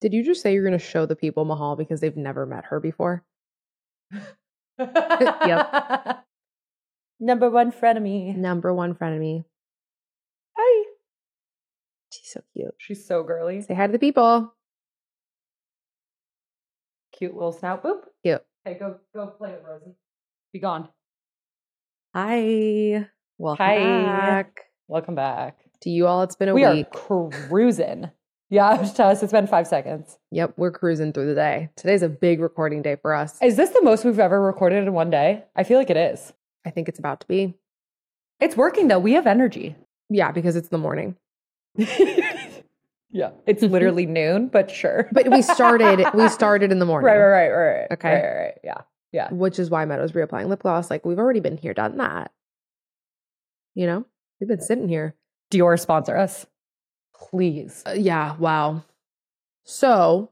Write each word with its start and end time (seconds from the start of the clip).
Did 0.00 0.12
you 0.12 0.24
just 0.24 0.42
say 0.42 0.54
you're 0.54 0.64
going 0.64 0.78
to 0.78 0.84
show 0.84 1.06
the 1.06 1.16
people 1.16 1.44
Mahal 1.44 1.74
because 1.76 2.00
they've 2.00 2.16
never 2.16 2.46
met 2.46 2.66
her 2.66 2.78
before? 2.80 3.24
yep. 4.78 6.24
Number 7.20 7.50
one 7.50 7.72
frenemy. 7.72 8.36
Number 8.36 8.72
one 8.72 8.94
frenemy. 8.94 9.44
Hi. 10.56 10.84
She's 12.12 12.30
so 12.32 12.40
cute. 12.54 12.74
She's 12.78 13.04
so 13.06 13.24
girly. 13.24 13.60
Say 13.62 13.74
hi 13.74 13.86
to 13.86 13.92
the 13.92 13.98
people. 13.98 14.54
Cute 17.12 17.34
little 17.34 17.52
snout. 17.52 17.82
Boop. 17.82 18.02
Cute. 18.22 18.42
Hey, 18.64 18.74
go 18.78 18.98
go 19.12 19.26
play 19.26 19.50
with 19.50 19.62
Rosie. 19.68 19.96
Be 20.52 20.60
gone. 20.60 20.88
Hi. 22.14 23.06
Welcome 23.38 23.66
Hi. 23.66 23.76
back. 23.76 24.60
Welcome 24.86 25.14
back. 25.16 25.58
To 25.82 25.90
you 25.90 26.06
all, 26.06 26.22
it's 26.22 26.36
been 26.36 26.48
a 26.48 26.54
we 26.54 26.64
week. 26.66 26.86
are 26.86 26.90
cruising. 27.48 28.10
Yeah, 28.50 28.76
to 28.76 29.04
us, 29.04 29.22
it's 29.22 29.32
been 29.32 29.46
five 29.46 29.66
seconds. 29.66 30.18
Yep, 30.30 30.54
we're 30.56 30.70
cruising 30.70 31.12
through 31.12 31.26
the 31.26 31.34
day. 31.34 31.68
Today's 31.76 32.02
a 32.02 32.08
big 32.08 32.40
recording 32.40 32.80
day 32.80 32.96
for 32.96 33.14
us. 33.14 33.36
Is 33.42 33.56
this 33.56 33.70
the 33.70 33.82
most 33.82 34.04
we've 34.04 34.18
ever 34.18 34.40
recorded 34.40 34.84
in 34.84 34.92
one 34.94 35.10
day? 35.10 35.44
I 35.54 35.64
feel 35.64 35.78
like 35.78 35.90
it 35.90 35.98
is. 35.98 36.32
I 36.64 36.70
think 36.70 36.88
it's 36.88 36.98
about 36.98 37.20
to 37.20 37.26
be. 37.26 37.54
It's 38.40 38.56
working 38.56 38.88
though. 38.88 38.98
We 38.98 39.12
have 39.12 39.26
energy. 39.26 39.76
Yeah, 40.08 40.32
because 40.32 40.56
it's 40.56 40.68
the 40.68 40.78
morning. 40.78 41.16
yeah, 41.76 43.30
it's 43.46 43.62
literally 43.62 44.06
noon, 44.20 44.48
but 44.48 44.70
sure. 44.70 45.08
But 45.12 45.30
we 45.30 45.42
started 45.42 46.06
we 46.14 46.28
started 46.30 46.72
in 46.72 46.78
the 46.78 46.86
morning. 46.86 47.06
right, 47.06 47.18
right, 47.18 47.48
right, 47.48 47.50
right, 47.50 47.78
right. 47.80 47.92
Okay. 47.92 48.14
right, 48.14 48.22
right, 48.22 48.42
right. 48.44 48.58
Yeah, 48.64 48.80
yeah. 49.12 49.30
Which 49.30 49.58
is 49.58 49.68
why 49.68 49.84
Meadows 49.84 50.12
reapplying 50.12 50.46
lip 50.46 50.62
gloss. 50.62 50.90
Like 50.90 51.04
we've 51.04 51.18
already 51.18 51.40
been 51.40 51.58
here, 51.58 51.74
done 51.74 51.98
that. 51.98 52.32
You 53.74 53.86
know? 53.86 54.06
We've 54.40 54.48
been 54.48 54.60
sitting 54.60 54.88
here. 54.88 55.14
Dior 55.52 55.78
sponsor 55.78 56.16
us, 56.16 56.46
please. 57.18 57.82
Uh, 57.86 57.92
yeah, 57.92 58.36
wow. 58.36 58.84
So 59.64 60.30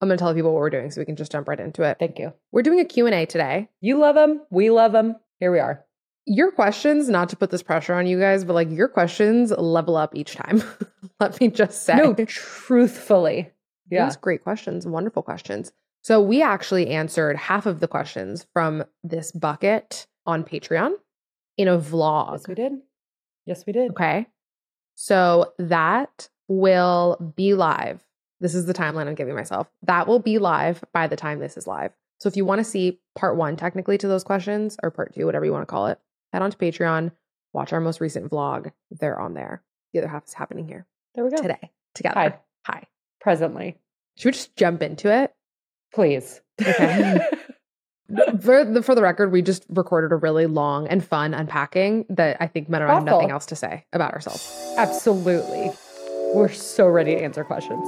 I'm 0.00 0.08
gonna 0.08 0.18
tell 0.18 0.34
people 0.34 0.52
what 0.52 0.60
we're 0.60 0.70
doing 0.70 0.90
so 0.90 1.00
we 1.00 1.04
can 1.04 1.16
just 1.16 1.32
jump 1.32 1.48
right 1.48 1.58
into 1.58 1.82
it. 1.82 1.98
Thank 1.98 2.18
you. 2.18 2.32
We're 2.52 2.62
doing 2.62 2.80
a 2.80 2.84
Q&A 2.84 3.26
today. 3.26 3.68
You 3.80 3.98
love 3.98 4.14
them. 4.14 4.42
We 4.50 4.70
love 4.70 4.92
them. 4.92 5.16
Here 5.40 5.52
we 5.52 5.58
are. 5.58 5.84
Your 6.26 6.50
questions, 6.50 7.08
not 7.08 7.30
to 7.30 7.36
put 7.36 7.50
this 7.50 7.62
pressure 7.62 7.94
on 7.94 8.06
you 8.06 8.20
guys, 8.20 8.44
but 8.44 8.52
like 8.52 8.70
your 8.70 8.88
questions 8.88 9.50
level 9.50 9.96
up 9.96 10.14
each 10.14 10.34
time. 10.34 10.62
Let 11.20 11.40
me 11.40 11.48
just 11.48 11.84
say. 11.84 11.96
No, 11.96 12.14
truthfully. 12.14 13.50
Yeah. 13.90 14.04
Those 14.04 14.16
great 14.16 14.42
questions, 14.42 14.86
wonderful 14.86 15.22
questions. 15.22 15.72
So 16.02 16.20
we 16.20 16.42
actually 16.42 16.88
answered 16.88 17.36
half 17.36 17.66
of 17.66 17.80
the 17.80 17.88
questions 17.88 18.46
from 18.52 18.84
this 19.02 19.32
bucket 19.32 20.06
on 20.26 20.44
Patreon 20.44 20.92
in 21.56 21.68
a 21.68 21.78
vlog. 21.78 22.32
Yes, 22.32 22.48
we 22.48 22.54
did. 22.54 22.72
Yes, 23.46 23.64
we 23.66 23.72
did. 23.72 23.90
Okay. 23.92 24.26
So 25.00 25.52
that 25.60 26.28
will 26.48 27.32
be 27.36 27.54
live. 27.54 28.04
This 28.40 28.56
is 28.56 28.66
the 28.66 28.74
timeline 28.74 29.06
I'm 29.06 29.14
giving 29.14 29.36
myself. 29.36 29.68
That 29.84 30.08
will 30.08 30.18
be 30.18 30.38
live 30.38 30.82
by 30.92 31.06
the 31.06 31.14
time 31.14 31.38
this 31.38 31.56
is 31.56 31.68
live. 31.68 31.92
So 32.18 32.28
if 32.28 32.36
you 32.36 32.44
want 32.44 32.58
to 32.58 32.64
see 32.64 32.98
part 33.14 33.36
one, 33.36 33.54
technically, 33.54 33.96
to 33.98 34.08
those 34.08 34.24
questions, 34.24 34.76
or 34.82 34.90
part 34.90 35.14
two, 35.14 35.24
whatever 35.24 35.44
you 35.44 35.52
want 35.52 35.62
to 35.62 35.70
call 35.70 35.86
it, 35.86 36.00
head 36.32 36.42
on 36.42 36.50
to 36.50 36.56
Patreon, 36.56 37.12
watch 37.52 37.72
our 37.72 37.80
most 37.80 38.00
recent 38.00 38.28
vlog. 38.28 38.72
They're 38.90 39.20
on 39.20 39.34
there. 39.34 39.62
The 39.92 40.00
other 40.00 40.08
half 40.08 40.26
is 40.26 40.34
happening 40.34 40.66
here 40.66 40.84
There 41.14 41.22
we 41.24 41.30
go. 41.30 41.36
today 41.40 41.70
together. 41.94 42.18
Hi. 42.18 42.38
Hi. 42.66 42.82
Presently. 43.20 43.76
Should 44.16 44.26
we 44.26 44.32
just 44.32 44.56
jump 44.56 44.82
into 44.82 45.12
it? 45.16 45.32
Please. 45.94 46.40
Okay. 46.60 47.20
For 48.40 48.64
the, 48.64 48.82
for 48.82 48.94
the 48.94 49.02
record, 49.02 49.32
we 49.32 49.42
just 49.42 49.66
recorded 49.68 50.12
a 50.12 50.16
really 50.16 50.46
long 50.46 50.86
and 50.88 51.04
fun 51.04 51.34
unpacking 51.34 52.06
that 52.08 52.38
I 52.40 52.46
think 52.46 52.68
men 52.70 52.80
and 52.80 52.90
I 52.90 52.94
have 52.94 53.04
nothing 53.04 53.30
else 53.30 53.44
to 53.46 53.56
say 53.56 53.84
about 53.92 54.14
ourselves. 54.14 54.50
Absolutely. 54.78 55.70
We're 56.34 56.48
so 56.50 56.86
ready 56.88 57.14
to 57.16 57.20
answer 57.22 57.44
questions. 57.44 57.86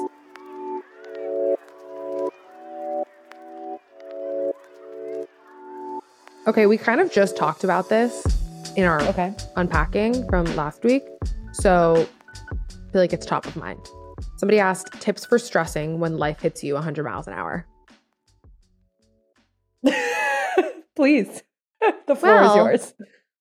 Okay, 6.47 6.67
we 6.67 6.77
kind 6.77 7.01
of 7.01 7.13
just 7.13 7.37
talked 7.37 7.65
about 7.65 7.89
this 7.89 8.25
in 8.77 8.85
our 8.85 9.01
Okay. 9.03 9.35
unpacking 9.57 10.27
from 10.29 10.45
last 10.57 10.83
week. 10.85 11.03
So 11.53 12.07
I 12.51 12.93
feel 12.93 13.01
like 13.01 13.13
it's 13.13 13.27
top 13.27 13.47
of 13.47 13.57
mind. 13.57 13.81
Somebody 14.37 14.59
asked 14.59 15.01
tips 15.01 15.25
for 15.25 15.39
stressing 15.39 16.01
when 16.01 16.19
life 16.19 16.41
hits 16.41 16.63
you 16.63 16.75
100 16.75 17.05
miles 17.05 17.27
an 17.27 17.35
hour. 17.35 17.67
Please. 20.97 21.43
the 22.07 22.17
floor 22.17 22.35
Well, 22.35 22.51
is 22.51 22.57
yours. 22.57 22.95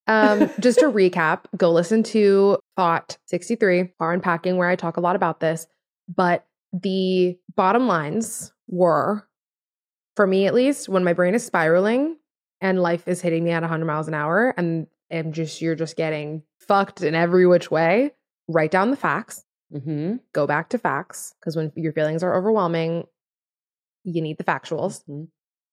Um, 0.08 0.50
just 0.60 0.80
to 0.80 0.86
recap, 0.86 1.42
go 1.56 1.72
listen 1.72 2.04
to 2.04 2.58
Thought 2.76 3.18
63, 3.28 3.94
our 4.00 4.14
unpacking, 4.14 4.58
where 4.58 4.70
I 4.70 4.76
talk 4.76 4.98
a 4.98 5.02
lot 5.02 5.16
about 5.16 5.40
this. 5.40 5.68
But 6.14 6.46
the 6.74 7.38
bottom 7.56 7.88
lines 7.88 8.52
were, 8.68 9.28
for 10.16 10.26
me 10.26 10.48
at 10.48 10.54
least, 10.54 10.90
when 10.90 11.04
my 11.04 11.14
brain 11.14 11.36
is 11.36 11.46
spiraling 11.46 12.18
and 12.62 12.82
life 12.82 13.08
is 13.08 13.22
hitting 13.22 13.44
me 13.44 13.52
at 13.52 13.62
100 13.64 13.86
miles 13.86 14.08
an 14.08 14.14
hour 14.14 14.54
and 14.58 14.88
and 15.12 15.34
just 15.34 15.60
you're 15.62 15.74
just 15.76 15.96
getting 15.96 16.44
fucked 16.60 17.02
in 17.02 17.16
every 17.16 17.48
which 17.48 17.72
way, 17.72 18.12
write 18.48 18.72
down 18.72 18.92
the 18.92 18.98
facts, 18.98 19.44
Mm-hmm. 19.74 20.16
go 20.34 20.48
back 20.48 20.70
to 20.70 20.80
facts 20.80 21.36
because 21.40 21.56
when 21.56 21.72
your 21.76 21.94
feelings 21.94 22.24
are 22.24 22.36
overwhelming, 22.36 23.06
you 24.04 24.22
need 24.22 24.40
the 24.40 24.44
factuals. 24.44 25.04
Mm-hmm. 25.08 25.26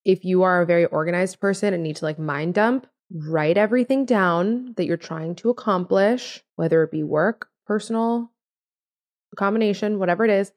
If 0.06 0.24
you 0.24 0.44
are 0.44 0.62
a 0.62 0.66
very 0.66 0.86
organized 0.86 1.40
person 1.40 1.74
and 1.74 1.82
need 1.82 1.96
to 1.96 2.04
like 2.04 2.16
mind 2.16 2.54
dump, 2.54 2.86
write 3.12 3.56
everything 3.56 4.04
down 4.04 4.72
that 4.76 4.86
you're 4.86 4.96
trying 4.96 5.34
to 5.34 5.50
accomplish, 5.50 6.44
whether 6.54 6.84
it 6.84 6.92
be 6.92 7.02
work, 7.02 7.48
personal, 7.66 8.30
combination, 9.36 9.98
whatever 9.98 10.24
it 10.24 10.30
is, 10.30 10.52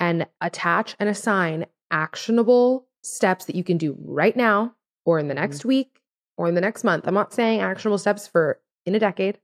and 0.00 0.26
attach 0.40 0.96
and 0.98 1.08
assign 1.08 1.66
actionable 1.92 2.88
steps 3.02 3.44
that 3.44 3.54
you 3.54 3.62
can 3.62 3.78
do 3.78 3.96
right 4.00 4.36
now 4.36 4.74
or 5.04 5.20
in 5.20 5.28
the 5.28 5.34
mm-hmm. 5.34 5.42
next 5.42 5.64
week 5.64 6.00
or 6.36 6.48
in 6.48 6.56
the 6.56 6.60
next 6.60 6.82
month. 6.82 7.06
I'm 7.06 7.14
not 7.14 7.32
saying 7.32 7.60
actionable 7.60 7.98
steps 7.98 8.26
for 8.26 8.58
in 8.84 8.96
a 8.96 8.98
decade, 8.98 9.38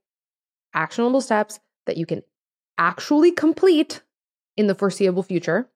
actionable 0.74 1.20
steps 1.20 1.60
that 1.86 1.96
you 1.96 2.06
can 2.06 2.24
actually 2.76 3.30
complete 3.30 4.02
in 4.56 4.66
the 4.66 4.74
foreseeable 4.74 5.22
future. 5.22 5.68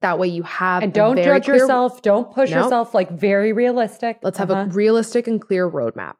That 0.00 0.18
way 0.18 0.28
you 0.28 0.44
have 0.44 0.82
And 0.82 0.92
don't 0.92 1.16
judge 1.16 1.44
clear- 1.44 1.56
yourself. 1.56 2.02
Don't 2.02 2.32
push 2.32 2.50
Nope. 2.50 2.64
yourself. 2.64 2.94
Like 2.94 3.10
very 3.10 3.52
realistic. 3.52 4.18
Let's 4.22 4.38
have 4.38 4.50
Uh-huh. 4.50 4.62
a 4.70 4.72
realistic 4.72 5.26
and 5.26 5.40
clear 5.40 5.68
roadmap. 5.68 6.14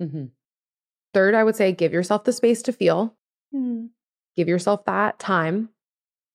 Mhm. 0.00 0.30
Third, 1.12 1.34
I 1.34 1.44
would 1.44 1.56
say 1.56 1.72
give 1.72 1.92
yourself 1.92 2.24
the 2.24 2.32
space 2.32 2.62
to 2.62 2.72
feel. 2.72 3.14
Mm. 3.54 3.90
Give 4.36 4.48
yourself 4.48 4.84
that 4.86 5.18
time. 5.18 5.70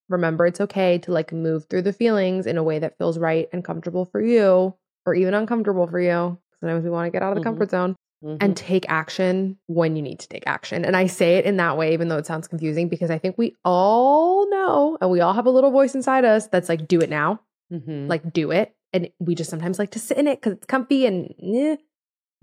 Remember, 0.10 0.46
it's 0.46 0.62
okay 0.62 0.98
to 1.00 1.12
like 1.12 1.32
move 1.34 1.66
through 1.66 1.82
the 1.82 1.94
feelings 1.94 2.46
in 2.46 2.58
a 2.58 2.64
way 2.64 2.80
that 2.80 2.98
feels 2.98 3.18
right 3.18 3.50
and 3.52 3.64
comfortable 3.64 4.06
for 4.06 4.22
you, 4.22 4.76
or 5.06 5.14
even 5.16 5.34
uncomfortable 5.34 5.88
for 5.88 6.00
you. 6.00 6.38
Sometimes 6.60 6.84
we 6.84 6.90
want 6.90 7.08
to 7.08 7.12
get 7.12 7.22
out 7.24 7.32
of 7.32 7.36
the 7.36 7.42
Mhm. 7.42 7.46
comfort 7.46 7.70
zone 7.72 7.96
Mhm. 8.24 8.38
and 8.42 8.58
take 8.58 8.86
action 8.90 9.58
when 9.68 9.96
you 9.96 10.02
need 10.02 10.20
to 10.20 10.28
take 10.28 10.44
action. 10.48 10.84
And 10.86 10.98
I 10.98 11.06
say 11.06 11.36
it 11.38 11.46
in 11.46 11.58
that 11.58 11.78
way, 11.78 11.94
even 11.94 12.08
though 12.08 12.18
it 12.18 12.26
sounds 12.26 12.48
confusing, 12.48 12.90
because 12.90 13.12
I 13.12 13.18
think 13.20 13.38
we 13.38 13.56
all 13.64 14.50
know 14.50 14.98
and 15.00 15.12
we 15.12 15.22
all 15.22 15.34
have 15.34 15.46
a 15.46 15.52
little 15.52 15.70
voice 15.72 15.94
inside 15.94 16.26
us 16.26 16.48
that's 16.48 16.68
like, 16.70 16.88
do 16.88 17.00
it 17.00 17.10
now, 17.12 17.42
Mhm. 17.72 18.08
like, 18.10 18.34
do 18.34 18.50
it. 18.52 18.76
And 18.94 19.12
we 19.20 19.36
just 19.36 19.50
sometimes 19.52 19.78
like 19.78 19.92
to 19.92 20.00
sit 20.00 20.18
in 20.18 20.28
it 20.28 20.38
because 20.42 20.54
it's 20.54 20.66
comfy 20.66 21.06
and 21.06 21.34
eh, 21.42 21.76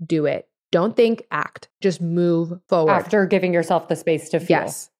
do 0.05 0.25
it. 0.25 0.47
Don't 0.71 0.95
think, 0.95 1.25
act. 1.31 1.67
Just 1.81 2.01
move 2.01 2.53
forward. 2.69 2.91
after 2.91 3.25
giving 3.25 3.53
yourself 3.53 3.87
the 3.89 3.95
space 3.95 4.29
to 4.29 4.39
feel. 4.39 4.59
Yes. 4.61 4.91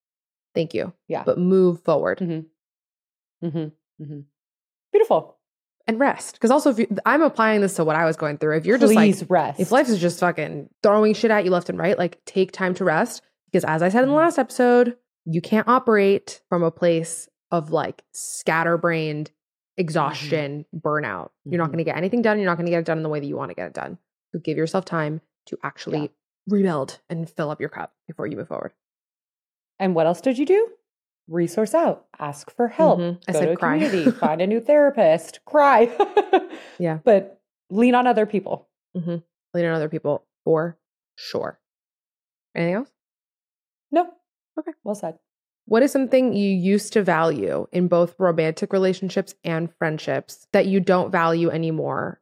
Thank 0.54 0.74
you. 0.74 0.92
Yeah. 1.08 1.24
But 1.26 1.38
move 1.38 1.82
forward 1.84 2.20
Mm-hmm. 2.20 3.48
Mm-hmm. 3.48 4.04
Mm-hmm. 4.04 4.20
Beautiful. 4.92 5.38
And 5.88 6.00
rest. 6.00 6.34
Because 6.34 6.52
also, 6.52 6.70
if 6.72 6.80
you, 6.80 6.88
I'm 7.06 7.22
applying 7.22 7.62
this 7.62 7.76
to 7.76 7.84
what 7.84 7.96
I 7.96 8.06
was 8.06 8.16
going 8.18 8.38
through. 8.38 8.58
If 8.58 8.66
you're 8.66 8.78
just 8.78 8.94
like, 8.94 9.16
rest. 9.30 9.60
if 9.60 9.72
life 9.72 9.88
is 9.90 10.00
just 10.00 10.20
fucking 10.20 10.70
throwing 10.84 11.14
shit 11.14 11.32
at 11.32 11.46
you 11.46 11.52
left 11.52 11.70
and 11.70 11.78
right, 11.78 11.98
like 11.98 12.24
take 12.26 12.52
time 12.52 12.74
to 12.76 12.84
rest. 12.84 13.22
Because 13.52 13.64
as 13.66 13.82
I 13.84 13.90
said 13.90 14.04
in 14.04 14.10
the 14.10 14.16
Mhm. 14.16 14.20
last 14.20 14.38
episode, 14.40 14.98
you 15.26 15.42
can't 15.42 15.68
operate 15.68 16.42
from 16.50 16.64
a 16.64 16.72
place 16.72 17.28
of 17.52 17.72
like 17.72 18.04
scatterbrained 18.14 19.32
exhaustion, 19.78 20.66
burnout. 20.76 21.30
You're 21.46 21.58
not 21.60 21.68
Mhm. 21.68 21.74
going 21.74 21.78
to 21.80 21.84
get 21.84 21.98
anything 21.98 22.22
done. 22.22 22.38
You're 22.40 22.46
not 22.50 22.58
going 22.58 22.66
to 22.66 22.72
get 22.72 22.80
it 22.80 22.86
done 22.86 22.98
in 22.98 23.04
the 23.04 23.10
way 23.10 23.20
that 23.20 23.26
you 23.26 23.36
want 23.38 23.50
to 23.50 23.56
get 23.56 23.68
it 23.68 23.74
done. 23.74 23.98
So 24.32 24.40
give 24.40 24.58
yourself 24.58 24.86
time 24.86 25.22
to 25.48 25.58
actually 25.64 26.00
Yeah. 26.02 26.08
rebuild 26.48 27.00
and 27.10 27.30
fill 27.30 27.50
up 27.50 27.60
your 27.60 27.70
cup 27.70 27.94
before 28.08 28.26
you 28.28 28.38
move 28.38 28.48
forward. 28.48 28.72
And 29.80 29.94
what 29.96 30.08
else 30.08 30.22
did 30.22 30.38
you 30.38 30.46
do? 30.46 30.70
Resource 31.28 31.74
out. 31.74 32.06
Ask 32.20 32.52
for 32.52 32.68
help. 32.68 33.00
Mhm. 33.00 33.20
I 33.28 33.32
Go 33.34 33.40
said 33.40 33.46
to 33.48 33.52
a 33.54 33.58
cry. 33.58 33.80
community. 33.80 34.12
find 34.20 34.42
a 34.42 34.48
new 34.48 34.60
therapist. 34.62 35.44
Cry. 35.46 35.86
Yeah. 36.78 37.00
But 37.04 37.40
lean 37.70 37.96
on 37.96 38.06
other 38.06 38.26
people. 38.26 38.68
Mm-hmm. 38.98 39.16
Lean 39.54 39.66
on 39.66 39.74
other 39.74 39.88
people 39.90 40.26
for 40.44 40.78
sure. 41.16 41.58
Anything 42.54 42.76
else? 42.76 42.90
No. 43.92 44.10
Okay. 44.60 44.72
Well 44.84 44.96
said. 44.96 45.18
What 45.68 45.84
is 45.84 45.92
something 45.92 46.34
you 46.34 46.50
used 46.52 46.92
to 46.94 47.02
value 47.04 47.68
in 47.72 47.88
both 47.88 48.16
romantic 48.20 48.74
relationships 48.74 49.36
and 49.44 49.74
friendships 49.80 50.48
that 50.52 50.66
you 50.66 50.80
don't 50.82 51.12
value 51.12 51.50
anymore? 51.50 52.20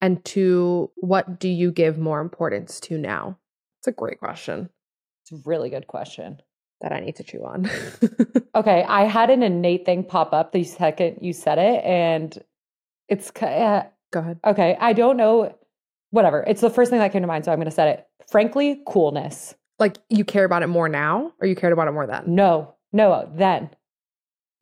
And 0.00 0.24
to 0.26 0.90
what 0.96 1.40
do 1.40 1.48
you 1.48 1.72
give 1.72 1.98
more 1.98 2.20
importance 2.20 2.78
to 2.80 2.96
now? 2.98 3.38
It's 3.80 3.88
a 3.88 3.92
great 3.92 4.18
question. 4.20 4.70
It's 5.24 5.32
a 5.32 5.42
really 5.48 5.68
good 5.70 5.86
question. 5.88 6.40
That 6.80 6.92
I 6.92 7.00
need 7.00 7.16
to 7.16 7.22
chew 7.24 7.44
on. 7.44 7.68
Okay, 8.54 8.84
I 8.88 9.04
had 9.04 9.28
an 9.28 9.42
innate 9.42 9.84
thing 9.84 10.02
pop 10.02 10.32
up 10.32 10.52
the 10.52 10.64
second 10.64 11.18
you 11.20 11.34
said 11.34 11.58
it, 11.58 11.84
and 11.84 12.36
it's 13.06 13.30
uh, 13.42 13.84
Go 14.14 14.20
ahead. 14.20 14.40
okay. 14.46 14.78
I 14.80 14.94
don't 14.94 15.18
know, 15.18 15.54
whatever. 16.10 16.42
It's 16.46 16.62
the 16.62 16.70
first 16.70 16.90
thing 16.90 16.98
that 17.00 17.12
came 17.12 17.20
to 17.20 17.26
mind, 17.28 17.44
so 17.44 17.52
I'm 17.52 17.58
going 17.58 17.66
to 17.66 17.70
set 17.70 17.88
it. 17.88 18.06
Frankly, 18.30 18.80
coolness. 18.86 19.54
Like 19.78 19.98
you 20.08 20.24
care 20.24 20.44
about 20.46 20.62
it 20.62 20.68
more 20.68 20.88
now, 20.88 21.32
or 21.38 21.46
you 21.46 21.54
cared 21.54 21.74
about 21.74 21.86
it 21.86 21.92
more 21.92 22.06
then? 22.06 22.22
No, 22.34 22.74
no, 22.94 23.28
then 23.34 23.68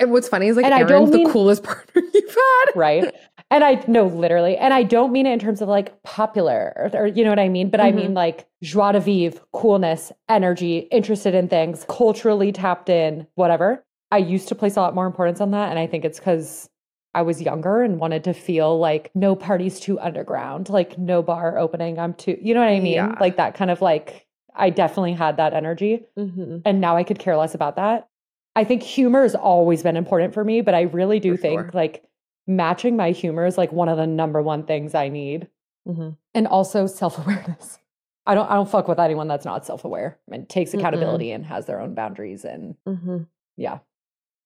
And 0.01 0.11
what's 0.11 0.27
funny 0.27 0.49
is 0.49 0.57
like 0.57 0.65
And 0.65 0.75
I 0.75 0.81
Aaron's 0.81 1.13
the 1.13 1.19
mean- 1.19 1.31
coolest 1.31 1.63
partner 1.63 2.03
you've 2.13 2.35
had. 2.35 2.73
right? 2.75 3.15
And 3.51 3.63
I 3.63 3.83
no, 3.87 4.07
literally, 4.07 4.57
and 4.57 4.73
I 4.75 4.83
don't 4.83 5.13
mean 5.13 5.27
it 5.27 5.33
in 5.33 5.39
terms 5.39 5.61
of 5.63 5.69
like 5.69 6.03
popular 6.03 6.73
or, 6.77 7.01
or 7.03 7.07
you 7.07 7.23
know 7.25 7.31
what 7.31 7.39
I 7.39 7.49
mean, 7.49 7.71
but 7.71 7.81
I 7.81 7.93
Mhm. 7.93 7.97
mean 7.97 8.15
like 8.15 8.47
joie 8.63 8.93
de 8.93 9.01
vivre, 9.01 9.41
coolness, 9.53 10.13
energy, 10.29 10.79
interested 10.91 11.35
in 11.35 11.49
things, 11.49 11.85
culturally 11.89 12.53
tapped 12.53 12.89
in, 12.89 13.27
whatever. 13.35 13.85
I 14.11 14.19
used 14.19 14.49
to 14.49 14.55
place 14.55 14.77
a 14.77 14.81
lot 14.81 14.95
more 14.95 15.07
importance 15.07 15.41
on 15.41 15.51
that, 15.53 15.71
and 15.71 15.79
I 15.79 15.87
think 15.87 16.05
it's 16.05 16.19
because 16.19 16.69
I 17.17 17.23
was 17.23 17.41
younger 17.41 17.83
and 17.83 18.01
wanted 18.01 18.25
to 18.25 18.33
feel 18.33 18.79
like 18.79 19.11
no 19.15 19.37
party's 19.37 19.79
too 19.79 20.01
underground, 20.01 20.69
like 20.69 20.99
no 20.99 21.23
bar 21.23 21.57
opening. 21.59 21.99
I'm 21.99 22.15
too, 22.15 22.37
you 22.43 22.55
know 22.55 22.61
what 22.61 22.71
I 22.71 22.81
mean? 22.81 22.95
Yeah. 22.95 23.15
Like 23.21 23.37
that 23.37 23.55
kind 23.55 23.71
of 23.71 23.81
like, 23.81 24.27
I 24.57 24.71
definitely 24.71 25.13
had 25.13 25.37
that 25.37 25.55
energy. 25.55 26.05
Mm-hmm. 26.19 26.59
And 26.65 26.81
now 26.81 26.97
I 26.97 27.05
could 27.05 27.21
care 27.21 27.37
less 27.37 27.55
about 27.55 27.77
that. 27.77 28.09
I 28.57 28.65
think 28.65 28.83
humor 28.83 29.23
has 29.23 29.35
always 29.37 29.83
been 29.85 29.97
important 29.97 30.35
for 30.35 30.45
me, 30.45 30.61
but 30.61 30.75
I 30.75 30.83
really 30.83 31.21
do 31.21 31.37
For 31.37 31.43
think 31.43 31.61
sure. 31.61 31.71
like 31.73 32.05
matching 32.47 32.97
my 32.97 33.11
humor 33.11 33.47
is 33.47 33.59
like 33.59 33.73
one 33.73 33.89
of 33.89 33.97
the 33.97 34.07
number 34.07 34.43
one 34.43 34.65
things 34.65 34.95
I 34.95 35.09
need. 35.09 35.49
Mm-hmm. 35.89 36.11
And 36.35 36.47
also 36.47 36.87
self 36.87 37.19
awareness. 37.19 37.79
I 38.27 38.35
don't 38.35 38.51
I 38.51 38.55
don't 38.55 38.71
fuck 38.71 38.89
with 38.89 38.99
anyone 38.99 39.29
that's 39.29 39.45
not 39.45 39.67
self 39.67 39.85
aware 39.85 40.19
and 40.31 40.49
takes 40.49 40.73
accountability 40.73 41.31
and 41.31 41.45
has 41.45 41.67
their 41.67 41.81
own 41.81 41.95
boundaries 41.95 42.45
and 42.45 42.75
Mm-hmm. 42.87 43.25
yeah. 43.57 43.79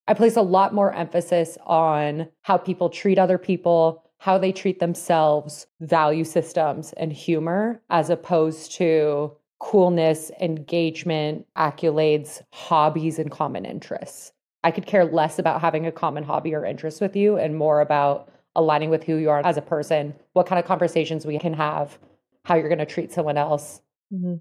I 0.08 0.14
place 0.14 0.36
a 0.36 0.42
lot 0.42 0.74
more 0.74 0.92
emphasis 0.94 1.58
on 1.66 2.28
how 2.40 2.56
people 2.56 2.88
treat 2.88 3.18
other 3.18 3.36
people, 3.36 4.02
how 4.16 4.38
they 4.38 4.52
treat 4.52 4.80
themselves, 4.80 5.66
value 5.80 6.24
systems, 6.24 6.94
and 6.94 7.12
humor, 7.12 7.82
as 7.90 8.08
opposed 8.08 8.72
to 8.76 9.32
coolness, 9.60 10.30
engagement, 10.40 11.46
accolades, 11.56 12.40
hobbies, 12.52 13.18
and 13.18 13.30
common 13.30 13.66
interests. 13.66 14.32
I 14.64 14.70
could 14.70 14.86
care 14.86 15.04
less 15.04 15.38
about 15.38 15.60
having 15.60 15.86
a 15.86 15.92
common 15.92 16.24
hobby 16.24 16.54
or 16.54 16.64
interest 16.64 17.00
with 17.00 17.14
you 17.16 17.36
and 17.36 17.56
more 17.56 17.80
about 17.80 18.30
aligning 18.56 18.90
with 18.90 19.04
who 19.04 19.16
you 19.16 19.30
are 19.30 19.40
as 19.44 19.56
a 19.56 19.62
person, 19.62 20.14
what 20.32 20.46
kind 20.46 20.58
of 20.58 20.64
conversations 20.66 21.24
we 21.24 21.38
can 21.38 21.54
have, 21.54 21.98
how 22.44 22.56
you're 22.56 22.68
going 22.68 22.78
to 22.78 22.86
treat 22.86 23.12
someone 23.12 23.36
else, 23.36 23.80
Mm-hmm. 24.12 24.36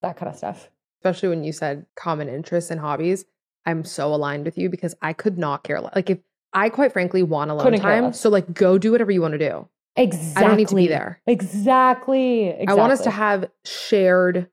that 0.00 0.16
kind 0.16 0.30
of 0.30 0.36
stuff. 0.36 0.70
Especially 1.02 1.28
when 1.28 1.44
you 1.44 1.52
said 1.52 1.84
common 1.94 2.26
interests 2.26 2.70
and 2.70 2.80
hobbies, 2.80 3.26
I'm 3.66 3.84
so 3.84 4.14
aligned 4.14 4.46
with 4.46 4.56
you 4.56 4.70
because 4.70 4.94
I 5.02 5.12
could 5.12 5.36
not 5.36 5.62
care 5.62 5.78
less. 5.80 5.94
Like 5.94 6.08
if 6.08 6.18
I 6.54 6.70
quite 6.70 6.92
frankly 6.92 7.22
want 7.22 7.50
alone 7.50 7.64
Couldn't 7.64 7.80
time, 7.80 8.12
so 8.14 8.30
like 8.30 8.54
go 8.54 8.78
do 8.78 8.92
whatever 8.92 9.10
you 9.10 9.20
want 9.20 9.32
to 9.32 9.38
do. 9.38 9.68
Exactly. 9.96 10.42
I 10.42 10.48
don't 10.48 10.56
need 10.56 10.68
to 10.68 10.74
be 10.74 10.86
there. 10.88 11.20
Exactly. 11.26 12.48
exactly. 12.48 12.68
I 12.68 12.74
want 12.74 12.92
us 12.92 13.02
to 13.02 13.10
have 13.10 13.50
shared 13.64 14.48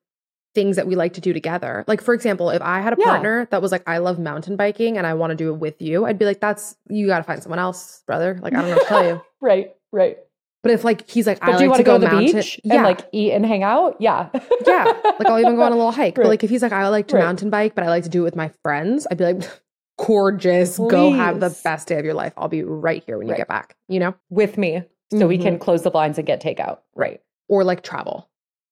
things 0.53 0.75
that 0.75 0.85
we 0.87 0.95
like 0.95 1.13
to 1.13 1.21
do 1.21 1.33
together. 1.33 1.83
Like 1.87 2.01
for 2.01 2.13
example, 2.13 2.49
if 2.49 2.61
I 2.61 2.81
had 2.81 2.93
a 2.93 2.97
Yeah. 2.99 3.05
partner 3.05 3.47
that 3.51 3.61
was 3.61 3.71
like, 3.71 3.83
I 3.87 3.99
love 3.99 4.19
mountain 4.19 4.55
biking 4.55 4.97
and 4.97 5.07
I 5.07 5.13
want 5.13 5.31
to 5.31 5.35
do 5.35 5.53
it 5.53 5.57
with 5.57 5.81
you, 5.81 6.05
I'd 6.05 6.19
be 6.19 6.25
like, 6.25 6.39
that's 6.41 6.75
you 6.89 7.07
got 7.07 7.17
to 7.19 7.23
find 7.23 7.41
someone 7.41 7.59
else, 7.59 8.03
brother. 8.05 8.39
Like 8.41 8.53
I 8.53 8.57
don't 8.61 8.69
know 8.69 8.75
what 8.75 8.83
to 8.83 8.87
tell 8.87 9.05
you. 9.05 9.21
Right, 9.41 9.73
right. 9.91 10.17
But 10.61 10.71
if 10.73 10.83
like 10.83 11.09
he's 11.09 11.25
like, 11.25 11.39
But 11.39 11.55
I 11.55 11.57
do 11.57 11.63
you 11.63 11.69
like 11.69 11.77
want 11.77 11.79
to 11.79 11.83
go, 11.83 11.97
to 11.97 12.05
the 12.05 12.11
mountain, 12.11 12.35
beach 12.35 12.61
yeah, 12.63 12.75
and 12.75 12.83
like 12.83 12.99
eat 13.11 13.31
and 13.31 13.43
hang 13.43 13.63
out? 13.63 13.95
Yeah. 13.99 14.29
yeah. 14.67 14.83
Like 15.03 15.25
I'll 15.25 15.39
even 15.39 15.55
go 15.55 15.63
on 15.63 15.71
a 15.71 15.75
little 15.75 15.91
hike. 15.91 16.13
But 16.15 16.27
like 16.27 16.43
if 16.43 16.49
he's 16.51 16.61
like, 16.61 16.71
I 16.71 16.87
like 16.89 17.07
to 17.07 17.15
Right. 17.15 17.23
mountain 17.23 17.49
bike, 17.49 17.73
but 17.73 17.83
I 17.83 17.87
like 17.89 18.03
to 18.03 18.09
do 18.09 18.21
it 18.21 18.25
with 18.25 18.35
my 18.35 18.51
friends, 18.61 19.07
I'd 19.09 19.17
be 19.17 19.23
like, 19.23 19.49
gorgeous, 19.97 20.77
go 20.77 21.11
have 21.11 21.39
the 21.39 21.55
best 21.63 21.87
day 21.87 21.97
of 21.97 22.05
your 22.05 22.13
life. 22.13 22.33
I'll 22.37 22.47
be 22.47 22.63
right 22.63 23.03
here 23.05 23.17
when 23.17 23.27
you 23.27 23.35
get 23.35 23.47
back. 23.47 23.75
You 23.87 23.99
know, 23.99 24.15
with 24.29 24.57
me 24.57 24.83
so 25.11 25.27
we 25.27 25.37
can 25.37 25.55
mm-hmm. 25.55 25.63
close 25.63 25.81
the 25.83 25.89
blinds 25.91 26.17
and 26.17 26.27
get 26.27 26.41
takeout. 26.41 26.79
Right. 26.95 27.21
or 27.47 27.63
like 27.63 27.83
travel. 27.83 28.29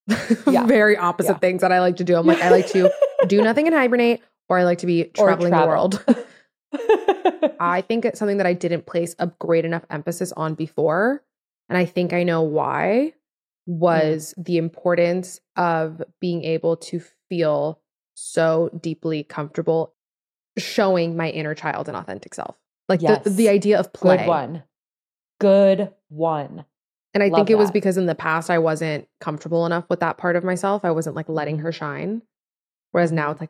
Yeah. 0.50 0.66
Very 0.66 0.98
opposite 0.98 1.34
Yeah. 1.34 1.38
things 1.40 1.62
that 1.62 1.72
I 1.72 1.80
like 1.80 1.98
to 1.98 2.04
do. 2.04 2.16
I'm 2.16 2.26
like, 2.26 2.42
I 2.42 2.50
like 2.50 2.68
to 2.68 2.92
do 3.28 3.42
nothing 3.42 3.68
and 3.68 3.76
hibernate, 3.76 4.22
or 4.48 4.58
I 4.58 4.64
like 4.64 4.80
to 4.80 4.86
be 4.86 5.06
traveling 5.06 5.52
the 5.52 5.68
world. 5.68 6.04
I 7.60 7.82
think 7.82 8.06
it's 8.06 8.20
something 8.20 8.38
that 8.38 8.48
I 8.48 8.54
didn't 8.54 8.86
place 8.86 9.16
a 9.20 9.28
great 9.28 9.66
enough 9.66 9.84
emphasis 9.90 10.32
on 10.32 10.56
before. 10.56 11.24
And 11.68 11.78
I 11.78 11.86
think 11.86 12.14
I 12.14 12.24
know 12.24 12.42
why 12.42 13.14
mm-hmm. 13.70 13.80
was 13.80 14.34
the 14.38 14.58
importance 14.58 15.40
of 15.56 16.02
being 16.20 16.44
able 16.44 16.78
to 16.78 17.02
feel 17.30 17.80
so 18.16 18.70
deeply 18.80 19.24
comfortable 19.24 19.94
showing 20.58 21.16
my 21.16 21.30
inner 21.30 21.56
child 21.56 21.88
and 21.88 21.96
authentic 21.96 22.34
self. 22.34 22.58
Like 22.88 23.02
Yes. 23.02 23.24
the, 23.24 23.30
the 23.30 23.50
idea 23.50 23.80
of 23.80 23.94
play. 23.94 24.18
Good 24.18 24.28
one. 24.28 24.64
Good 25.40 25.94
one. 26.10 26.66
And 27.14 27.24
I 27.24 27.28
Love 27.28 27.38
think 27.40 27.50
it 27.50 27.58
was 27.58 27.72
because 27.72 27.98
in 27.98 28.06
the 28.06 28.16
past 28.16 28.50
I 28.50 28.60
wasn't 28.60 29.08
comfortable 29.20 29.66
enough 29.66 29.86
with 29.90 30.00
that 30.02 30.18
part 30.18 30.36
of 30.36 30.44
myself. 30.44 30.86
I 30.86 30.92
wasn't 30.92 31.16
like 31.16 31.28
letting 31.30 31.58
Mhm. 31.58 31.62
her 31.64 31.72
shine. 31.72 32.22
Whereas 32.92 33.12
now 33.12 33.32
it's 33.32 33.42
like, 33.42 33.50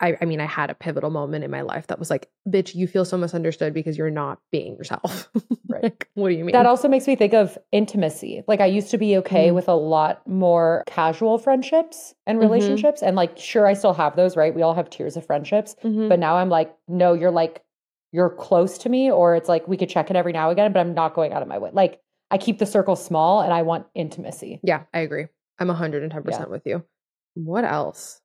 I, 0.00 0.16
I 0.20 0.26
mean, 0.26 0.40
I 0.40 0.44
had 0.44 0.70
a 0.70 0.74
pivotal 0.74 1.10
moment 1.10 1.42
in 1.42 1.50
my 1.50 1.62
life 1.62 1.88
that 1.88 1.98
was 1.98 2.08
like, 2.08 2.28
bitch, 2.48 2.76
you 2.76 2.86
feel 2.86 3.04
so 3.04 3.16
misunderstood 3.18 3.74
because 3.74 3.98
you're 3.98 4.10
not 4.10 4.38
being 4.52 4.76
yourself. 4.76 5.28
Right. 5.70 5.82
like, 5.82 6.08
what 6.14 6.30
do 6.30 6.34
you 6.34 6.44
mean? 6.46 6.54
That 6.54 6.64
also 6.64 6.88
makes 6.88 7.06
me 7.06 7.14
think 7.14 7.34
of 7.34 7.58
intimacy. 7.72 8.42
Like 8.48 8.60
I 8.60 8.66
used 8.66 8.90
to 8.92 8.96
be 8.96 9.18
okay 9.18 9.48
Mhm. 9.50 9.54
with 9.54 9.68
a 9.68 9.74
lot 9.74 10.26
more 10.26 10.82
casual 10.86 11.36
friendships 11.36 12.14
and 12.26 12.38
Mhm. 12.38 12.42
relationships. 12.42 13.02
And 13.02 13.16
like, 13.16 13.36
sure, 13.36 13.66
I 13.66 13.74
still 13.74 13.92
have 13.92 14.16
those, 14.16 14.34
right? 14.34 14.54
We 14.54 14.62
all 14.62 14.72
have 14.72 14.88
tiers 14.88 15.16
of 15.18 15.26
friendships. 15.26 15.76
Mhm. 15.84 16.08
But 16.08 16.18
now 16.20 16.36
I'm 16.36 16.48
like, 16.48 16.74
no, 16.88 17.12
you're 17.12 17.30
like, 17.30 17.62
you're 18.12 18.30
close 18.30 18.78
to 18.78 18.88
me, 18.88 19.10
or 19.10 19.34
it's 19.36 19.48
like 19.48 19.68
we 19.68 19.76
could 19.76 19.90
check 19.90 20.08
it 20.08 20.16
every 20.16 20.32
now 20.32 20.48
and 20.48 20.58
again, 20.58 20.72
but 20.72 20.80
I'm 20.80 20.94
not 20.94 21.12
going 21.12 21.34
out 21.34 21.42
of 21.42 21.48
my 21.48 21.58
way. 21.58 21.68
Like 21.74 22.00
I 22.30 22.38
keep 22.38 22.58
the 22.58 22.66
circle 22.66 22.94
small 22.96 23.40
and 23.40 23.52
I 23.52 23.62
want 23.62 23.86
intimacy. 23.94 24.60
yeah, 24.62 24.82
I 24.92 25.00
agree. 25.00 25.26
I'm 25.58 25.68
110% 25.68 26.50
with 26.50 26.66
you. 26.66 26.84
What 27.34 27.64
else? 27.64 28.20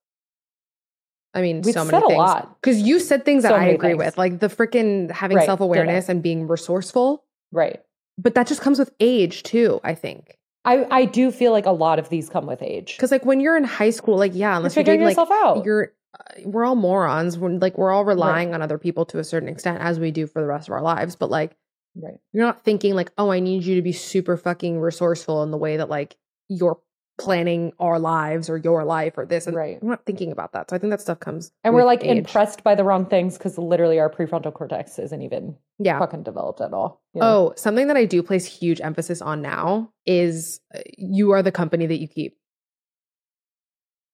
I 1.34 1.42
mean, 1.42 1.62
We've 1.62 1.74
so 1.74 1.84
many 1.84 1.90
said 1.98 2.04
a 2.04 2.08
things. 2.08 2.18
lot. 2.18 2.62
Because 2.62 2.80
you 2.82 3.00
said 3.00 3.26
things 3.26 3.44
that 3.44 3.50
So 3.50 3.56
I 3.56 3.66
agree 3.66 3.90
things. 3.92 3.98
with, 4.00 4.18
like 4.18 4.40
the 4.40 4.48
freaking 4.48 5.10
having 5.10 5.38
Right, 5.38 5.46
self 5.46 5.62
awareness 5.62 6.10
and 6.10 6.22
being 6.22 6.48
resourceful. 6.48 7.24
Right. 7.52 7.82
But 8.18 8.36
that 8.36 8.46
just 8.46 8.62
comes 8.62 8.78
with 8.78 8.94
age 9.00 9.42
too, 9.44 9.80
I 9.84 9.96
think. 9.96 10.38
I, 10.66 10.86
I 10.92 11.06
do 11.06 11.32
feel 11.32 11.52
like 11.52 11.66
a 11.66 11.72
lot 11.72 11.98
of 12.00 12.10
these 12.10 12.30
come 12.30 12.46
with 12.46 12.62
age. 12.62 12.96
Because 12.96 13.12
like 13.12 13.26
when 13.26 13.40
you're 13.40 13.58
in 13.58 13.64
high 13.64 13.90
school, 13.90 14.16
like 14.18 14.34
yeah, 14.36 14.50
You're 14.52 14.58
unless 14.58 14.76
you're 14.76 14.82
figuring 14.86 15.02
like 15.02 15.12
yourself 15.12 15.32
out. 15.32 15.66
you're 15.66 15.92
uh, 16.20 16.42
we're 16.46 16.64
all 16.66 16.76
morons. 16.76 17.40
We're 17.40 17.50
like 17.50 17.78
we're 17.80 17.92
all 17.92 18.06
relying 18.06 18.54
on 18.54 18.62
other 18.62 18.78
people 18.78 19.04
to 19.08 19.18
a 19.20 19.24
certain 19.24 19.50
extent, 19.50 19.82
as 19.82 20.00
we 20.00 20.12
do 20.12 20.28
for 20.28 20.40
the 20.42 20.48
rest 20.48 20.68
of 20.70 20.74
our 20.74 20.82
lives. 20.84 21.16
But 21.16 21.32
like 21.32 21.56
right. 21.96 22.20
you're 22.32 22.46
not 22.46 22.64
thinking 22.64 22.94
like, 22.96 23.12
oh, 23.18 23.32
I 23.32 23.40
need 23.40 23.64
you 23.64 23.76
to 23.76 23.82
be 23.82 23.92
super 23.94 24.38
fucking 24.38 24.80
resourceful 24.80 25.44
in 25.44 25.52
the 25.52 25.58
way 25.58 25.78
that 25.78 25.90
like 25.90 26.16
you're 26.50 26.80
planning 27.20 27.72
our 27.80 28.00
lives 28.00 28.50
or 28.50 28.58
your 28.58 28.84
life 28.84 29.14
or 29.18 29.26
this. 29.26 29.46
And 29.46 29.56
Right. 29.56 29.78
I'm 29.80 29.88
not 29.88 30.04
thinking 30.04 30.32
about 30.32 30.54
that. 30.54 30.70
So 30.70 30.76
I 30.76 30.80
think 30.80 30.90
that 30.90 31.00
stuff 31.02 31.20
comes 31.20 31.52
And 31.64 31.76
we're 31.76 31.84
like 31.86 32.04
age. 32.04 32.18
impressed 32.18 32.64
by 32.64 32.74
the 32.74 32.84
wrong 32.84 33.06
things 33.06 33.38
because 33.38 33.56
literally 33.60 34.00
our 34.00 34.10
prefrontal 34.10 34.52
cortex 34.52 34.98
isn't 34.98 35.22
even 35.22 35.56
Yeah. 35.78 36.00
fucking 36.00 36.24
developed 36.24 36.60
at 36.60 36.74
all. 36.74 37.04
you 37.14 37.22
know? 37.22 37.28
Oh, 37.50 37.54
something 37.56 37.86
that 37.88 37.98
I 37.98 38.06
do 38.06 38.24
place 38.24 38.46
huge 38.46 38.82
emphasis 38.82 39.22
on 39.22 39.44
now 39.44 39.92
is 40.08 40.60
uh, 40.74 40.80
you 40.98 41.32
are 41.32 41.44
the 41.44 41.52
company 41.52 41.86
that 41.86 42.00
you 42.00 42.08
keep. 42.08 42.36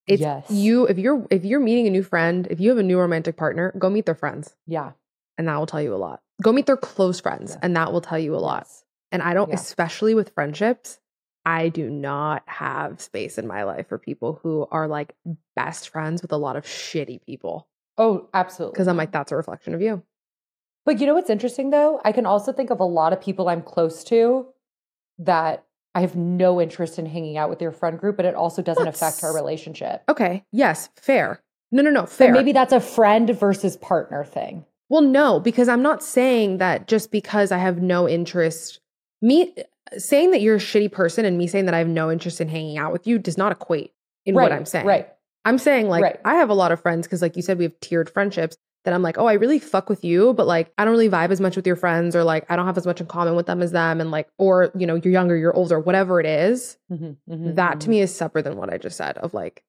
It's 0.05 0.21
Yes. 0.21 0.49
you 0.49 0.85
if 0.87 0.97
you're 0.97 1.25
if 1.29 1.45
you're 1.45 1.59
meeting 1.59 1.87
a 1.87 1.91
new 1.91 2.03
friend, 2.03 2.47
if 2.49 2.59
you 2.59 2.69
have 2.69 2.79
a 2.79 2.83
new 2.83 2.99
romantic 2.99 3.37
partner, 3.37 3.73
go 3.77 3.89
meet 3.89 4.05
their 4.05 4.15
friends 4.15 4.55
yeah. 4.65 4.91
and 5.37 5.47
that 5.47 5.55
will 5.57 5.67
tell 5.67 5.81
you 5.81 5.93
a 5.93 5.97
lot. 5.97 6.21
Go 6.41 6.51
meet 6.51 6.65
their 6.65 6.77
close 6.77 7.19
friends 7.19 7.51
Yeah. 7.53 7.59
and 7.63 7.75
that 7.75 7.91
will 7.91 8.01
tell 8.01 8.19
you 8.19 8.35
a 8.35 8.37
lot. 8.37 8.63
Yes. 8.67 8.83
And 9.11 9.21
I 9.21 9.33
don't 9.33 9.49
Yeah. 9.49 9.55
especially 9.55 10.13
with 10.13 10.29
friendships, 10.33 10.99
I 11.45 11.69
do 11.69 11.89
not 11.89 12.43
have 12.47 13.01
space 13.01 13.37
in 13.37 13.47
my 13.47 13.63
life 13.63 13.87
for 13.87 13.97
people 13.97 14.39
who 14.43 14.67
are 14.71 14.87
like 14.87 15.15
best 15.55 15.89
friends 15.89 16.21
with 16.21 16.31
a 16.31 16.37
lot 16.37 16.55
of 16.55 16.63
shitty 16.65 17.21
people 17.25 17.67
Oh, 17.97 18.27
absolutely. 18.33 18.73
because 18.73 18.87
I'm 18.87 18.97
like 18.97 19.11
that's 19.11 19.31
a 19.31 19.35
reflection 19.35 19.73
of 19.73 19.81
you. 19.81 20.03
But 20.85 20.99
you 20.99 21.07
know 21.07 21.13
what's 21.13 21.29
interesting 21.29 21.69
though? 21.71 22.01
I 22.05 22.11
can 22.11 22.25
also 22.25 22.51
think 22.51 22.69
of 22.69 22.79
a 22.79 22.85
lot 22.85 23.13
of 23.13 23.21
people 23.21 23.49
I'm 23.49 23.61
close 23.61 24.03
to 24.05 24.47
that 25.19 25.63
I 25.95 26.01
have 26.01 26.15
no 26.15 26.61
interest 26.61 26.99
in 26.99 27.05
hanging 27.07 27.35
out 27.37 27.49
with 27.49 27.61
your 27.61 27.71
friend 27.71 27.99
group, 27.99 28.15
but 28.15 28.25
it 28.25 28.35
also 28.35 28.61
doesn't 28.61 28.87
affect 28.87 29.23
our 29.23 29.33
relationship. 29.33 30.03
Okay. 30.07 30.45
Yes, 30.51 30.89
fair. 30.95 31.41
No, 31.71 31.81
no, 31.83 31.89
no, 31.91 32.05
fair. 32.05 32.31
maybe 32.31 32.51
that's 32.53 32.73
a 32.73 32.79
friend 32.79 33.29
versus 33.31 33.75
partner 33.75 34.23
thing. 34.23 34.65
Well, 34.89 35.01
no, 35.01 35.39
because 35.39 35.67
I'm 35.69 35.81
not 35.83 36.03
saying 36.03 36.57
that 36.57 36.87
just 36.87 37.11
because 37.11 37.51
I 37.51 37.57
have 37.59 37.81
no 37.81 38.09
interest, 38.09 38.79
me 39.21 39.55
saying 39.97 40.31
that 40.31 40.41
you're 40.41 40.55
a 40.55 40.59
shitty 40.59 40.91
person 40.91 41.25
and 41.25 41.37
me 41.37 41.47
saying 41.47 41.65
that 41.65 41.73
I 41.73 41.79
have 41.79 41.87
no 41.87 42.11
interest 42.11 42.41
in 42.41 42.47
hanging 42.49 42.77
out 42.77 42.91
with 42.91 43.05
you 43.07 43.17
does 43.19 43.37
not 43.37 43.51
equate 43.51 43.93
in 44.25 44.35
right. 44.35 44.43
what 44.43 44.51
I'm 44.51 44.65
saying. 44.65 44.85
Right. 44.85 45.07
I'm 45.45 45.57
saying 45.57 45.87
like 45.89 46.03
Right. 46.03 46.19
I 46.25 46.35
have 46.35 46.49
a 46.49 46.53
lot 46.53 46.71
of 46.71 46.81
friends 46.81 47.07
because 47.07 47.21
like 47.21 47.35
you 47.35 47.41
said, 47.41 47.57
we 47.57 47.63
have 47.63 47.79
tiered 47.79 48.09
friendships 48.09 48.57
that 48.85 48.93
I'm 48.93 49.01
like, 49.01 49.17
oh, 49.17 49.25
I 49.25 49.33
really 49.33 49.59
fuck 49.59 49.89
with 49.89 50.03
you, 50.03 50.33
but 50.33 50.47
like 50.47 50.71
I 50.77 50.85
don't 50.85 50.91
really 50.93 51.09
vibe 51.09 51.31
as 51.31 51.41
much 51.41 51.55
with 51.55 51.65
your 51.67 51.75
friends 51.75 52.15
or 52.15 52.23
like 52.23 52.45
I 52.49 52.55
don't 52.55 52.65
have 52.65 52.77
as 52.77 52.85
much 52.85 53.01
in 53.01 53.07
common 53.07 53.35
with 53.35 53.45
them 53.45 53.61
as 53.61 53.71
them. 53.71 53.99
And 54.01 54.09
like, 54.11 54.27
or 54.37 54.71
you 54.75 54.85
know, 54.87 54.95
you're 54.95 55.11
younger, 55.13 55.35
you're 55.35 55.55
older, 55.55 55.79
whatever 55.79 56.19
it 56.19 56.25
is, 56.25 56.77
Mhm, 56.91 57.17
mhm, 57.29 57.55
that 57.55 57.81
to 57.81 57.87
mhm. 57.87 57.89
me 57.89 58.01
is 58.01 58.15
separate 58.15 58.43
than 58.43 58.57
what 58.57 58.71
I 58.71 58.77
just 58.77 58.97
said 58.97 59.17
of 59.17 59.33
like 59.33 59.63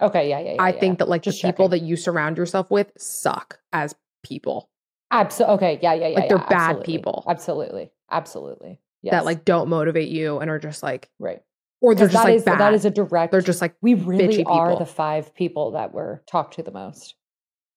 Okay, 0.00 0.28
yeah, 0.28 0.40
yeah, 0.40 0.52
yeah. 0.54 0.62
I 0.62 0.72
yeah. 0.72 0.80
think 0.80 0.98
that 0.98 1.08
like 1.08 1.22
Just 1.22 1.40
the 1.42 1.48
people 1.48 1.66
checking. 1.68 1.80
that 1.82 1.86
you 1.86 1.96
surround 1.96 2.36
yourself 2.38 2.70
with 2.70 2.90
suck 2.98 3.60
as 3.72 3.94
people 4.24 4.68
Absolutely. 5.14 5.54
Okay, 5.54 5.78
yeah, 5.82 5.94
yeah, 5.94 6.08
yeah. 6.08 6.18
Like, 6.18 6.28
they're 6.28 6.38
yeah, 6.38 6.48
bad 6.48 6.70
absolutely. 6.70 6.92
people. 6.96 7.24
Absolutely. 7.28 7.90
Absolutely. 8.10 8.80
Yes. 9.02 9.12
that 9.12 9.24
like 9.26 9.44
don't 9.44 9.68
motivate 9.68 10.08
you 10.08 10.38
and 10.38 10.50
are 10.50 10.58
just 10.58 10.82
like 10.82 11.10
right. 11.18 11.42
or 11.82 11.94
they're 11.94 12.06
just 12.08 12.16
that 12.16 12.24
like 12.24 12.36
is 12.36 12.42
bad. 12.42 12.58
that 12.58 12.72
is 12.72 12.86
a 12.86 12.90
direct 12.90 13.32
they're 13.32 13.42
just 13.42 13.60
like 13.60 13.74
we 13.82 13.92
really 13.92 14.38
bitchy 14.38 14.46
are 14.46 14.70
people. 14.70 14.78
the 14.78 14.86
five 14.86 15.34
people 15.34 15.72
that 15.72 15.92
were 15.92 16.22
talked 16.26 16.54
to 16.54 16.62
the 16.62 16.70
most. 16.70 17.14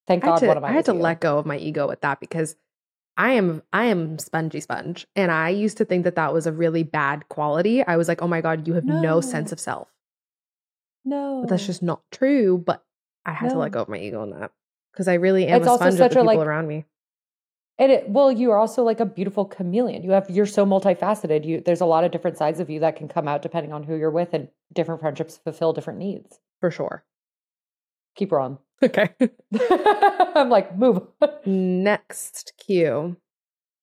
Thank 0.08 0.24
I 0.24 0.27
God 0.27 0.38
to, 0.38 0.48
one 0.48 0.58
of 0.58 0.63
I 0.63 0.68
mine 0.68 0.75
had 0.77 0.86
to 0.86 0.94
you. 0.94 1.00
let 1.00 1.20
go 1.20 1.38
of 1.38 1.46
my 1.46 1.58
ego 1.58 1.86
with 1.86 2.00
that 2.01 2.22
because 2.22 2.56
I 3.18 3.34
am 3.34 3.62
I 3.74 3.86
am 3.86 4.20
spongy 4.20 4.62
sponge 4.62 5.06
and 5.18 5.30
I 5.32 5.50
used 5.50 5.77
to 5.77 5.86
think 5.86 6.06
that 6.06 6.16
that 6.16 6.34
was 6.34 6.48
a 6.48 6.54
really 6.54 6.84
bad 6.84 7.27
quality. 7.27 7.84
I 7.84 7.98
was 7.98 8.08
like, 8.08 8.22
"Oh 8.22 8.27
my 8.27 8.39
god, 8.39 8.66
you 8.66 8.75
have 8.75 8.86
no, 8.86 9.01
No. 9.01 9.22
sense 9.22 9.51
of 9.51 9.60
self." 9.60 9.89
No. 11.04 11.42
But 11.42 11.50
that's 11.50 11.66
just 11.66 11.84
not 11.84 12.01
true, 12.10 12.58
but 12.58 12.86
I 13.25 13.34
had 13.34 13.50
to 13.50 13.58
let 13.58 13.74
go 13.74 13.82
of 13.82 13.89
my 13.89 13.98
ego 13.98 14.22
on 14.22 14.30
that 14.30 14.51
because 14.98 15.08
I 15.08 15.13
really 15.13 15.46
am 15.46 15.58
It's 15.60 15.68
a 15.68 15.70
also 15.70 15.82
sponge 15.84 15.94
of 15.94 15.98
such 16.00 16.13
the 16.13 16.20
a, 16.22 16.24
people 16.24 16.38
like- 16.39 16.48
around 16.48 16.68
me. 16.68 16.86
And 17.80 17.92
it, 17.92 18.10
well, 18.10 18.32
you 18.32 18.50
are 18.50 18.58
also 18.58 18.82
like 18.82 19.00
a 19.00 19.06
beautiful 19.06 19.46
chameleon. 19.46 20.01
You 20.01 20.10
have 20.10 20.27
you're 20.32 20.48
so 20.48 20.66
multifaceted. 20.66 21.46
You 21.46 21.62
there's 21.63 21.82
a 21.82 21.86
lot 21.86 22.04
of 22.04 22.10
different 22.12 22.36
sides 22.36 22.60
of 22.60 22.72
you 22.72 22.80
that 22.80 22.96
can 22.96 23.08
come 23.08 23.27
out 23.27 23.44
depending 23.44 23.72
on 23.72 23.84
who 23.84 23.96
you're 23.96 24.10
with, 24.10 24.34
and 24.34 24.48
different 24.74 25.00
friendships 25.00 25.38
fulfill 25.38 25.74
different 25.74 26.00
needs. 26.00 26.39
For 26.60 26.72
sure. 26.72 27.06
Keep 28.16 28.32
her 28.32 28.39
on. 28.39 28.58
Okay. 28.84 29.10
I'm 30.36 30.50
like 30.50 30.75
move. 30.77 31.01
Next 31.48 32.54
cue. 32.63 33.18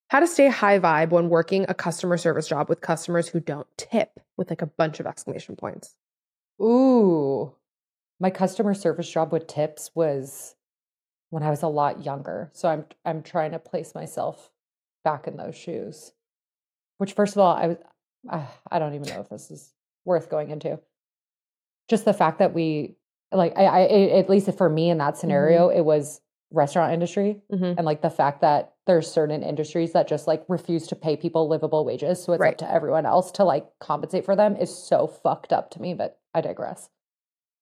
How 0.08 0.20
to 0.20 0.26
stay 0.28 0.48
high 0.48 0.78
vibe 0.78 1.10
when 1.10 1.28
working 1.28 1.66
a 1.68 1.74
customer 1.74 2.16
service 2.16 2.46
job 2.46 2.68
with 2.68 2.80
customers 2.80 3.26
who 3.28 3.40
don't 3.40 3.66
tip 3.76 4.20
with 4.36 4.50
like 4.50 4.62
a 4.62 4.66
bunch 4.66 5.00
of 5.00 5.06
exclamation 5.06 5.56
points. 5.56 5.96
Ooh, 6.62 7.52
my 8.20 8.30
customer 8.30 8.72
service 8.74 9.10
job 9.10 9.32
with 9.32 9.48
tips 9.48 9.90
was 9.96 10.54
when 11.34 11.42
I 11.42 11.50
was 11.50 11.62
a 11.64 11.68
lot 11.68 12.04
younger. 12.04 12.48
So 12.54 12.68
I'm 12.68 12.84
I'm 13.04 13.20
trying 13.22 13.50
to 13.50 13.58
place 13.58 13.92
myself 13.92 14.50
back 15.02 15.26
in 15.26 15.36
those 15.36 15.56
shoes. 15.56 16.12
Which, 16.98 17.12
first 17.12 17.34
of 17.34 17.40
all, 17.40 17.54
I 17.54 17.66
was 17.66 17.76
I, 18.30 18.46
I 18.70 18.78
don't 18.78 18.94
even 18.94 19.08
know 19.08 19.20
if 19.20 19.28
this 19.28 19.50
is 19.50 19.74
worth 20.04 20.30
going 20.30 20.50
into. 20.50 20.78
Just 21.88 22.04
the 22.04 22.14
fact 22.14 22.38
that 22.38 22.54
we 22.54 22.94
like 23.32 23.52
I, 23.58 23.64
I 23.64 23.80
at 24.18 24.30
least 24.30 24.50
for 24.56 24.68
me 24.68 24.90
in 24.90 24.98
that 24.98 25.16
scenario, 25.18 25.68
it 25.70 25.80
was 25.82 26.20
restaurant 26.52 26.92
industry 26.92 27.40
Mhm. 27.50 27.74
and 27.76 27.84
like 27.84 28.00
the 28.00 28.10
fact 28.10 28.42
that 28.42 28.74
there's 28.86 29.10
certain 29.10 29.42
industries 29.42 29.90
that 29.92 30.06
just 30.06 30.28
like 30.28 30.44
refuse 30.48 30.86
to 30.86 30.94
pay 30.94 31.16
people 31.16 31.48
livable 31.48 31.84
wages 31.84 32.22
so 32.22 32.32
it's 32.32 32.40
Right. 32.40 32.52
up 32.52 32.58
to 32.58 32.70
everyone 32.72 33.06
else 33.06 33.32
to 33.32 33.44
like 33.44 33.66
compensate 33.80 34.24
for 34.24 34.36
them 34.36 34.54
is 34.54 34.72
so 34.72 35.08
fucked 35.08 35.52
up 35.52 35.70
to 35.70 35.82
me 35.82 35.94
but 35.94 36.20
i 36.32 36.40
digress 36.40 36.90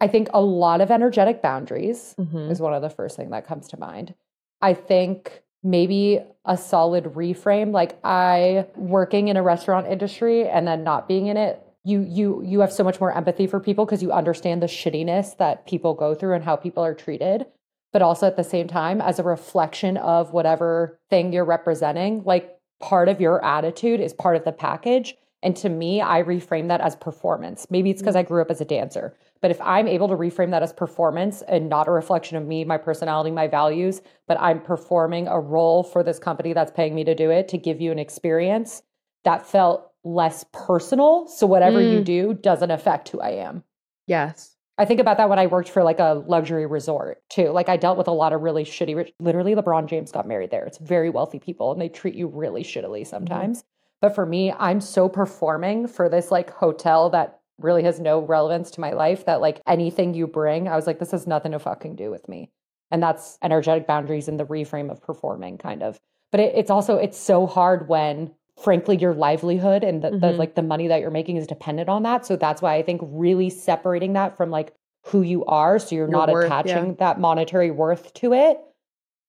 i 0.03 0.07
think 0.09 0.29
a 0.35 0.41
lot 0.43 0.81
of 0.81 0.91
energetic 0.91 1.41
boundaries 1.41 2.15
Mhm. 2.19 2.51
is 2.51 2.61
one 2.61 2.75
of 2.75 2.83
the 2.83 2.91
first 2.91 3.17
thing 3.17 3.31
that 3.31 3.47
comes 3.47 3.69
to 3.69 3.79
mind. 3.79 4.15
I 4.61 4.75
think 4.75 5.43
maybe 5.65 6.21
a 6.45 6.57
solid 6.57 7.05
reframe 7.15 7.71
like 7.73 7.93
i 8.05 8.67
working 8.77 9.29
in 9.29 9.37
a 9.37 9.43
restaurant 9.43 9.87
industry 9.87 10.49
and 10.49 10.67
then 10.67 10.83
not 10.83 11.07
being 11.07 11.27
in 11.29 11.37
it 11.37 11.55
you 11.85 12.01
you 12.01 12.43
you 12.45 12.59
have 12.61 12.73
so 12.73 12.83
much 12.85 12.99
more 13.01 13.13
empathy 13.17 13.47
for 13.47 13.61
people 13.61 13.85
because 13.87 14.03
you 14.03 14.11
understand 14.13 14.61
the 14.61 14.67
shittiness 14.67 15.37
that 15.37 15.67
people 15.67 15.95
go 15.95 16.15
through 16.17 16.35
and 16.35 16.45
how 16.45 16.57
people 16.57 16.85
are 16.85 16.95
treated. 16.95 17.47
But 17.93 18.03
also 18.03 18.27
at 18.27 18.37
the 18.37 18.45
same 18.45 18.67
time 18.69 19.01
as 19.01 19.19
a 19.19 19.23
reflection 19.23 19.97
of 19.99 20.33
whatever 20.33 20.99
thing 21.11 21.33
you're 21.33 21.45
representing 21.45 22.23
like 22.25 22.57
part 22.81 23.09
of 23.09 23.21
your 23.21 23.45
attitude 23.45 24.01
is 24.01 24.13
part 24.13 24.35
of 24.37 24.45
the 24.45 24.53
package 24.53 25.17
and 25.43 25.57
to 25.57 25.69
me 25.69 26.01
i 26.01 26.23
reframe 26.23 26.69
that 26.69 26.81
as 26.81 26.97
performance 26.97 27.67
maybe 27.71 27.91
it's 27.91 28.01
because 28.03 28.17
i 28.17 28.23
grew 28.23 28.41
up 28.41 28.51
as 28.51 28.61
a 28.61 28.65
dancer 28.65 29.17
but 29.41 29.51
if 29.51 29.61
i'm 29.61 29.89
able 29.89 30.09
to 30.09 30.15
reframe 30.15 30.51
that 30.51 30.63
as 30.63 30.73
performance 30.73 31.43
and 31.49 31.69
not 31.69 31.89
a 31.89 31.91
reflection 31.91 32.37
of 32.37 32.47
me 32.47 32.65
my 32.65 32.79
personality 32.79 33.31
my 33.31 33.47
values 33.49 34.01
but 34.27 34.39
i'm 34.41 34.61
performing 34.61 35.29
a 35.29 35.39
role 35.39 35.83
for 35.83 36.03
this 36.03 36.19
company 36.19 36.53
that's 36.53 36.73
paying 36.73 36.95
me 36.95 37.05
to 37.05 37.15
do 37.15 37.31
it 37.31 37.49
to 37.49 37.59
give 37.59 37.81
you 37.81 37.93
an 37.93 37.99
experience 37.99 38.83
that 39.25 39.47
felt 39.47 39.91
less 40.05 40.45
personal 40.53 41.27
so 41.29 41.47
whatever 41.47 41.81
you 41.81 42.01
Mm. 42.01 42.05
do 42.05 42.35
doesn't 42.35 42.71
affect 42.71 43.09
who 43.11 43.21
i 43.21 43.31
am 43.31 43.63
Yes. 44.07 44.57
I 44.79 44.85
think 44.85 45.01
about 45.01 45.19
that 45.19 45.29
when 45.29 45.39
I 45.39 45.47
worked 45.47 45.69
for 45.69 45.85
like 45.85 46.01
a 46.01 46.25
luxury 46.27 46.67
resort 46.67 47.23
too. 47.29 47.51
Like 47.51 47.69
I 47.69 47.77
dealt 47.77 47.99
with 47.99 48.09
a 48.09 48.13
lot 48.13 48.33
of 48.33 48.41
really 48.41 48.65
shitty, 48.65 48.97
rich, 48.97 49.13
literally 49.21 49.55
LeBron 49.55 49.87
James 49.87 50.11
got 50.11 50.27
married 50.27 50.51
there. 50.51 50.65
It's 50.65 50.79
very 50.79 51.11
wealthy 51.11 51.39
people 51.39 51.71
and 51.73 51.81
they 51.81 51.89
treat 51.89 52.15
you 52.15 52.27
really 52.27 52.65
shittily 52.65 53.07
sometimes. 53.07 53.65
But 54.03 54.15
for 54.15 54.27
me, 54.27 54.53
I'm 54.53 54.81
so 54.83 55.09
performing 55.09 55.87
for 55.87 56.09
this 56.11 56.31
like 56.31 56.51
hotel 56.51 57.09
that 57.11 57.39
really 57.59 57.85
has 57.85 58.01
no 58.01 58.19
relevance 58.19 58.71
to 58.73 58.81
my 58.81 58.91
life 58.93 59.25
that 59.27 59.41
like 59.41 59.63
anything 59.67 60.13
you 60.13 60.27
bring, 60.27 60.69
I 60.69 60.77
was 60.77 60.87
like, 60.87 60.99
this 60.99 61.13
has 61.13 61.27
nothing 61.27 61.53
to 61.53 61.61
fucking 61.61 61.95
do 61.97 62.11
with 62.11 62.29
me. 62.29 62.51
And 62.91 63.03
that's 63.03 63.39
energetic 63.43 63.87
boundaries 63.87 64.29
in 64.29 64.37
the 64.37 64.45
reframe 64.45 64.91
of 64.91 65.01
performing 65.01 65.57
kind 65.57 65.83
of. 65.83 65.99
But 66.33 66.41
it, 66.41 66.55
it's 66.57 66.71
also, 66.71 66.97
it's 66.97 67.17
so 67.17 67.47
hard 67.47 67.89
when 67.89 68.33
frankly 68.61 68.97
your 68.97 69.15
livelihood 69.15 69.83
and 69.85 70.03
the, 70.03 70.11
the 70.11 70.17
Mhm. 70.33 70.39
like 70.39 70.55
the 70.57 70.63
money 70.63 70.89
that 70.89 71.01
you're 71.01 71.11
making 71.11 71.37
is 71.37 71.47
dependent 71.47 71.89
on 71.89 72.03
that 72.03 72.27
so 72.27 72.37
that's 72.37 72.61
why 72.61 72.75
i 72.75 72.83
think 72.83 73.01
really 73.05 73.49
separating 73.49 74.13
that 74.13 74.37
from 74.37 74.51
like 74.51 74.75
who 75.07 75.23
you 75.23 75.43
are 75.47 75.79
so 75.79 75.97
you're 75.97 76.05
Your 76.05 76.19
not 76.19 76.31
worth, 76.31 76.51
yeah. 76.51 76.61
attaching 76.61 76.95
that 76.97 77.19
monetary 77.19 77.71
worth 77.71 78.13
to 78.13 78.35
it 78.35 78.61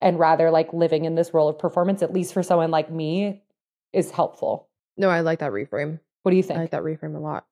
and 0.01 0.19
rather 0.19 0.51
like 0.51 0.73
living 0.73 1.05
in 1.05 1.15
this 1.15 1.33
role 1.33 1.47
of 1.47 1.57
performance 1.57 2.03
at 2.03 2.11
least 2.11 2.33
for 2.33 2.43
someone 2.43 2.69
like 2.69 2.91
me 2.91 3.41
is 3.93 4.11
helpful 4.11 4.67
No, 4.97 5.09
I 5.09 5.21
like 5.21 5.39
that 5.39 5.51
reframe. 5.51 5.99
what 6.23 6.31
do 6.31 6.37
you 6.37 6.43
think? 6.43 6.57
I 6.57 6.61
like 6.63 6.71
that 6.71 6.83
reframe 6.83 7.15
a 7.15 7.19
lot. 7.19 7.45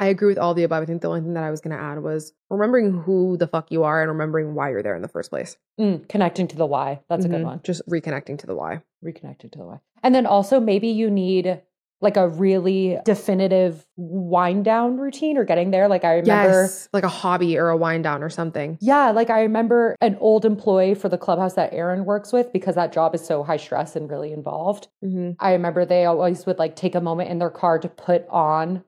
I 0.00 0.06
agree 0.06 0.28
with 0.28 0.38
all 0.38 0.54
the 0.54 0.62
above. 0.62 0.82
I 0.82 0.86
think 0.86 1.02
the 1.02 1.08
only 1.08 1.22
thing 1.22 1.34
that 1.34 1.42
I 1.42 1.50
was 1.50 1.60
going 1.60 1.76
to 1.76 1.82
add 1.82 2.00
was 2.02 2.32
remembering 2.50 2.92
who 3.02 3.36
the 3.36 3.48
fuck 3.48 3.72
you 3.72 3.82
are 3.82 4.00
and 4.00 4.08
remembering 4.08 4.54
why 4.54 4.70
you're 4.70 4.82
there 4.82 4.94
in 4.94 5.02
the 5.02 5.08
first 5.08 5.28
place. 5.28 5.56
Mm, 5.80 6.08
connecting 6.08 6.46
to 6.48 6.56
the 6.56 6.66
why 6.66 7.00
that's 7.08 7.24
a 7.24 7.28
good 7.28 7.40
Mhm. 7.42 7.44
one 7.44 7.60
Just 7.64 7.82
reconnecting 7.88 8.38
to 8.38 8.46
the 8.46 8.54
why. 8.54 8.82
Reconnecting 9.04 9.50
to 9.52 9.58
the 9.58 9.64
why 9.64 9.80
and 10.04 10.14
then 10.14 10.24
also 10.26 10.60
maybe 10.60 10.86
you 10.88 11.10
need 11.10 11.60
like 12.00 12.16
a 12.16 12.28
really 12.28 12.98
definitive 13.04 13.84
wind 13.96 14.64
down 14.64 14.96
routine 14.98 15.36
or 15.36 15.44
getting 15.44 15.70
there 15.70 15.88
like 15.88 16.04
i 16.04 16.14
remember 16.14 16.62
Yes, 16.62 16.88
like 16.92 17.04
a 17.04 17.08
hobby 17.08 17.58
or 17.58 17.68
a 17.68 17.76
wind 17.76 18.04
down 18.04 18.22
or 18.22 18.30
something. 18.30 18.78
Yeah, 18.80 19.10
like 19.10 19.30
I 19.30 19.42
remember 19.42 19.96
an 20.00 20.16
old 20.20 20.44
employee 20.44 20.94
for 20.94 21.08
the 21.08 21.18
clubhouse 21.18 21.54
that 21.54 21.72
Aaron 21.72 22.04
works 22.04 22.32
with 22.32 22.52
because 22.52 22.74
that 22.74 22.92
job 22.92 23.14
is 23.14 23.24
so 23.24 23.42
high 23.42 23.56
stress 23.56 23.96
and 23.96 24.08
really 24.10 24.32
involved. 24.32 24.88
Mm-hmm. 25.04 25.32
I 25.40 25.52
remember 25.52 25.84
they 25.84 26.04
always 26.04 26.46
would 26.46 26.58
like 26.58 26.76
take 26.76 26.94
a 26.94 27.00
moment 27.00 27.30
in 27.30 27.38
their 27.38 27.50
car 27.50 27.78
to 27.78 27.88
put 27.88 28.26
on 28.28 28.84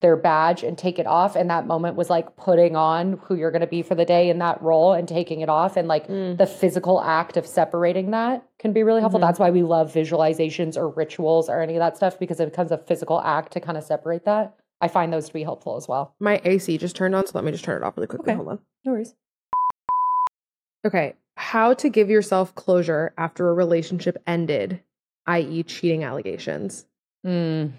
their 0.00 0.16
badge 0.16 0.62
and 0.62 0.76
take 0.78 0.98
it 0.98 1.06
off. 1.06 1.36
And 1.36 1.50
that 1.50 1.66
moment 1.66 1.96
was 1.96 2.08
like 2.08 2.34
putting 2.36 2.74
on 2.74 3.18
who 3.24 3.34
you're 3.34 3.50
going 3.50 3.60
to 3.60 3.66
be 3.66 3.82
for 3.82 3.94
the 3.94 4.04
day 4.04 4.30
in 4.30 4.38
that 4.38 4.60
role 4.62 4.92
and 4.94 5.06
taking 5.06 5.40
it 5.40 5.48
off. 5.48 5.76
And 5.76 5.86
like 5.88 6.06
Mm. 6.08 6.38
the 6.38 6.46
physical 6.46 7.00
act 7.02 7.36
of 7.36 7.46
separating 7.46 8.10
that 8.12 8.42
can 8.58 8.72
be 8.72 8.82
really 8.82 9.00
helpful. 9.00 9.20
Mhm. 9.20 9.24
That's 9.24 9.38
why 9.38 9.50
we 9.50 9.62
love 9.62 9.92
visualizations 9.92 10.76
or 10.76 10.88
rituals 10.88 11.48
or 11.50 11.60
any 11.60 11.74
of 11.74 11.80
that 11.80 11.96
stuff 11.96 12.18
because 12.18 12.40
it 12.40 12.46
becomes 12.46 12.72
a 12.72 12.78
physical 12.78 13.20
act 13.20 13.52
to 13.52 13.60
kind 13.60 13.76
of 13.76 13.84
separate 13.84 14.24
that. 14.24 14.54
I 14.80 14.88
find 14.88 15.12
those 15.12 15.26
to 15.26 15.32
be 15.34 15.42
helpful 15.42 15.76
as 15.76 15.86
well. 15.86 16.14
My 16.18 16.40
AC 16.44 16.78
just 16.78 16.96
turned 16.96 17.14
on, 17.14 17.26
so 17.26 17.32
let 17.34 17.44
me 17.44 17.52
just 17.52 17.64
turn 17.64 17.82
it 17.82 17.84
off 17.84 17.96
really 17.98 18.06
quickly. 18.06 18.30
Okay. 18.32 18.36
Hold 18.36 18.48
on. 18.48 18.58
No 18.86 18.92
worries. 18.92 19.14
Okay. 20.86 21.14
How 21.36 21.74
to 21.74 21.88
give 21.90 22.08
yourself 22.10 22.54
closure 22.54 23.12
after 23.18 23.50
a 23.50 23.54
relationship 23.54 24.16
ended, 24.26 24.80
i.e., 25.26 25.62
cheating 25.62 26.04
allegations. 26.04 26.86
Mm. 27.26 27.72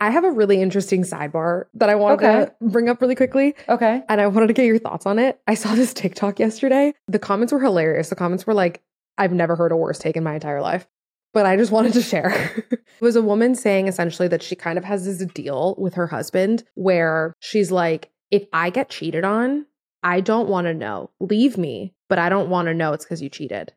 I 0.00 0.10
have 0.10 0.24
a 0.24 0.30
really 0.30 0.62
interesting 0.62 1.02
sidebar 1.02 1.64
that 1.74 1.88
I 1.90 1.94
wanted 1.96 2.24
Okay. 2.24 2.44
to 2.46 2.52
bring 2.70 2.88
up 2.88 3.00
really 3.00 3.14
quickly. 3.16 3.54
Okay. 3.68 4.02
and 4.08 4.20
I 4.20 4.26
wanted 4.28 4.46
to 4.48 4.52
get 4.52 4.66
your 4.66 4.78
thoughts 4.78 5.06
on 5.06 5.18
it. 5.18 5.40
I 5.48 5.54
saw 5.54 5.74
this 5.74 5.92
TikTok 5.92 6.38
yesterday. 6.38 6.94
The 7.08 7.18
comments 7.18 7.52
were 7.52 7.60
hilarious. 7.60 8.08
The 8.08 8.14
comments 8.16 8.46
were 8.46 8.54
like, 8.54 8.80
I've 9.16 9.32
never 9.32 9.56
heard 9.56 9.72
a 9.72 9.76
worse 9.76 9.98
take 9.98 10.16
in 10.16 10.22
my 10.22 10.34
entire 10.34 10.60
life. 10.62 10.86
But 11.34 11.44
I 11.46 11.56
just 11.56 11.72
wanted 11.72 11.92
to 11.94 12.02
share. 12.02 12.30
it 12.70 12.80
was 13.00 13.16
a 13.16 13.22
woman 13.22 13.54
saying 13.54 13.88
essentially 13.88 14.28
that 14.28 14.42
she 14.42 14.54
kind 14.54 14.78
of 14.78 14.84
has 14.84 15.04
this 15.04 15.18
deal 15.32 15.74
with 15.78 15.94
her 15.94 16.06
husband 16.06 16.64
where 16.74 17.34
she's 17.40 17.70
like, 17.72 18.10
if 18.30 18.46
I 18.52 18.70
get 18.70 18.88
cheated 18.90 19.24
on, 19.24 19.66
I 20.02 20.20
don't 20.20 20.48
want 20.48 20.66
to 20.66 20.74
know. 20.74 21.10
Leave 21.18 21.58
me, 21.58 21.92
but 22.08 22.18
I 22.20 22.28
don't 22.28 22.48
want 22.48 22.66
to 22.66 22.74
know 22.74 22.92
it's 22.92 23.04
because 23.04 23.20
you 23.20 23.28
cheated. 23.28 23.72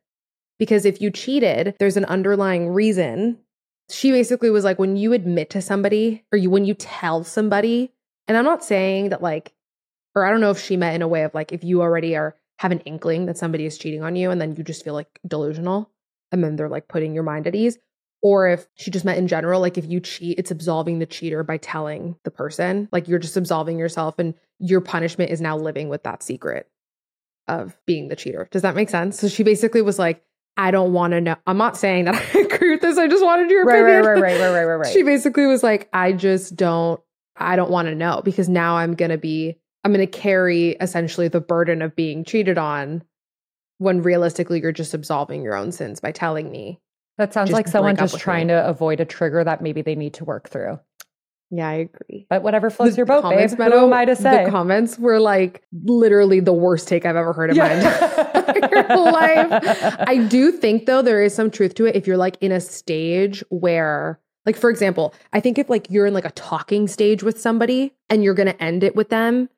Because 0.60 0.86
if 0.86 1.02
you 1.02 1.10
cheated, 1.10 1.76
there's 1.80 1.98
an 1.98 2.06
underlying 2.06 2.70
reason. 2.70 3.40
She 3.92 4.12
basically 4.12 4.50
was 4.50 4.64
like, 4.64 4.80
when 4.80 4.98
you 4.98 5.14
admit 5.14 5.50
to 5.52 5.62
somebody 5.62 6.24
or 6.32 6.38
you 6.38 6.50
when 6.50 6.66
you 6.66 6.74
tell 6.74 7.24
somebody, 7.24 7.92
and 8.28 8.38
I'm 8.38 8.46
not 8.46 8.64
saying 8.64 9.10
that 9.10 9.22
like 9.22 9.54
or 10.16 10.26
I 10.26 10.30
don't 10.30 10.42
know 10.42 10.52
if 10.52 10.62
she 10.62 10.78
meant 10.78 10.96
in 10.96 11.02
a 11.02 11.08
way 11.08 11.24
of 11.24 11.34
like 11.34 11.52
if 11.52 11.64
you 11.64 11.82
already 11.82 12.16
are 12.16 12.36
have 12.60 12.72
an 12.72 12.80
inkling 12.82 13.26
that 13.26 13.38
somebody 13.38 13.66
is 13.66 13.78
cheating 13.78 14.04
on 14.04 14.16
you 14.16 14.30
and 14.30 14.40
then 14.40 14.56
you 14.56 14.64
just 14.64 14.84
feel 14.84 14.94
like 14.94 15.20
delusional 15.28 15.90
and 16.32 16.44
then 16.44 16.56
they're 16.56 16.70
like 16.70 16.88
putting 16.88 17.14
your 17.14 17.24
mind 17.24 17.48
at 17.48 17.56
ease 17.56 17.78
or 18.22 18.48
if 18.50 18.68
she 18.76 18.92
just 18.92 19.04
meant 19.04 19.18
in 19.18 19.28
general 19.28 19.60
like 19.60 19.78
if 19.78 19.90
you 19.90 20.00
cheat 20.00 20.38
it's 20.38 20.52
absolving 20.52 21.00
the 21.00 21.06
cheater 21.06 21.44
by 21.44 21.58
telling 21.58 22.16
the 22.24 22.32
person 22.32 22.88
like 22.92 23.08
you're 23.08 23.20
just 23.20 23.38
absolving 23.38 23.80
yourself 23.80 24.20
and 24.20 24.36
your 24.60 24.80
punishment 24.80 25.32
is 25.32 25.42
now 25.42 25.58
living 25.58 25.90
with 25.90 26.04
that 26.04 26.22
secret 26.22 26.70
of 27.48 27.76
being 27.88 28.08
the 28.08 28.16
cheater. 28.16 28.48
Does 28.52 28.62
that 28.62 28.76
make 28.76 28.90
sense? 28.90 29.20
So 29.20 29.28
she 29.28 29.44
basically 29.44 29.82
was 29.82 29.98
like 29.98 30.24
I 30.58 30.70
don't 30.70 30.94
want 30.94 31.12
to 31.12 31.22
know 31.22 31.36
I'm 31.48 31.58
not 31.58 31.78
saying 31.78 32.06
that 32.06 32.16
I 32.36 32.44
agree 32.62 32.72
with 32.72 32.82
this 32.82 32.98
I 32.98 33.08
just 33.08 33.24
wanted 33.24 33.50
your 33.50 33.66
Right, 33.66 33.80
opinion 33.80 34.06
right, 34.06 34.14
right, 34.14 34.22
right, 34.22 34.40
right, 34.40 34.52
right, 34.52 34.66
right, 34.66 34.76
right. 34.76 34.88
she 34.94 35.04
basically 35.04 35.46
was 35.46 35.64
like, 35.64 35.90
I 35.94 36.14
just 36.14 36.56
don't, 36.56 37.02
I 37.36 37.56
don't 37.56 37.72
want 37.72 37.88
to 37.88 37.96
know 37.96 38.22
because 38.24 38.48
now 38.48 38.78
I'm 38.78 38.94
going 38.94 39.12
to 39.12 39.18
be 39.18 39.58
I'm 39.84 39.92
going 39.92 40.06
to 40.06 40.20
carry 40.20 40.72
essentially 40.80 41.28
the 41.28 41.42
burden 41.42 41.82
of 41.82 41.96
being 41.96 42.24
cheated 42.24 42.60
on 42.60 43.04
when 43.80 44.04
realistically 44.04 44.62
you're 44.62 44.72
just 44.72 44.94
absolving 44.94 45.42
your 45.42 45.56
own 45.56 45.72
sins 45.72 46.00
by 46.00 46.12
telling 46.12 46.52
me. 46.52 46.80
That 47.18 47.34
sounds 47.34 47.52
like 47.52 47.68
someone 47.68 47.96
just 47.96 48.20
trying 48.20 48.48
me. 48.48 48.54
to 48.54 48.68
avoid 48.68 49.00
a 49.00 49.06
trigger 49.06 49.44
that 49.44 49.62
maybe 49.62 49.82
they 49.82 49.96
need 49.96 50.14
to 50.16 50.26
work 50.26 50.50
through. 50.50 50.80
Yeah, 51.54 51.68
I 51.68 51.74
agree. 51.74 52.26
But 52.30 52.44
whatever 52.44 52.70
floats 52.70 52.94
The 52.94 52.98
your 52.98 53.06
boat, 53.06 53.24
babe. 53.24 53.32
comments, 53.32 53.54
Who 53.54 53.60
Meadow, 53.60 53.86
am 53.86 53.94
I 53.94 54.06
to 54.06 54.16
say? 54.16 54.46
The 54.46 54.50
comments 54.50 54.98
were 54.98 55.20
like 55.20 55.62
literally 55.84 56.40
the 56.40 56.54
worst 56.54 56.88
take 56.88 57.06
I've 57.06 57.18
ever 57.18 57.34
heard 57.34 57.52
in 57.52 57.58
my 57.58 57.74
entire 57.74 58.98
life. 58.98 59.96
I 60.00 60.26
do 60.30 60.52
think 60.54 60.86
though 60.86 61.02
there 61.02 61.22
is 61.22 61.36
some 61.36 61.52
truth 61.52 61.76
to 61.76 61.86
it 61.86 61.96
if 61.96 62.08
you're 62.08 62.18
like 62.18 62.38
in 62.40 62.52
a 62.54 62.62
stage 62.62 63.44
where 63.50 64.20
like 64.46 64.56
for 64.56 64.70
example, 64.70 65.14
I 65.34 65.40
think 65.42 65.60
if 65.60 65.70
like 65.70 65.88
you're 65.90 66.06
in 66.06 66.14
like 66.14 66.26
a 66.26 66.32
talking 66.32 66.88
stage 66.88 67.22
with 67.22 67.40
somebody 67.40 67.94
and 68.10 68.24
you're 68.24 68.34
going 68.34 68.48
to 68.48 68.64
end 68.64 68.84
it 68.84 68.96
with 68.96 69.10
them 69.10 69.50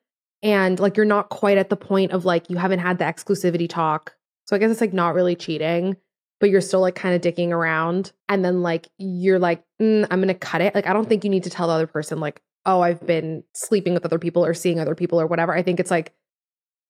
and 0.42 0.78
like 0.80 0.96
you're 0.96 1.06
not 1.06 1.28
quite 1.30 1.58
at 1.58 1.70
the 1.70 1.76
point 1.76 2.10
of 2.12 2.24
like 2.24 2.50
you 2.50 2.56
haven't 2.56 2.80
had 2.80 2.98
the 2.98 3.04
exclusivity 3.04 3.68
talk. 3.68 4.14
So 4.46 4.54
I 4.56 4.58
guess 4.58 4.70
it's 4.70 4.80
like 4.80 4.92
not 4.92 5.14
really 5.14 5.36
cheating, 5.36 5.96
but 6.44 6.50
you're 6.50 6.60
still 6.60 6.80
like 6.80 6.94
kind 6.94 7.14
of 7.14 7.22
dicking 7.22 7.52
around 7.52 8.12
and 8.28 8.44
then 8.44 8.60
like 8.60 8.86
you're 8.98 9.38
like 9.38 9.64
mm, 9.80 10.06
I'm 10.10 10.18
going 10.18 10.28
to 10.28 10.34
cut 10.34 10.60
it. 10.60 10.74
Like 10.74 10.86
I 10.86 10.92
don't 10.92 11.08
think 11.08 11.24
you 11.24 11.30
need 11.30 11.44
to 11.44 11.50
tell 11.50 11.68
the 11.68 11.72
other 11.72 11.86
person 11.86 12.20
like 12.20 12.42
oh 12.66 12.82
I've 12.82 13.06
been 13.06 13.44
sleeping 13.54 13.94
with 13.94 14.04
other 14.04 14.18
people 14.18 14.44
or 14.44 14.52
seeing 14.52 14.78
other 14.78 14.94
people 14.94 15.18
or 15.18 15.26
whatever. 15.26 15.54
I 15.54 15.62
think 15.62 15.80
it's 15.80 15.90
like 15.90 16.12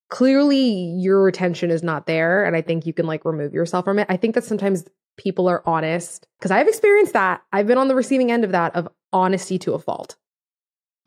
clearly 0.09 0.93
your 0.99 1.29
attention 1.29 1.71
is 1.71 1.81
not 1.81 2.05
there 2.05 2.45
and 2.45 2.55
i 2.55 2.61
think 2.61 2.85
you 2.85 2.93
can 2.93 3.07
like 3.07 3.25
remove 3.25 3.53
yourself 3.53 3.83
from 3.83 3.97
it 3.97 4.05
i 4.07 4.15
think 4.15 4.35
that 4.35 4.43
sometimes 4.43 4.85
people 5.17 5.47
are 5.47 5.67
honest 5.67 6.27
because 6.37 6.51
i've 6.51 6.67
experienced 6.67 7.13
that 7.13 7.41
i've 7.51 7.65
been 7.65 7.79
on 7.79 7.87
the 7.87 7.95
receiving 7.95 8.31
end 8.31 8.43
of 8.43 8.51
that 8.51 8.75
of 8.75 8.87
honesty 9.11 9.57
to 9.57 9.73
a 9.73 9.79
fault 9.79 10.15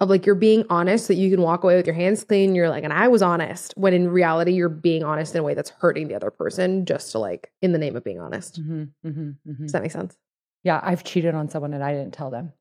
of 0.01 0.09
like 0.09 0.25
you're 0.27 0.35
being 0.35 0.65
honest 0.71 1.07
so 1.07 1.13
that 1.13 1.19
you 1.19 1.31
can 1.31 1.43
walk 1.43 1.65
away 1.65 1.77
with 1.77 1.87
your 1.87 1.95
hands 1.95 2.23
clean 2.25 2.55
you're 2.55 2.69
like 2.71 2.85
and 2.85 2.93
i 2.93 3.09
was 3.09 3.21
honest 3.23 3.75
when 3.77 3.93
in 3.93 4.09
reality 4.09 4.53
you're 4.53 4.69
being 4.69 5.03
honest 5.03 5.35
in 5.35 5.41
a 5.41 5.43
way 5.43 5.55
that's 5.55 5.71
hurting 5.71 6.07
the 6.09 6.15
other 6.15 6.31
person 6.31 6.85
just 6.87 7.11
to 7.13 7.19
like 7.19 7.51
in 7.63 7.73
the 7.73 7.79
name 7.79 7.97
of 7.97 8.05
being 8.05 8.21
honest 8.21 8.61
Mhm, 8.63 8.91
mhm, 9.05 9.35
mhm. 9.47 9.59
does 9.59 9.73
that 9.73 9.83
make 9.83 9.91
sense 9.93 10.17
Yeah, 10.65 10.81
I've 10.83 11.05
cheated 11.05 11.35
on 11.35 11.49
someone 11.49 11.73
and 11.73 11.83
I 11.85 11.93
didn't 11.95 12.13
tell 12.15 12.31
them. 12.31 12.53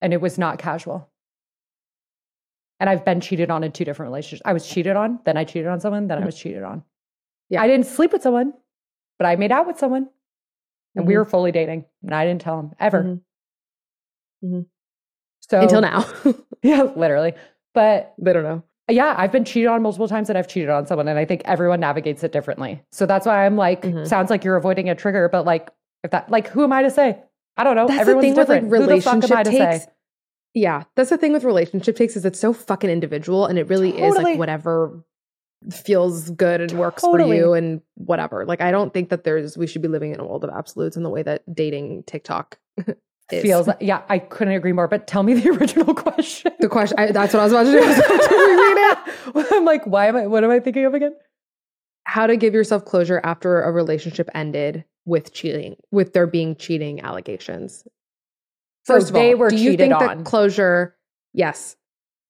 And 0.00 0.12
it 0.14 0.20
was 0.20 0.38
not 0.38 0.58
casual. 0.58 1.10
And 2.80 2.88
I've 2.90 3.04
been 3.04 3.20
cheated 3.20 3.50
on 3.50 3.62
in 3.62 3.70
two 3.70 3.84
different 3.84 4.08
relationships. 4.10 4.42
I 4.46 4.54
was 4.54 4.66
cheated 4.66 4.96
on, 4.96 5.20
then 5.24 5.36
I 5.36 5.44
cheated 5.44 5.68
on 5.68 5.78
someone, 5.78 6.08
then 6.08 6.18
I 6.18 6.22
Mhm. 6.22 6.26
was 6.26 6.38
cheated 6.38 6.62
on. 6.62 6.82
Yeah. 7.50 7.60
I 7.62 7.66
didn't 7.68 7.86
sleep 7.86 8.12
with 8.12 8.22
someone, 8.22 8.54
but 9.18 9.26
I 9.26 9.36
made 9.36 9.52
out 9.52 9.66
with 9.66 9.78
someone 9.78 10.08
and 10.96 11.06
we 11.06 11.12
Mhm. 11.14 11.18
were 11.18 11.24
fully 11.26 11.52
dating 11.52 11.84
and 12.02 12.14
I 12.14 12.24
didn't 12.26 12.40
tell 12.40 12.58
him 12.60 12.72
ever. 12.80 13.20
So 15.50 15.60
until 15.60 15.80
now 15.80 16.04
Yeah, 16.62 16.82
literally. 16.96 17.34
But 17.74 18.14
they 18.18 18.32
don't 18.32 18.44
know 18.44 18.62
yeah, 18.88 19.14
I've 19.16 19.32
been 19.32 19.46
cheated 19.46 19.68
on 19.68 19.80
multiple 19.80 20.08
times 20.08 20.28
and 20.28 20.36
I've 20.36 20.46
cheated 20.46 20.68
on 20.68 20.86
someone. 20.86 21.08
And 21.08 21.18
I 21.18 21.24
think 21.24 21.40
everyone 21.46 21.80
navigates 21.80 22.22
it 22.22 22.32
differently. 22.32 22.82
So 22.92 23.06
that's 23.06 23.24
why 23.24 23.46
I'm 23.46 23.56
like, 23.56 23.80
Mhm. 23.80 24.06
sounds 24.06 24.28
like 24.28 24.44
you're 24.44 24.56
avoiding 24.56 24.90
a 24.90 24.94
trigger, 24.94 25.26
but 25.30 25.46
like, 25.46 25.70
if 26.02 26.10
that, 26.10 26.30
like, 26.30 26.48
who 26.48 26.62
am 26.64 26.72
I 26.74 26.82
to 26.82 26.90
say? 26.90 27.18
I 27.56 27.64
don't 27.64 27.76
know. 27.76 27.86
That's 27.88 28.00
Everyone's 28.02 28.22
the 28.22 28.26
thing 28.28 28.42
different. 28.42 28.64
with 28.70 28.80
like 28.82 28.90
Who 28.90 28.96
the 28.96 29.00
fuck 29.00 29.14
am 29.14 29.20
relationship 29.20 29.38
I 29.38 29.42
to 29.44 29.50
takes. 29.50 29.84
say? 29.86 29.90
Yeah, 30.52 30.82
that's 30.96 31.08
the 31.08 31.16
thing 31.16 31.32
with 31.32 31.44
relationship 31.44 31.96
takes 31.96 32.14
is 32.14 32.26
it's 32.26 32.38
so 32.38 32.52
fucking 32.52 32.90
individual 32.90 33.46
and 33.46 33.58
it 33.58 33.70
really 33.70 33.98
is 33.98 34.16
like 34.16 34.38
whatever 34.38 35.02
feels 35.70 36.28
good 36.30 36.60
and 36.60 36.72
works 36.72 37.02
Totally. 37.02 37.30
for 37.30 37.34
you 37.34 37.52
and 37.54 37.80
whatever. 37.94 38.44
Like 38.44 38.60
I 38.60 38.70
don't 38.70 38.92
think 38.92 39.08
that 39.08 39.24
there's 39.24 39.56
we 39.56 39.66
should 39.66 39.80
be 39.80 39.88
living 39.88 40.12
in 40.12 40.20
a 40.20 40.24
world 40.26 40.44
of 40.44 40.50
absolutes 40.50 40.96
in 40.98 41.02
the 41.04 41.10
way 41.10 41.22
that 41.22 41.42
dating 41.52 42.02
TikTok 42.06 42.58
is. 43.32 43.42
Feels, 43.42 43.68
yeah, 43.80 44.02
I 44.08 44.18
couldn't 44.18 44.54
agree 44.54 44.72
more. 44.72 44.88
But 44.88 45.06
tell 45.06 45.22
me 45.22 45.34
the 45.34 45.50
original 45.58 45.94
question. 45.94 46.52
the 46.60 46.68
question. 46.68 46.98
I, 46.98 47.12
that's 47.12 47.32
what 47.34 47.40
I 47.40 47.44
was 47.44 47.52
about 47.52 47.64
to 47.64 47.72
do. 47.72 47.78
I 47.82 47.86
was 47.88 47.98
about 47.98 48.28
to 48.28 49.36
reread 49.36 49.46
it. 49.46 49.52
I'm 49.56 49.64
like, 49.64 49.84
why 49.86 50.06
am 50.06 50.16
I, 50.16 50.26
what 50.26 50.44
am 50.44 50.50
I 50.50 50.60
thinking 50.60 50.84
of 50.84 50.94
again? 50.94 51.14
How 52.04 52.26
to 52.26 52.36
give 52.36 52.52
yourself 52.54 52.84
closure 52.84 53.20
after 53.24 53.62
a 53.62 53.72
relationship 53.72 54.28
ended 54.34 54.84
with 55.06 55.32
cheating, 55.32 55.76
with 55.90 56.12
there 56.12 56.26
being 56.26 56.56
cheating 56.56 57.00
allegations. 57.00 57.84
So 58.84 58.94
First 58.94 59.08
of 59.08 59.14
they 59.14 59.32
all, 59.32 59.38
were 59.38 59.50
do 59.50 59.56
you 59.56 59.70
cheated 59.72 59.90
think 59.90 59.94
on. 59.94 60.18
that 60.18 60.24
closure? 60.24 60.96
Yes, 61.32 61.76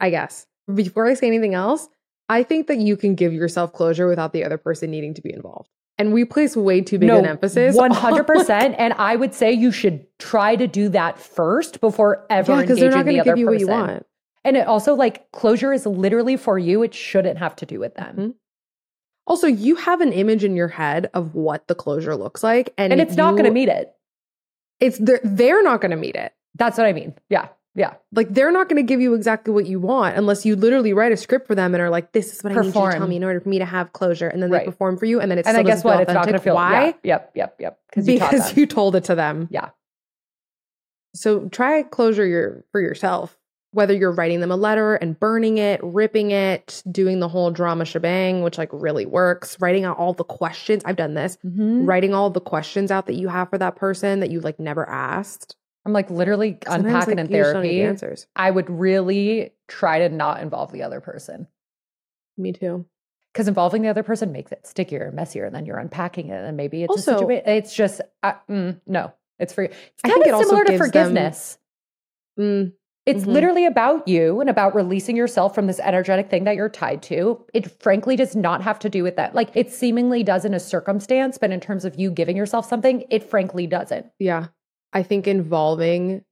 I 0.01 0.11
guess. 0.11 0.47
Before 0.73 1.07
I 1.07 1.15
say 1.15 1.27
anything 1.27 1.55
else, 1.55 1.89
I 2.29 2.43
think 2.43 2.69
that 2.69 2.79
you 2.79 2.97
can 2.97 3.17
give 3.17 3.33
yourself 3.33 3.73
closure 3.73 4.07
without 4.07 4.33
the 4.33 4.45
other 4.45 4.57
person 4.57 4.91
needing 4.91 5.15
to 5.15 5.23
be 5.23 5.33
involved. 5.33 5.69
And 5.97 6.13
we 6.13 6.25
place 6.25 6.57
way 6.57 6.81
too 6.81 6.99
big 6.99 7.09
an 7.09 7.25
emphasis. 7.25 7.77
One 7.77 7.93
on- 7.93 7.97
hundred 7.97 8.25
percent. 8.27 8.75
And 8.79 8.95
I 8.95 9.15
would 9.17 9.33
say 9.35 9.53
you 9.53 9.71
should 9.71 10.07
try 10.19 10.57
to 10.57 10.67
do 10.67 10.89
that 10.91 11.19
first 11.19 11.81
before 11.81 12.27
ever 12.31 12.53
Yeah, 12.53 12.61
because 12.63 12.79
engaging 12.79 12.91
they're 12.91 12.99
not 12.99 13.05
the 13.07 13.13
going 13.13 13.17
to 13.17 13.21
other 13.21 13.31
give 13.33 13.39
you 13.39 13.47
what 13.47 13.61
you 13.61 13.69
want. 13.69 14.07
And 14.45 14.57
it 14.57 14.67
also 14.67 14.95
like 14.95 15.31
closure 15.33 15.73
is 15.73 15.87
literally 15.87 16.37
for 16.37 16.59
you. 16.59 16.83
It 16.83 16.95
shouldn't 16.95 17.39
have 17.39 17.55
to 17.57 17.67
do 17.67 17.79
with 17.79 17.95
them. 17.95 18.17
Mhm. 18.17 18.35
Also, 19.27 19.47
you 19.47 19.77
have 19.77 20.01
an 20.03 20.13
image 20.13 20.45
in 20.45 20.55
your 20.55 20.69
head 20.69 21.11
of 21.15 21.35
what 21.35 21.67
the 21.67 21.75
closure 21.75 22.15
looks 22.15 22.43
like, 22.43 22.75
and, 22.77 22.93
And 22.93 23.01
it's 23.01 23.17
not 23.17 23.33
going 23.33 23.45
to 23.45 23.51
meet 23.51 23.71
it. 23.71 23.95
It's 24.81 24.99
they're, 24.99 25.21
they're 25.25 25.63
not 25.63 25.81
going 25.81 25.93
to 25.93 25.97
meet 25.97 26.15
it. 26.15 26.35
That's 26.57 26.77
what 26.77 26.87
I 26.87 26.93
mean. 26.93 27.15
Yeah. 27.31 27.49
Yeah. 27.77 27.95
Like 28.13 28.33
they're 28.33 28.53
not 28.53 28.69
going 28.69 28.81
to 28.81 28.87
give 28.87 29.01
you 29.01 29.15
exactly 29.15 29.53
what 29.53 29.67
you 29.67 29.81
want 29.81 30.17
unless 30.17 30.47
you 30.47 30.55
literally 30.55 30.93
write 30.93 31.11
a 31.13 31.17
script 31.17 31.47
for 31.49 31.55
them 31.57 31.75
and 31.75 31.83
are 31.83 31.91
like, 31.91 32.13
"This 32.13 32.33
is 32.33 32.43
what 32.45 32.53
I 32.53 32.57
need 32.61 32.67
you 32.67 32.73
to 32.73 32.91
tell 32.93 33.07
me 33.09 33.17
in 33.17 33.25
order 33.25 33.41
for 33.41 33.49
me 33.49 33.59
to 33.59 33.65
have 33.65 33.93
closure," 33.93 34.29
and 34.29 34.41
then 34.43 34.51
Right. 34.51 34.61
they 34.61 34.67
perform 34.67 34.97
for 34.97 35.07
you, 35.07 35.21
and 35.21 35.29
then 35.31 35.39
it's 35.39 35.49
and 35.49 35.57
then 35.57 35.65
guess 35.65 35.83
what? 35.83 36.01
It's 36.01 36.07
not 36.09 36.25
going 36.25 36.35
to 36.35 36.39
authentic. 36.39 36.43
feel. 36.45 36.55
Why? 36.55 36.95
Yeah, 37.03 37.15
yep. 37.15 37.33
Yep. 37.35 37.57
Yep. 37.61 37.79
Because 37.91 38.09
you 38.09 38.19
because 38.21 38.57
you 38.57 38.67
told 38.67 38.95
it 38.95 39.05
to 39.05 39.15
them. 39.17 39.49
Yeah. 39.51 39.71
So 41.15 41.49
try 41.49 41.83
closure 41.83 42.27
your 42.27 42.65
for 42.73 42.81
yourself. 42.81 43.37
Whether 43.73 43.93
you're 43.95 44.13
writing 44.13 44.39
them 44.39 44.53
a 44.53 44.57
letter 44.57 44.95
and 44.95 45.19
burning 45.19 45.59
it, 45.59 45.81
ripping 45.83 46.31
it, 46.31 46.81
doing 46.89 47.19
the 47.19 47.27
whole 47.27 47.51
drama 47.51 47.85
shebang, 47.85 48.43
which 48.43 48.57
like 48.57 48.69
really 48.73 49.05
works, 49.05 49.57
writing 49.61 49.85
out 49.85 49.99
all 49.99 50.13
the 50.13 50.23
questions. 50.23 50.83
I've 50.85 50.95
done 50.95 51.15
this. 51.15 51.37
Mhm. 51.45 51.85
Writing 51.87 52.15
all 52.15 52.31
the 52.31 52.41
questions 52.41 52.93
out 52.93 53.07
that 53.07 53.15
you 53.15 53.27
have 53.27 53.51
for 53.51 53.59
that 53.59 53.75
person 53.75 54.21
that 54.21 54.31
you 54.31 54.39
like 54.41 54.61
never 54.61 54.89
asked. 54.89 55.57
I'm 55.87 55.93
like 55.93 56.11
literally 56.11 56.59
Sometimes, 56.67 56.85
unpacking 56.87 57.17
like, 57.19 57.27
in 57.27 57.33
you 57.33 57.43
just 57.43 57.53
don't 57.53 57.63
need 57.63 57.69
the 57.69 57.75
therapy. 57.75 57.89
answers. 57.89 58.27
I 58.37 58.51
would 58.51 58.71
really 58.71 59.53
try 59.69 59.99
to 60.01 60.09
not 60.09 60.41
involve 60.41 60.73
the 60.73 60.83
other 60.83 61.01
person 61.01 61.47
Me 62.39 62.53
too. 62.53 62.87
because 63.33 63.49
involving 63.49 63.83
the 63.83 63.89
other 63.89 64.03
person 64.03 64.33
makes 64.33 64.51
it 64.53 64.67
stickier, 64.67 65.05
and 65.07 65.15
messier, 65.15 65.45
and 65.45 65.55
then 65.55 65.67
you're 65.67 65.79
unpacking 65.79 66.29
it, 66.29 66.43
and 66.43 66.57
maybe 66.57 66.83
it's 66.85 66.91
Also- 66.91 67.15
a 67.17 67.19
situation. 67.19 67.49
It's 67.49 67.75
just 67.75 68.01
uh, 68.23 68.33
mm, 68.49 68.81
no, 68.87 69.13
it's 69.39 69.53
for. 69.53 69.65
It's 69.65 69.77
I 70.05 70.09
kind 70.09 70.23
it 70.23 70.29
of 70.29 70.35
also 70.37 70.49
similar 70.49 70.65
to 70.65 70.71
gives 70.73 70.81
them- 70.81 70.91
forgiveness. 70.91 71.59
Mm, 72.39 72.73
It's 73.07 73.25
Mhm. 73.25 73.33
literally 73.35 73.67
about 73.67 74.09
you 74.09 74.41
and 74.41 74.49
about 74.49 74.75
releasing 74.75 75.15
yourself 75.15 75.55
from 75.55 75.67
this 75.67 75.79
energetic 75.81 76.31
thing 76.31 76.45
that 76.45 76.57
you're 76.57 76.71
tied 76.71 77.03
to. 77.03 77.45
It 77.53 77.71
frankly 77.83 78.17
does 78.17 78.35
not 78.35 78.63
have 78.63 78.79
to 78.79 78.89
do 78.89 79.03
with 79.03 79.17
that. 79.17 79.35
Like 79.35 79.51
it 79.55 79.71
seemingly 79.71 80.23
does 80.23 80.47
in 80.47 80.55
a 80.55 80.59
circumstance, 80.61 81.37
but 81.37 81.51
in 81.51 81.61
terms 81.61 81.85
of 81.85 81.97
you 82.01 82.11
giving 82.11 82.35
yourself 82.35 82.65
something, 82.67 83.05
it 83.11 83.23
frankly 83.23 83.67
doesn't. 83.67 84.07
yeah. 84.19 84.47
I 84.95 85.03
think 85.03 85.27
involving 85.27 86.25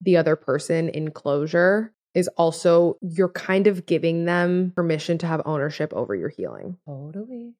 the 0.00 0.16
other 0.18 0.36
person 0.36 0.88
in 0.90 1.10
closure 1.10 1.92
is 2.14 2.28
also 2.36 2.98
you're 3.00 3.28
kind 3.30 3.66
of 3.66 3.86
giving 3.86 4.26
them 4.26 4.72
permission 4.76 5.16
to 5.18 5.26
have 5.26 5.40
ownership 5.46 5.92
over 5.94 6.14
your 6.14 6.28
healing. 6.28 6.76
Totally. 6.86 7.54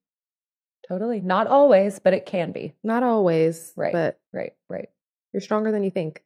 Totally. 0.87 1.21
Not 1.21 1.47
always, 1.47 1.99
but 2.01 2.13
it 2.13 2.27
can 2.27 2.53
be. 2.53 2.75
Not 2.85 3.03
always, 3.03 3.73
Right. 3.77 3.93
but 3.93 4.21
Right. 4.33 4.53
Right. 4.69 4.89
you're 5.33 5.41
stronger 5.41 5.73
than 5.73 5.85
you 5.85 5.91
think. 5.91 6.23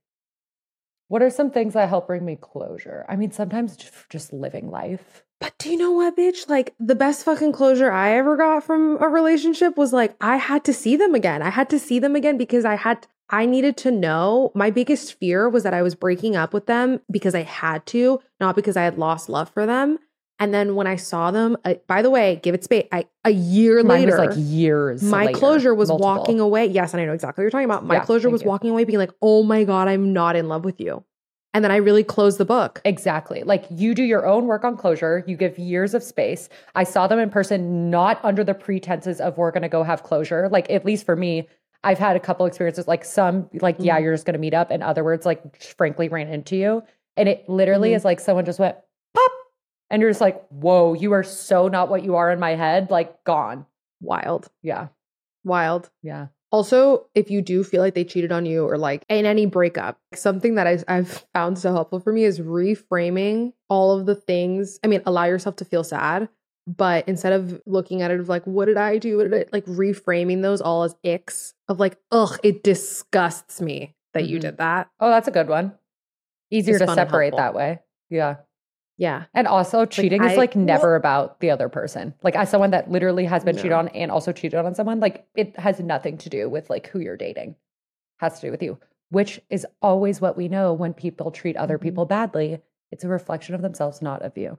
What 1.08 1.22
are 1.22 1.30
some 1.30 1.52
things 1.52 1.74
that 1.74 1.88
help 1.88 2.08
bring 2.08 2.24
me 2.24 2.36
closure? 2.40 3.06
I 3.08 3.14
mean, 3.14 3.30
sometimes 3.30 3.76
just, 3.76 3.94
just 4.10 4.32
living 4.32 4.70
life. 4.70 5.22
But 5.38 5.56
do 5.58 5.70
you 5.70 5.76
know 5.76 5.92
what, 5.92 6.16
bitch? 6.16 6.48
Like 6.48 6.74
the 6.80 6.94
best 6.96 7.24
fucking 7.24 7.52
closure 7.52 7.92
I 7.92 8.16
ever 8.16 8.36
got 8.36 8.64
from 8.64 8.96
a 9.00 9.06
relationship 9.08 9.76
was 9.76 9.92
like 9.92 10.16
I 10.20 10.36
had 10.38 10.64
to 10.64 10.72
see 10.72 10.96
them 10.96 11.14
again. 11.14 11.42
I 11.42 11.50
had 11.50 11.68
to 11.70 11.78
see 11.78 11.98
them 12.00 12.16
again 12.16 12.38
because 12.38 12.64
I 12.64 12.74
had 12.74 13.06
I 13.30 13.46
needed 13.46 13.76
to 13.78 13.90
know. 13.90 14.52
My 14.54 14.70
biggest 14.70 15.14
fear 15.18 15.48
was 15.48 15.62
that 15.64 15.74
I 15.74 15.82
was 15.82 15.94
breaking 15.94 16.36
up 16.36 16.52
with 16.52 16.66
them 16.66 17.00
because 17.10 17.34
I 17.34 17.42
had 17.42 17.84
to, 17.86 18.20
not 18.40 18.54
because 18.54 18.76
I 18.76 18.82
had 18.82 18.98
lost 18.98 19.28
love 19.28 19.50
for 19.50 19.66
them. 19.66 19.98
And 20.38 20.52
then 20.52 20.74
when 20.74 20.86
I 20.86 20.96
saw 20.96 21.30
them, 21.30 21.56
uh, 21.64 21.74
by 21.86 22.02
the 22.02 22.10
way, 22.10 22.38
give 22.42 22.54
it 22.54 22.62
space. 22.62 22.86
I, 22.92 23.06
a 23.24 23.30
year 23.30 23.82
Mine 23.82 24.00
later, 24.00 24.18
was 24.18 24.36
like 24.36 24.36
years. 24.36 25.02
my 25.02 25.26
later, 25.26 25.38
closure 25.38 25.74
was 25.74 25.88
multiple. 25.88 26.14
walking 26.16 26.40
away. 26.40 26.66
Yes, 26.66 26.92
and 26.92 27.00
I 27.00 27.06
know 27.06 27.14
exactly 27.14 27.42
what 27.42 27.44
you're 27.44 27.50
talking 27.50 27.64
about. 27.64 27.86
My 27.86 27.94
Yeah, 27.94 28.04
closure 28.04 28.28
was 28.28 28.42
you. 28.42 28.48
walking 28.48 28.70
away, 28.70 28.84
being 28.84 28.98
like, 28.98 29.12
"Oh 29.22 29.42
my 29.42 29.64
god, 29.64 29.88
I'm 29.88 30.12
not 30.12 30.36
in 30.36 30.48
love 30.48 30.62
with 30.62 30.78
you," 30.78 31.04
and 31.54 31.64
then 31.64 31.70
I 31.72 31.76
really 31.76 32.04
closed 32.04 32.36
the 32.36 32.44
book. 32.44 32.82
Exactly. 32.84 33.44
Like 33.44 33.64
you 33.70 33.94
do 33.94 34.02
your 34.02 34.26
own 34.26 34.44
work 34.46 34.62
on 34.62 34.76
closure, 34.76 35.24
you 35.26 35.38
give 35.38 35.58
years 35.58 35.94
of 35.94 36.02
space. 36.02 36.50
I 36.74 36.84
saw 36.84 37.06
them 37.06 37.18
in 37.18 37.30
person, 37.30 37.88
not 37.90 38.20
under 38.22 38.44
the 38.44 38.52
pretenses 38.54 39.22
of 39.22 39.38
we're 39.38 39.50
going 39.52 39.62
to 39.62 39.70
go 39.70 39.84
have 39.84 40.02
closure. 40.02 40.50
Like, 40.50 40.68
at 40.70 40.84
least 40.84 41.06
for 41.06 41.16
me, 41.16 41.48
I've 41.84 41.98
had 41.98 42.16
a 42.16 42.20
couple 42.20 42.46
experiences, 42.46 42.88
like 42.88 43.04
some, 43.04 43.48
like, 43.60 43.76
yeah, 43.78 43.98
Mhm. 43.98 44.02
you're 44.02 44.14
just 44.14 44.26
going 44.26 44.34
to 44.34 44.40
meet 44.40 44.54
up. 44.54 44.70
and 44.70 44.82
other 44.82 45.04
words, 45.04 45.24
like, 45.26 45.62
frankly, 45.62 46.08
ran 46.08 46.28
into 46.28 46.56
you. 46.56 46.82
And 47.16 47.28
it 47.28 47.48
literally 47.48 47.90
Mhm. 47.90 47.96
is 47.96 48.04
like 48.04 48.20
someone 48.20 48.44
just 48.44 48.58
went 48.58 48.76
pop. 49.14 49.32
And 49.90 50.02
you're 50.02 50.10
just 50.10 50.20
like, 50.20 50.44
whoa, 50.48 50.94
you 50.94 51.12
are 51.12 51.22
so 51.22 51.68
not 51.68 51.88
what 51.88 52.02
you 52.04 52.16
are 52.16 52.30
in 52.30 52.40
my 52.40 52.54
head. 52.56 52.90
Like, 52.90 53.22
gone. 53.24 53.66
Wild, 54.02 54.48
Yeah. 54.62 54.88
wild. 55.44 55.90
Yeah. 56.02 56.26
Also, 56.52 57.06
if 57.14 57.30
you 57.30 57.42
do 57.42 57.62
feel 57.64 57.82
like 57.82 57.94
they 57.94 58.04
cheated 58.04 58.32
on 58.32 58.46
you 58.46 58.64
or 58.68 58.78
like 58.78 59.04
in 59.08 59.26
any 59.26 59.46
breakup, 59.46 59.98
something 60.14 60.54
that 60.54 60.66
I, 60.66 60.78
I've 60.88 61.24
found 61.34 61.58
so 61.58 61.72
helpful 61.72 62.00
for 62.00 62.12
me 62.12 62.24
is 62.24 62.40
reframing 62.40 63.52
all 63.68 63.92
of 63.98 64.06
the 64.06 64.14
things. 64.14 64.78
I 64.82 64.86
mean, 64.86 65.02
allow 65.06 65.24
yourself 65.24 65.56
to 65.56 65.64
feel 65.64 65.84
sad, 65.84 66.28
but 66.66 67.06
instead 67.08 67.32
of 67.32 67.60
looking 67.66 68.02
at 68.02 68.10
it 68.10 68.20
of 68.20 68.28
like, 68.28 68.44
what 68.44 68.64
did 68.66 68.76
I 68.76 68.98
do? 68.98 69.16
What 69.18 69.30
did 69.30 69.34
I, 69.34 69.46
like 69.52 69.64
reframing 69.66 70.42
those 70.42 70.60
all 70.60 70.82
as 70.82 70.94
icks 71.04 71.54
of 71.68 71.78
like, 71.80 71.98
ugh, 72.10 72.38
it 72.42 72.62
disgusts 72.64 73.60
me 73.60 73.94
that 74.14 74.26
you 74.28 74.38
Mhm. 74.38 74.42
did 74.42 74.56
that. 74.58 74.88
Oh, 75.00 75.10
that's 75.10 75.28
a 75.28 75.32
good 75.32 75.48
one. 75.48 75.72
Easier 76.50 76.76
It's 76.76 76.84
to 76.86 76.94
separate 76.94 77.36
that 77.36 77.54
way. 77.54 77.80
Yeah. 78.10 78.36
Yeah. 78.98 79.24
And 79.34 79.46
also, 79.46 79.84
cheating 79.84 80.24
is 80.24 80.32
I- 80.32 80.36
like 80.36 80.56
never 80.56 80.96
about 80.96 81.40
the 81.40 81.50
other 81.50 81.68
person. 81.68 82.14
Like, 82.22 82.34
as 82.34 82.48
someone 82.48 82.70
that 82.70 82.90
literally 82.90 83.26
has 83.26 83.44
been 83.44 83.56
cheated 83.56 83.72
on 83.72 83.88
and 83.88 84.10
also 84.10 84.32
cheated 84.32 84.58
on 84.58 84.74
someone, 84.74 85.00
like, 85.00 85.26
it 85.34 85.54
has 85.58 85.80
nothing 85.80 86.16
to 86.18 86.30
do 86.30 86.48
with 86.48 86.70
like 86.70 86.86
who 86.88 87.00
you're 87.00 87.16
dating. 87.16 87.56
Has 88.20 88.40
to 88.40 88.46
do 88.46 88.50
with 88.50 88.62
you, 88.62 88.78
which 89.10 89.40
is 89.50 89.66
always 89.82 90.20
what 90.22 90.36
we 90.36 90.48
know 90.48 90.72
when 90.72 90.94
people 90.94 91.30
treat 91.30 91.56
other 91.58 91.78
Mhm. 91.78 91.82
people 91.82 92.06
badly. 92.06 92.62
It's 92.90 93.04
a 93.04 93.08
reflection 93.08 93.54
of 93.54 93.60
themselves, 93.60 94.00
not 94.00 94.22
of 94.22 94.38
you. 94.38 94.58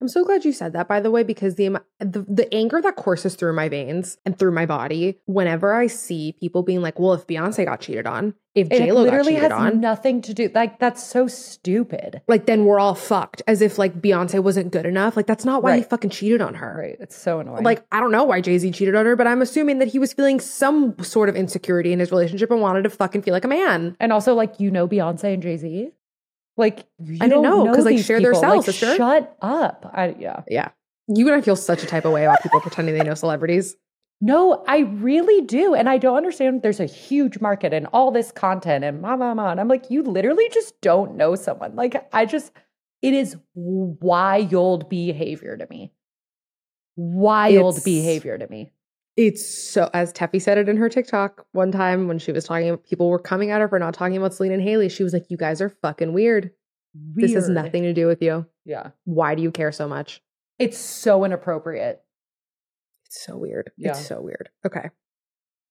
I'm 0.00 0.08
so 0.08 0.24
glad 0.24 0.44
you 0.44 0.52
said 0.52 0.72
that, 0.74 0.86
by 0.86 1.00
the 1.00 1.10
way, 1.10 1.24
because 1.24 1.56
the, 1.56 1.80
the 1.98 2.24
the 2.28 2.52
anger 2.54 2.80
that 2.80 2.94
courses 2.94 3.34
through 3.34 3.54
my 3.54 3.68
veins 3.68 4.16
and 4.24 4.38
through 4.38 4.52
my 4.52 4.64
body 4.64 5.18
whenever 5.26 5.74
I 5.74 5.88
see 5.88 6.36
people 6.38 6.62
being 6.62 6.82
like, 6.82 7.00
"Well, 7.00 7.14
if 7.14 7.26
Beyonce 7.26 7.64
got 7.64 7.80
cheated 7.80 8.06
on, 8.06 8.34
if 8.54 8.68
J 8.68 8.92
Lo 8.92 9.04
got 9.04 9.10
literally 9.10 9.34
cheated 9.34 9.50
has 9.50 9.60
on, 9.60 9.80
nothing 9.80 10.22
to 10.22 10.34
do. 10.34 10.50
Like, 10.54 10.78
that's 10.78 11.02
so 11.02 11.26
stupid. 11.26 12.22
like 12.28 12.46
then 12.46 12.64
we're 12.64 12.78
all 12.78 12.94
fucked." 12.94 13.42
As 13.48 13.60
if 13.60 13.76
like 13.76 14.00
Beyonce 14.00 14.40
wasn't 14.40 14.70
good 14.70 14.86
enough. 14.86 15.16
Like 15.16 15.26
that's 15.26 15.44
not 15.44 15.64
why 15.64 15.78
he 15.78 15.82
fucking 15.82 16.10
cheated 16.10 16.40
on 16.40 16.54
her. 16.54 16.76
Right. 16.78 16.96
It's 17.00 17.16
so 17.16 17.40
annoying. 17.40 17.64
Like 17.64 17.84
I 17.90 17.98
don't 17.98 18.12
know 18.12 18.22
why 18.24 18.40
Jay 18.40 18.56
Z 18.56 18.70
cheated 18.70 18.94
on 18.94 19.04
her, 19.04 19.16
but 19.16 19.26
I'm 19.26 19.42
assuming 19.42 19.78
that 19.80 19.88
he 19.88 19.98
was 19.98 20.12
feeling 20.12 20.38
some 20.38 20.94
sort 21.02 21.28
of 21.28 21.34
insecurity 21.34 21.92
in 21.92 21.98
his 21.98 22.12
relationship 22.12 22.52
and 22.52 22.60
wanted 22.60 22.82
to 22.84 22.90
fucking 22.90 23.22
feel 23.22 23.32
like 23.32 23.44
a 23.44 23.48
man. 23.48 23.96
And 23.98 24.12
also, 24.12 24.34
like, 24.34 24.60
you 24.60 24.70
know 24.70 24.86
Beyonce 24.86 25.34
and 25.34 25.42
Jay 25.42 25.56
Z? 25.56 25.90
Like, 26.58 26.86
you 27.02 27.16
I 27.20 27.28
don't 27.28 27.42
know, 27.42 27.72
'cause, 27.72 27.84
like, 27.86 27.98
share 28.00 28.20
their 28.20 28.34
cells, 28.34 28.66
Like, 28.66 28.74
sister. 28.76 28.96
Shut 28.96 29.36
up. 29.40 29.90
I, 29.94 30.14
yeah. 30.18 30.42
Yeah, 30.48 30.68
you 31.06 31.26
and 31.28 31.34
I 31.36 31.40
feel 31.40 31.56
such 31.56 31.82
a 31.82 31.86
type 31.86 32.04
of 32.04 32.12
way 32.12 32.24
about 32.24 32.42
people 32.42 32.60
pretending 32.60 32.98
they 32.98 33.04
know 33.04 33.14
celebrities. 33.14 33.76
No, 34.20 34.64
I 34.66 34.78
really 34.80 35.42
do. 35.42 35.74
And 35.74 35.88
I 35.88 35.96
don't 35.98 36.16
understand. 36.16 36.62
There's 36.62 36.80
a 36.80 36.86
huge 36.86 37.40
market 37.40 37.72
and 37.72 37.86
all 37.92 38.10
this 38.10 38.32
content 38.32 38.82
and 38.84 39.00
ma, 39.00 39.16
ma, 39.16 39.32
ma. 39.32 39.52
And 39.52 39.60
I'm 39.60 39.68
like, 39.68 39.88
you 39.90 40.02
literally 40.02 40.48
just 40.52 40.78
don't 40.80 41.14
know 41.14 41.36
someone. 41.36 41.76
Like, 41.76 42.08
I 42.12 42.26
just, 42.26 42.50
it 43.00 43.14
is 43.14 43.36
wild 43.54 44.88
behavior 44.88 45.56
to 45.56 45.66
me. 45.70 45.92
Wild 46.96 47.76
It's- 47.76 47.84
behavior 47.84 48.36
to 48.38 48.48
me. 48.48 48.72
It's 49.18 49.44
so, 49.44 49.90
as 49.94 50.12
Teffy 50.12 50.40
said 50.40 50.58
it 50.58 50.68
in 50.68 50.76
her 50.76 50.88
TikTok 50.88 51.44
one 51.50 51.72
time 51.72 52.06
when 52.06 52.20
she 52.20 52.30
was 52.30 52.44
talking, 52.44 52.76
people 52.76 53.10
were 53.10 53.18
coming 53.18 53.50
at 53.50 53.60
her 53.60 53.66
for 53.68 53.80
not 53.80 53.92
talking 53.92 54.16
about 54.16 54.32
Selena 54.32 54.54
and 54.54 54.62
Hailey. 54.62 54.88
She 54.88 55.02
was 55.02 55.12
like, 55.12 55.28
"You 55.28 55.36
guys 55.36 55.60
are 55.60 55.70
fucking 55.70 56.12
weird. 56.12 56.52
This 56.94 57.34
has 57.34 57.48
nothing 57.48 57.82
to 57.82 57.92
do 57.92 58.06
with 58.06 58.22
you. 58.22 58.46
Yeah. 58.64 58.90
Why 59.06 59.34
do 59.34 59.42
you 59.42 59.50
care 59.50 59.72
so 59.72 59.88
much?" 59.88 60.22
It's 60.60 60.78
so 60.78 61.24
inappropriate. 61.24 62.00
It's 63.06 63.24
so 63.24 63.36
weird. 63.36 63.72
Yeah. 63.76 63.90
It's 63.90 64.06
so 64.06 64.20
weird. 64.20 64.50
Okay. 64.64 64.90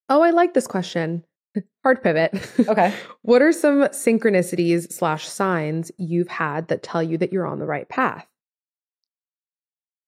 Oh, 0.09 0.21
I 0.21 0.31
like 0.31 0.53
this 0.53 0.67
question. 0.67 1.23
Hard 1.83 2.03
pivot. 2.03 2.33
Okay. 2.59 2.93
what 3.21 3.41
are 3.41 3.53
some 3.53 3.83
synchronicities 3.83 4.91
slash 4.91 5.25
signs 5.25 5.89
you've 5.97 6.27
had 6.27 6.67
that 6.67 6.83
tell 6.83 7.01
you 7.01 7.17
that 7.19 7.31
you're 7.31 7.47
on 7.47 7.59
the 7.59 7.65
right 7.65 7.87
path? 7.87 8.27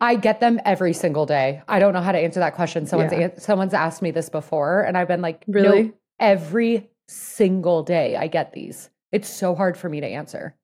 I 0.01 0.15
get 0.15 0.39
them 0.39 0.59
every 0.65 0.93
single 0.93 1.25
day. 1.25 1.61
I 1.67 1.79
don't 1.79 1.93
know 1.93 2.01
how 2.01 2.11
to 2.13 2.17
answer 2.17 2.39
that 2.39 2.55
question. 2.55 2.85
Someone's 2.85 3.11
Yeah. 3.11 3.19
an- 3.19 3.37
someone's 3.39 3.73
asked 3.73 4.01
me 4.01 4.11
this 4.11 4.29
before, 4.29 4.81
and 4.81 4.97
I've 4.97 5.07
been 5.07 5.21
like, 5.21 5.47
no, 5.47 5.61
Really? 5.61 5.93
every 6.19 6.89
single 7.07 7.83
day 7.83 8.15
I 8.15 8.27
get 8.27 8.53
these. 8.53 8.89
It's 9.11 9.27
so 9.27 9.55
hard 9.55 9.75
for 9.77 9.89
me 9.89 9.99
to 9.99 10.07
answer. 10.07 10.55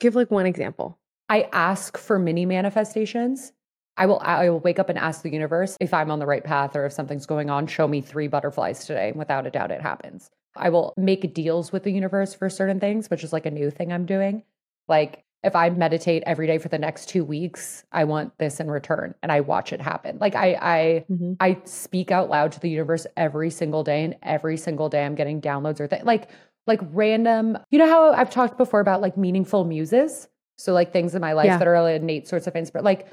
Give 0.00 0.14
like 0.14 0.30
one 0.30 0.46
example. 0.46 0.98
I 1.28 1.48
ask 1.52 1.96
for 1.96 2.18
mini 2.18 2.44
manifestations. 2.44 3.52
I 3.96 4.06
will 4.06 4.18
I 4.20 4.50
will 4.50 4.58
wake 4.60 4.78
up 4.80 4.88
and 4.88 4.98
ask 4.98 5.22
the 5.22 5.30
universe 5.32 5.76
if 5.80 5.94
I'm 5.94 6.10
on 6.10 6.18
the 6.18 6.26
right 6.26 6.42
path 6.42 6.74
or 6.74 6.84
if 6.84 6.92
something's 6.92 7.26
going 7.26 7.48
on, 7.48 7.66
show 7.68 7.86
me 7.86 8.00
3 8.00 8.26
butterflies 8.26 8.84
today. 8.86 9.12
Without 9.12 9.46
a 9.46 9.50
doubt 9.50 9.70
it 9.70 9.80
happens. 9.80 10.28
I 10.56 10.68
will 10.70 10.92
make 10.96 11.32
deals 11.32 11.72
with 11.72 11.84
the 11.84 11.92
universe 11.92 12.34
for 12.34 12.50
certain 12.50 12.80
things, 12.80 13.08
which 13.08 13.22
is 13.24 13.32
like 13.32 13.46
a 13.46 13.50
new 13.50 13.70
thing 13.70 13.92
I'm 13.92 14.04
doing. 14.04 14.42
Like 14.88 15.24
if 15.44 15.54
I 15.54 15.70
meditate 15.70 16.22
every 16.26 16.46
day 16.46 16.58
for 16.58 16.68
the 16.68 16.78
next 16.78 17.08
2 17.08 17.24
weeks, 17.24 17.84
I 17.92 18.04
want 18.04 18.36
this 18.38 18.60
in 18.60 18.70
return 18.70 19.14
and 19.22 19.30
I 19.30 19.40
watch 19.40 19.72
it 19.72 19.80
happen. 19.80 20.18
Like 20.20 20.34
I 20.34 20.58
I 20.60 21.04
Mhm. 21.10 21.36
I 21.40 21.58
speak 21.64 22.10
out 22.10 22.30
loud 22.30 22.52
to 22.52 22.60
the 22.60 22.68
universe 22.70 23.06
every 23.16 23.50
single 23.50 23.84
day, 23.84 24.04
and 24.04 24.16
every 24.22 24.56
single 24.56 24.88
day 24.88 25.04
I'm 25.04 25.14
getting 25.14 25.40
downloads 25.40 25.80
or 25.80 25.86
things 25.86 26.04
like 26.04 26.28
like 26.66 26.80
random. 26.92 27.58
You 27.70 27.78
know 27.78 27.86
how 27.86 28.12
I've 28.12 28.30
talked 28.30 28.56
before 28.56 28.80
about 28.80 29.00
like 29.02 29.16
meaningful 29.16 29.64
muses, 29.64 30.28
so 30.56 30.72
like 30.72 30.92
things 30.92 31.14
in 31.14 31.20
my 31.20 31.34
life 31.34 31.46
Yeah. 31.46 31.58
that 31.58 31.68
are 31.68 31.88
innate 31.88 32.26
sorts 32.26 32.46
of 32.46 32.56
inspiration. 32.56 32.84
Like 32.84 33.06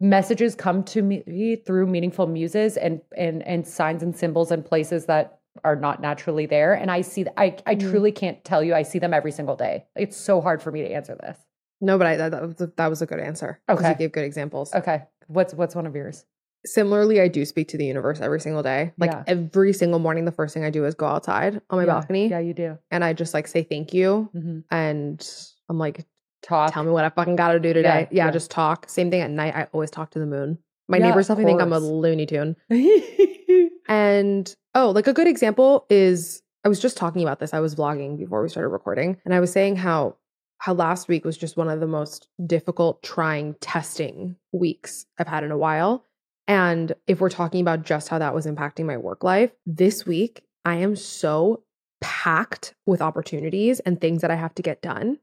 messages 0.00 0.54
come 0.54 0.82
to 0.84 1.02
me 1.02 1.56
through 1.56 1.86
meaningful 1.86 2.26
muses 2.26 2.76
and 2.76 3.00
and 3.16 3.42
and 3.46 3.66
signs 3.66 4.02
and 4.02 4.16
symbols 4.16 4.50
and 4.50 4.64
places 4.64 5.06
that 5.06 5.38
are 5.62 5.76
not 5.76 6.00
naturally 6.00 6.46
there. 6.46 6.72
And 6.74 6.90
I 6.90 7.02
see 7.02 7.22
that 7.24 7.34
I 7.38 7.56
I 7.66 7.76
Mhm. 7.76 7.90
truly 7.90 8.10
can't 8.12 8.42
tell 8.44 8.62
you. 8.64 8.74
I 8.74 8.82
see 8.82 8.98
them 8.98 9.14
every 9.14 9.30
single 9.32 9.54
day. 9.54 9.84
It's 9.94 10.16
so 10.16 10.40
hard 10.40 10.62
for 10.62 10.72
me 10.72 10.82
to 10.82 10.90
answer 10.90 11.14
this. 11.14 11.38
No, 11.80 11.98
but 11.98 12.06
I, 12.06 12.16
that, 12.16 12.30
that, 12.30 12.42
was 12.42 12.60
a, 12.60 12.66
that 12.76 12.86
was 12.88 13.02
a 13.02 13.06
good 13.06 13.20
answer. 13.20 13.60
Okay. 13.68 13.76
Because 13.76 13.90
you 13.90 13.94
gave 13.96 14.12
good 14.12 14.24
examples. 14.24 14.72
Okay, 14.74 15.02
what's 15.26 15.52
what's 15.54 15.74
one 15.74 15.86
of 15.86 15.94
yours? 15.94 16.24
Similarly, 16.66 17.20
I 17.20 17.28
do 17.28 17.44
speak 17.44 17.68
to 17.68 17.76
the 17.76 17.84
universe 17.84 18.20
every 18.20 18.40
single 18.40 18.62
day. 18.62 18.92
Like 18.96 19.10
Yeah. 19.10 19.24
every 19.26 19.72
single 19.74 19.98
morning, 19.98 20.24
the 20.24 20.32
first 20.32 20.54
thing 20.54 20.64
I 20.64 20.70
do 20.70 20.86
is 20.86 20.94
go 20.94 21.04
outside 21.06 21.60
on 21.68 21.78
my 21.78 21.82
Yeah. 21.84 21.92
balcony 21.92 22.28
Yeah, 22.28 22.38
you 22.38 22.54
do. 22.54 22.78
and 22.90 23.04
I 23.04 23.12
just 23.12 23.34
like 23.34 23.46
say 23.48 23.62
thank 23.64 23.92
you. 23.92 24.30
hmm 24.32 24.60
And 24.70 25.28
I'm 25.68 25.78
like, 25.78 26.06
Talk. 26.42 26.72
tell 26.72 26.82
me 26.84 26.90
what 26.90 27.04
I 27.04 27.10
fucking 27.10 27.36
got 27.36 27.52
to 27.52 27.60
do 27.60 27.72
today. 27.74 28.08
Yeah, 28.10 28.26
yeah. 28.26 28.30
just 28.30 28.50
talk. 28.50 28.88
Same 28.88 29.10
thing 29.10 29.20
at 29.20 29.30
night. 29.30 29.54
I 29.54 29.66
always 29.72 29.90
talk 29.90 30.10
to 30.12 30.18
the 30.18 30.26
moon. 30.26 30.58
My 30.88 30.98
neighbors 30.98 31.28
definitely 31.28 31.50
think 31.52 31.62
I'm 31.62 31.72
a. 31.72 31.78
Looney 31.80 32.26
Tune. 32.26 32.56
And 33.86 34.54
oh, 34.74 34.90
like 34.90 35.06
a 35.06 35.12
good 35.12 35.26
example 35.28 35.86
is 35.90 36.42
I 36.64 36.68
was 36.68 36.80
just 36.80 36.96
talking 36.96 37.22
about 37.22 37.38
this. 37.40 37.52
I 37.52 37.60
was 37.60 37.74
vlogging 37.74 38.16
before 38.18 38.42
we 38.42 38.48
started 38.48 38.70
recording, 38.70 39.18
and 39.24 39.34
I 39.34 39.40
was 39.40 39.52
saying 39.52 39.76
how 39.76 40.16
how 40.58 40.72
last 40.72 41.08
week 41.08 41.24
was 41.24 41.36
just 41.36 41.56
one 41.56 41.68
of 41.68 41.80
the 41.80 41.86
most 41.86 42.28
difficult, 42.46 43.02
trying, 43.02 43.54
testing 43.60 44.36
weeks 44.52 45.06
I've 45.18 45.28
had 45.28 45.44
in 45.44 45.50
a 45.50 45.58
while. 45.58 46.04
And 46.46 46.92
if 47.06 47.20
we're 47.20 47.30
talking 47.30 47.60
about 47.60 47.84
just 47.84 48.08
how 48.08 48.18
that 48.18 48.34
was 48.34 48.46
impacting 48.46 48.84
my 48.84 48.96
work 48.96 49.24
life, 49.24 49.50
this 49.66 50.06
week 50.06 50.42
I 50.64 50.76
am 50.76 50.96
so 50.96 51.62
packed 52.00 52.74
with 52.86 53.02
opportunities 53.02 53.80
and 53.80 54.00
things 54.00 54.22
that 54.22 54.30
I 54.30 54.34
have 54.34 54.54
to 54.56 54.62
get 54.62 54.82
done. 54.82 55.18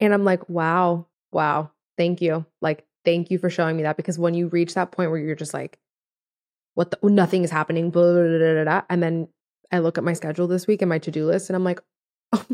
And 0.00 0.12
I'm 0.12 0.24
like, 0.24 0.48
wow, 0.48 1.06
wow, 1.32 1.70
thank 1.96 2.20
you. 2.20 2.46
Like, 2.60 2.84
thank 3.04 3.30
you 3.30 3.38
for 3.38 3.50
showing 3.50 3.76
me 3.76 3.82
that 3.84 3.96
because 3.96 4.18
when 4.18 4.34
you 4.34 4.48
reach 4.48 4.74
that 4.74 4.92
point 4.92 5.10
where 5.10 5.18
you're 5.18 5.34
just 5.34 5.54
like, 5.54 5.78
what 6.74 6.90
the, 6.90 6.98
nothing 7.08 7.42
is 7.42 7.50
happening, 7.50 7.90
blah, 7.90 8.12
blah, 8.12 8.22
blah, 8.22 8.38
blah, 8.38 8.64
blah, 8.64 8.82
and 8.88 9.02
then 9.02 9.28
I 9.72 9.80
look 9.80 9.98
at 9.98 10.04
my 10.04 10.12
schedule 10.12 10.46
this 10.46 10.66
week 10.66 10.82
and 10.82 10.88
my 10.88 10.98
to 11.00 11.10
do 11.10 11.26
list 11.26 11.50
and 11.50 11.56
I'm 11.56 11.64
like, 11.64 11.80
oh. 12.32 12.44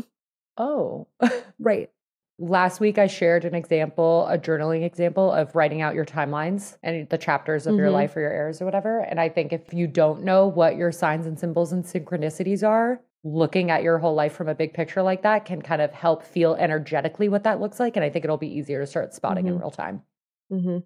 right. 1.59 1.89
Last 2.37 2.81
week, 2.81 2.97
I 2.97 3.07
shared 3.07 3.45
an 3.45 3.55
example, 3.55 4.27
a 4.27 4.37
journaling 4.37 4.83
example 4.83 5.31
of 5.31 5.55
writing 5.55 5.81
out 5.81 5.95
your 5.95 6.03
timelines 6.05 6.77
and 6.83 7.07
the 7.09 7.17
chapters 7.17 7.65
of 7.65 7.77
your 7.77 7.87
Mhm. 7.87 7.93
life 7.93 8.15
or 8.15 8.19
your 8.19 8.31
errors 8.31 8.61
or 8.61 8.65
whatever. 8.65 8.99
And 8.99 9.21
I 9.21 9.29
think 9.29 9.53
if 9.53 9.73
you 9.73 9.87
don't 9.87 10.23
know 10.23 10.45
what 10.47 10.75
your 10.75 10.91
signs 10.91 11.25
and 11.27 11.39
symbols 11.39 11.71
and 11.71 11.85
synchronicities 11.85 12.67
are, 12.67 13.01
looking 13.23 13.71
at 13.71 13.83
your 13.83 13.97
whole 13.99 14.13
life 14.13 14.33
from 14.33 14.49
a 14.49 14.53
big 14.55 14.73
picture 14.73 15.01
like 15.01 15.23
that 15.23 15.45
can 15.45 15.61
kind 15.61 15.81
of 15.81 15.91
help 15.93 16.23
feel 16.23 16.55
energetically 16.55 17.29
what 17.29 17.43
that 17.43 17.59
looks 17.61 17.79
like. 17.79 17.95
And 17.95 18.03
I 18.03 18.09
think 18.09 18.25
it'll 18.25 18.37
be 18.37 18.53
easier 18.53 18.81
to 18.81 18.85
start 18.87 19.13
spotting 19.13 19.47
in 19.47 19.55
Mhm. 19.55 19.59
real 19.59 19.71
time. 19.71 20.03
hmm 20.49 20.79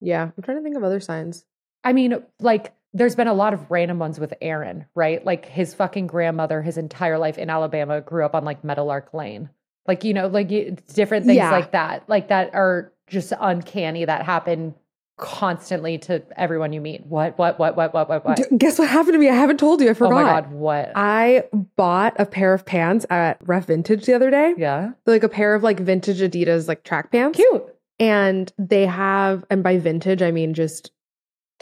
Yeah. 0.00 0.30
I'm 0.36 0.42
trying 0.42 0.58
to 0.58 0.62
think 0.62 0.76
of 0.76 0.84
other 0.84 1.00
signs. 1.00 1.44
I 1.84 1.92
mean, 1.92 2.22
like, 2.40 2.72
there's 2.94 3.14
been 3.16 3.28
a 3.28 3.34
lot 3.34 3.54
of 3.54 3.70
random 3.70 3.98
ones 3.98 4.20
with 4.20 4.34
Aaron, 4.42 4.86
right? 4.94 5.24
Like, 5.24 5.46
his 5.46 5.74
fucking 5.74 6.06
grandmother, 6.06 6.62
his 6.62 6.76
entire 6.78 7.18
life 7.18 7.38
in 7.38 7.48
Alabama, 7.50 8.00
grew 8.00 8.24
up 8.24 8.34
on 8.34 8.44
like 8.44 8.62
Meadowlark 8.64 9.14
Lane. 9.14 9.48
Like, 9.86 10.04
you 10.04 10.14
know, 10.14 10.28
like 10.28 10.48
different 10.94 11.26
things 11.26 11.36
Yeah. 11.38 11.50
like 11.50 11.72
that, 11.72 12.08
like 12.08 12.28
that 12.28 12.54
are 12.54 12.92
just 13.08 13.32
uncanny 13.40 14.04
that 14.04 14.24
happen 14.24 14.74
constantly 15.18 15.98
to 15.98 16.22
everyone 16.36 16.72
you 16.72 16.80
meet. 16.80 17.06
What, 17.06 17.38
what, 17.38 17.58
what, 17.58 17.76
what, 17.76 17.92
what, 17.94 18.08
what, 18.08 18.24
what? 18.24 18.40
Guess 18.58 18.78
what 18.78 18.88
happened 18.88 19.14
to 19.14 19.18
me? 19.18 19.28
I 19.28 19.34
haven't 19.34 19.58
told 19.58 19.80
you. 19.80 19.88
I 19.88 19.90
oh 19.90 19.94
forgot. 19.94 20.12
my 20.12 20.22
God, 20.22 20.52
what? 20.52 20.92
I 20.94 21.44
bought 21.76 22.14
a 22.18 22.26
pair 22.26 22.54
of 22.54 22.64
pants 22.64 23.06
at 23.10 23.38
Ref 23.46 23.66
Vintage 23.66 24.04
the 24.06 24.14
other 24.14 24.30
day. 24.30 24.54
yeah. 24.56 24.92
Like 25.06 25.22
a 25.22 25.28
pair 25.28 25.54
of 25.54 25.62
like 25.62 25.80
vintage 25.80 26.18
Adidas 26.20 26.68
like 26.68 26.82
track 26.84 27.12
pants. 27.12 27.36
Cute. 27.36 27.64
And 27.98 28.52
they 28.58 28.86
have, 28.86 29.44
and 29.50 29.62
by 29.62 29.78
vintage, 29.78 30.22
I 30.22 30.30
mean 30.30 30.54
just 30.54 30.90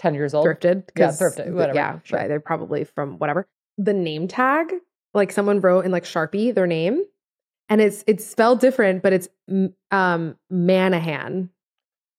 10 0.00 0.14
years 0.14 0.32
old. 0.34 0.46
thrifted. 0.46 0.84
Yeah, 0.96 1.08
thrifted, 1.08 1.52
whatever, 1.52 1.74
Yeah, 1.76 1.98
sure. 2.04 2.18
right, 2.18 2.26
they're 2.28 2.40
probably 2.40 2.84
from 2.84 3.18
whatever. 3.18 3.46
The 3.78 3.92
name 3.92 4.26
tag, 4.28 4.72
like 5.14 5.30
someone 5.30 5.60
wrote 5.60 5.84
in 5.84 5.90
like 5.92 6.04
Sharpie 6.04 6.54
their 6.54 6.66
name, 6.66 7.04
and 7.68 7.80
it's 7.80 8.02
it's 8.06 8.24
spelled 8.26 8.60
different, 8.60 9.02
but 9.02 9.12
it's 9.12 9.28
um 9.90 10.36
Manahan. 10.52 11.50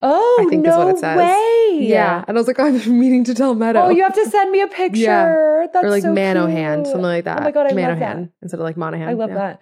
Oh, 0.03 0.37
I 0.43 0.49
think 0.49 0.63
no 0.63 0.71
is 0.71 0.77
what 0.77 0.87
it 0.95 0.99
says. 0.99 1.17
way. 1.17 1.79
Yeah. 1.87 2.23
And 2.27 2.35
I 2.35 2.39
was 2.39 2.47
like, 2.47 2.59
I've 2.65 2.83
been 2.83 2.99
meaning 2.99 3.23
to 3.25 3.35
tell 3.35 3.53
Meadow. 3.53 3.83
Oh, 3.83 3.89
you 3.89 4.01
have 4.03 4.15
to 4.15 4.25
send 4.29 4.51
me 4.51 4.61
a 4.61 4.67
picture. 4.67 4.99
Yeah. 5.01 5.67
That's 5.71 5.85
or 5.85 5.89
like 5.91 6.01
so 6.03 6.13
Manohan, 6.13 6.75
cute. 6.77 6.87
something 6.87 7.01
like 7.03 7.25
that. 7.25 7.39
Oh 7.41 7.43
my 7.43 7.51
god, 7.51 7.67
I 7.67 7.71
Manohan 7.71 7.89
love 7.89 7.99
that. 7.99 8.29
instead 8.41 8.59
of 8.59 8.63
like 8.63 8.77
Monahan. 8.77 9.09
I 9.09 9.13
love 9.13 9.29
Yeah. 9.29 9.35
that. 9.35 9.61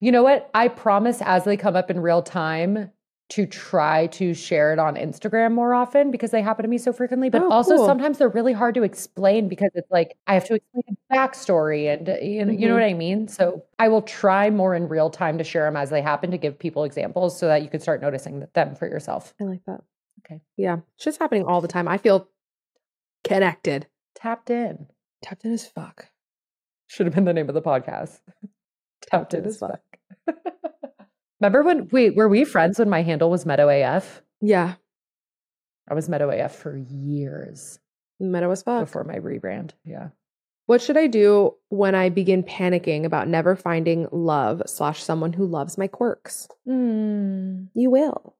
You 0.00 0.12
know 0.12 0.22
what? 0.22 0.50
I 0.54 0.68
promise 0.68 1.22
as 1.22 1.44
they 1.44 1.56
come 1.56 1.74
up 1.76 1.90
in 1.90 2.00
real 2.00 2.22
time 2.22 2.90
to 3.28 3.44
try 3.44 4.06
to 4.06 4.34
share 4.34 4.72
it 4.72 4.78
on 4.78 4.94
Instagram 4.94 5.52
more 5.52 5.74
often 5.74 6.12
because 6.12 6.30
they 6.30 6.42
happen 6.42 6.62
to 6.62 6.68
me 6.68 6.78
so 6.78 6.92
frequently. 6.92 7.28
But 7.28 7.42
Oh, 7.42 7.50
also 7.50 7.76
cool. 7.76 7.86
sometimes 7.86 8.18
they're 8.18 8.28
really 8.28 8.52
hard 8.52 8.76
to 8.76 8.84
explain 8.84 9.48
because 9.48 9.70
it's 9.74 9.90
like 9.90 10.16
I 10.28 10.34
have 10.34 10.44
to 10.46 10.54
explain 10.54 10.84
a 11.10 11.14
backstory 11.14 11.92
and 11.92 12.08
uh, 12.08 12.14
you 12.22 12.44
know, 12.44 12.52
you 12.52 12.68
know 12.68 12.74
what 12.74 12.84
I 12.84 12.94
mean? 12.94 13.26
So 13.26 13.64
I 13.80 13.88
will 13.88 14.02
try 14.02 14.50
more 14.50 14.76
in 14.76 14.86
real 14.88 15.10
time 15.10 15.38
to 15.38 15.44
share 15.44 15.64
them 15.64 15.76
as 15.76 15.90
they 15.90 16.02
happen 16.02 16.30
to 16.30 16.38
give 16.38 16.56
people 16.56 16.84
examples 16.84 17.36
so 17.36 17.48
that 17.48 17.62
you 17.62 17.68
can 17.68 17.80
start 17.80 18.00
noticing 18.00 18.46
them 18.54 18.76
for 18.76 18.86
yourself. 18.86 19.34
I 19.40 19.44
like 19.44 19.64
that. 19.66 19.82
Okay. 20.20 20.40
Yeah. 20.56 20.78
It's 20.94 21.04
just 21.04 21.18
happening 21.18 21.44
all 21.46 21.60
the 21.60 21.68
time. 21.68 21.88
I 21.88 21.98
feel 21.98 22.28
connected. 23.24 23.86
Tapped 24.14 24.50
in. 24.50 24.86
Tapped 25.22 25.44
in 25.44 25.52
as 25.52 25.66
fuck. 25.66 26.10
Should 26.86 27.06
have 27.06 27.14
been 27.14 27.24
the 27.24 27.32
name 27.32 27.48
of 27.48 27.54
the 27.56 27.62
podcast. 27.62 28.20
Tapped 29.10 29.34
in 29.34 29.40
in 29.40 29.46
as 29.46 29.54
as 29.54 29.58
fuck. 29.60 29.80
fuck. 30.26 30.36
Remember 31.40 31.62
when 31.62 31.88
wait, 31.88 32.16
were 32.16 32.28
we 32.28 32.44
friends 32.44 32.78
when 32.78 32.88
my 32.88 33.02
handle 33.02 33.30
was 33.30 33.44
Meadow 33.46 33.68
AF? 33.68 34.22
Yeah. 34.40 34.74
I 35.88 35.94
was 35.94 36.08
Meadow 36.08 36.30
AF 36.30 36.54
for 36.54 36.76
years 36.76 37.78
Meadow 38.18 38.50
as 38.50 38.62
fuck. 38.62 38.84
before 38.86 39.04
my 39.04 39.16
rebrand. 39.16 39.72
Yeah. 39.84 40.08
What 40.66 40.82
should 40.82 40.96
I 40.96 41.06
do 41.06 41.54
when 41.68 41.94
I 41.94 42.08
begin 42.08 42.42
panicking 42.42 43.04
about 43.04 43.28
never 43.28 43.54
finding 43.54 44.08
love 44.10 44.62
slash 44.66 45.02
someone 45.02 45.32
who 45.32 45.46
loves 45.46 45.78
my 45.78 45.86
quirks? 45.86 46.48
Mm. 46.68 47.68
You 47.74 47.90
will. 47.90 48.34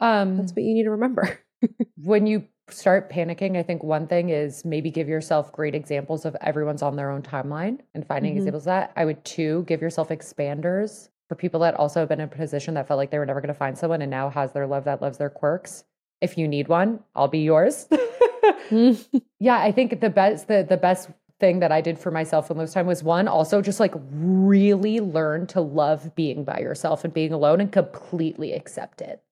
Um, 0.00 0.38
That's 0.38 0.52
what 0.52 0.62
you 0.64 0.74
need 0.74 0.84
to 0.84 0.90
remember. 0.90 1.38
when 2.02 2.26
you 2.26 2.44
start 2.70 3.10
panicking, 3.12 3.56
I 3.56 3.62
think 3.62 3.84
one 3.84 4.06
thing 4.08 4.30
is 4.30 4.64
maybe 4.64 4.90
give 4.90 5.08
yourself 5.08 5.52
great 5.52 5.74
examples 5.76 6.24
of 6.24 6.34
everyone's 6.40 6.82
on 6.82 6.96
their 6.96 7.10
own 7.10 7.22
timeline 7.22 7.80
and 7.94 8.04
finding 8.06 8.34
Mhm. 8.34 8.38
examples 8.38 8.62
of 8.62 8.66
that. 8.70 8.92
I 8.96 9.04
would 9.04 9.24
two 9.24 9.64
give 9.68 9.80
yourself 9.82 10.08
expanders 10.08 11.08
for 11.30 11.36
people 11.36 11.60
that 11.60 11.76
also 11.76 12.00
have 12.00 12.08
been 12.08 12.18
in 12.18 12.24
a 12.24 12.36
position 12.36 12.74
that 12.74 12.88
felt 12.88 12.98
like 12.98 13.12
they 13.12 13.18
were 13.18 13.24
never 13.24 13.40
going 13.40 13.54
to 13.54 13.54
find 13.54 13.78
someone 13.78 14.02
and 14.02 14.10
now 14.10 14.28
has 14.30 14.50
their 14.50 14.66
love 14.66 14.82
that 14.82 15.00
loves 15.00 15.16
their 15.16 15.30
quirks. 15.30 15.84
If 16.20 16.36
you 16.36 16.48
need 16.48 16.66
one, 16.66 17.04
I'll 17.14 17.28
be 17.28 17.38
yours. 17.38 17.86
Mm. 18.68 19.22
yeah, 19.38 19.60
I 19.60 19.70
think 19.70 20.00
the 20.00 20.10
best 20.10 20.48
the 20.48 20.66
the 20.68 20.76
best 20.76 21.08
thing 21.38 21.60
that 21.60 21.70
I 21.70 21.82
did 21.82 22.00
for 22.00 22.10
myself 22.10 22.50
in 22.50 22.58
those 22.58 22.74
time 22.74 22.86
was 22.86 23.04
one 23.04 23.28
also 23.28 23.62
just 23.62 23.78
like 23.78 23.94
really 24.10 24.98
learn 24.98 25.46
to 25.48 25.60
love 25.60 26.16
being 26.16 26.42
by 26.42 26.58
yourself 26.58 27.04
and 27.04 27.14
being 27.14 27.32
alone 27.32 27.60
and 27.60 27.70
completely 27.70 28.52
accept 28.52 29.00
it. 29.00 29.22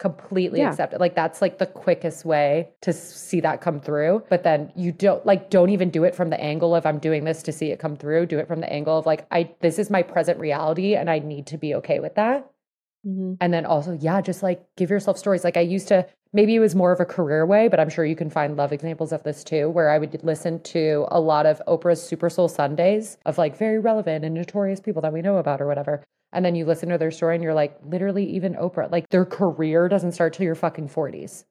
Completely 0.00 0.60
Yeah. 0.60 0.70
accept 0.70 0.94
it. 0.94 0.98
Like 1.00 1.14
that's 1.14 1.42
like 1.42 1.58
the 1.58 1.66
quickest 1.66 2.24
way 2.24 2.70
to 2.80 2.90
see 2.92 3.38
that 3.40 3.60
come 3.60 3.80
through. 3.80 4.22
But 4.30 4.42
then 4.44 4.72
you 4.74 4.92
don't 4.92 5.24
like 5.26 5.50
don't 5.50 5.68
even 5.68 5.90
do 5.90 6.04
it 6.04 6.14
from 6.14 6.30
the 6.30 6.40
angle 6.40 6.74
of 6.74 6.86
I'm 6.86 6.98
doing 6.98 7.24
this 7.24 7.42
to 7.44 7.52
see 7.52 7.70
it 7.70 7.78
come 7.78 7.96
through. 7.96 8.24
Do 8.26 8.38
it 8.38 8.48
from 8.48 8.60
the 8.60 8.72
angle 8.72 8.96
of 8.96 9.04
like 9.04 9.26
I 9.30 9.50
this 9.60 9.78
is 9.78 9.90
my 9.90 10.02
present 10.02 10.40
reality 10.40 10.94
and 10.96 11.10
I 11.10 11.18
need 11.18 11.46
to 11.48 11.58
be 11.58 11.74
okay 11.76 12.00
with 12.00 12.14
that. 12.14 12.50
Mhm. 13.06 13.36
And 13.42 13.52
then 13.52 13.66
also, 13.66 13.92
yeah, 13.92 14.22
just 14.22 14.42
like 14.42 14.62
give 14.76 14.88
yourself 14.90 15.18
stories. 15.18 15.44
Like 15.44 15.58
I 15.58 15.60
used 15.60 15.88
to, 15.88 16.06
maybe 16.32 16.54
it 16.54 16.60
was 16.60 16.74
more 16.74 16.92
of 16.92 17.00
a 17.00 17.04
career 17.04 17.44
way, 17.44 17.68
but 17.68 17.78
I'm 17.78 17.88
sure 17.90 18.04
you 18.06 18.16
can 18.16 18.30
find 18.30 18.56
love 18.56 18.72
examples 18.72 19.12
of 19.12 19.22
this 19.22 19.44
too, 19.44 19.68
where 19.68 19.90
I 19.90 19.98
would 19.98 20.22
listen 20.24 20.60
to 20.62 21.06
a 21.10 21.20
lot 21.20 21.44
of 21.44 21.60
Oprah's 21.68 22.02
Super 22.02 22.30
Soul 22.30 22.48
Sundays 22.48 23.18
of 23.26 23.36
like 23.36 23.56
very 23.56 23.78
relevant 23.78 24.24
and 24.24 24.34
notorious 24.34 24.80
people 24.80 25.02
that 25.02 25.12
we 25.12 25.20
know 25.22 25.36
about 25.36 25.60
or 25.60 25.66
whatever. 25.66 26.02
And 26.32 26.44
then 26.44 26.54
you 26.54 26.64
listen 26.64 26.88
to 26.90 26.98
their 26.98 27.10
story 27.10 27.34
and 27.34 27.42
you're 27.44 27.54
like, 27.54 27.76
literally, 27.84 28.24
even 28.24 28.54
Oprah, 28.54 28.90
like 28.90 29.08
their 29.08 29.24
career 29.24 29.88
doesn't 29.88 30.12
start 30.12 30.32
till 30.32 30.44
your 30.46 30.54
fucking 30.54 30.88
40s. 30.88 31.44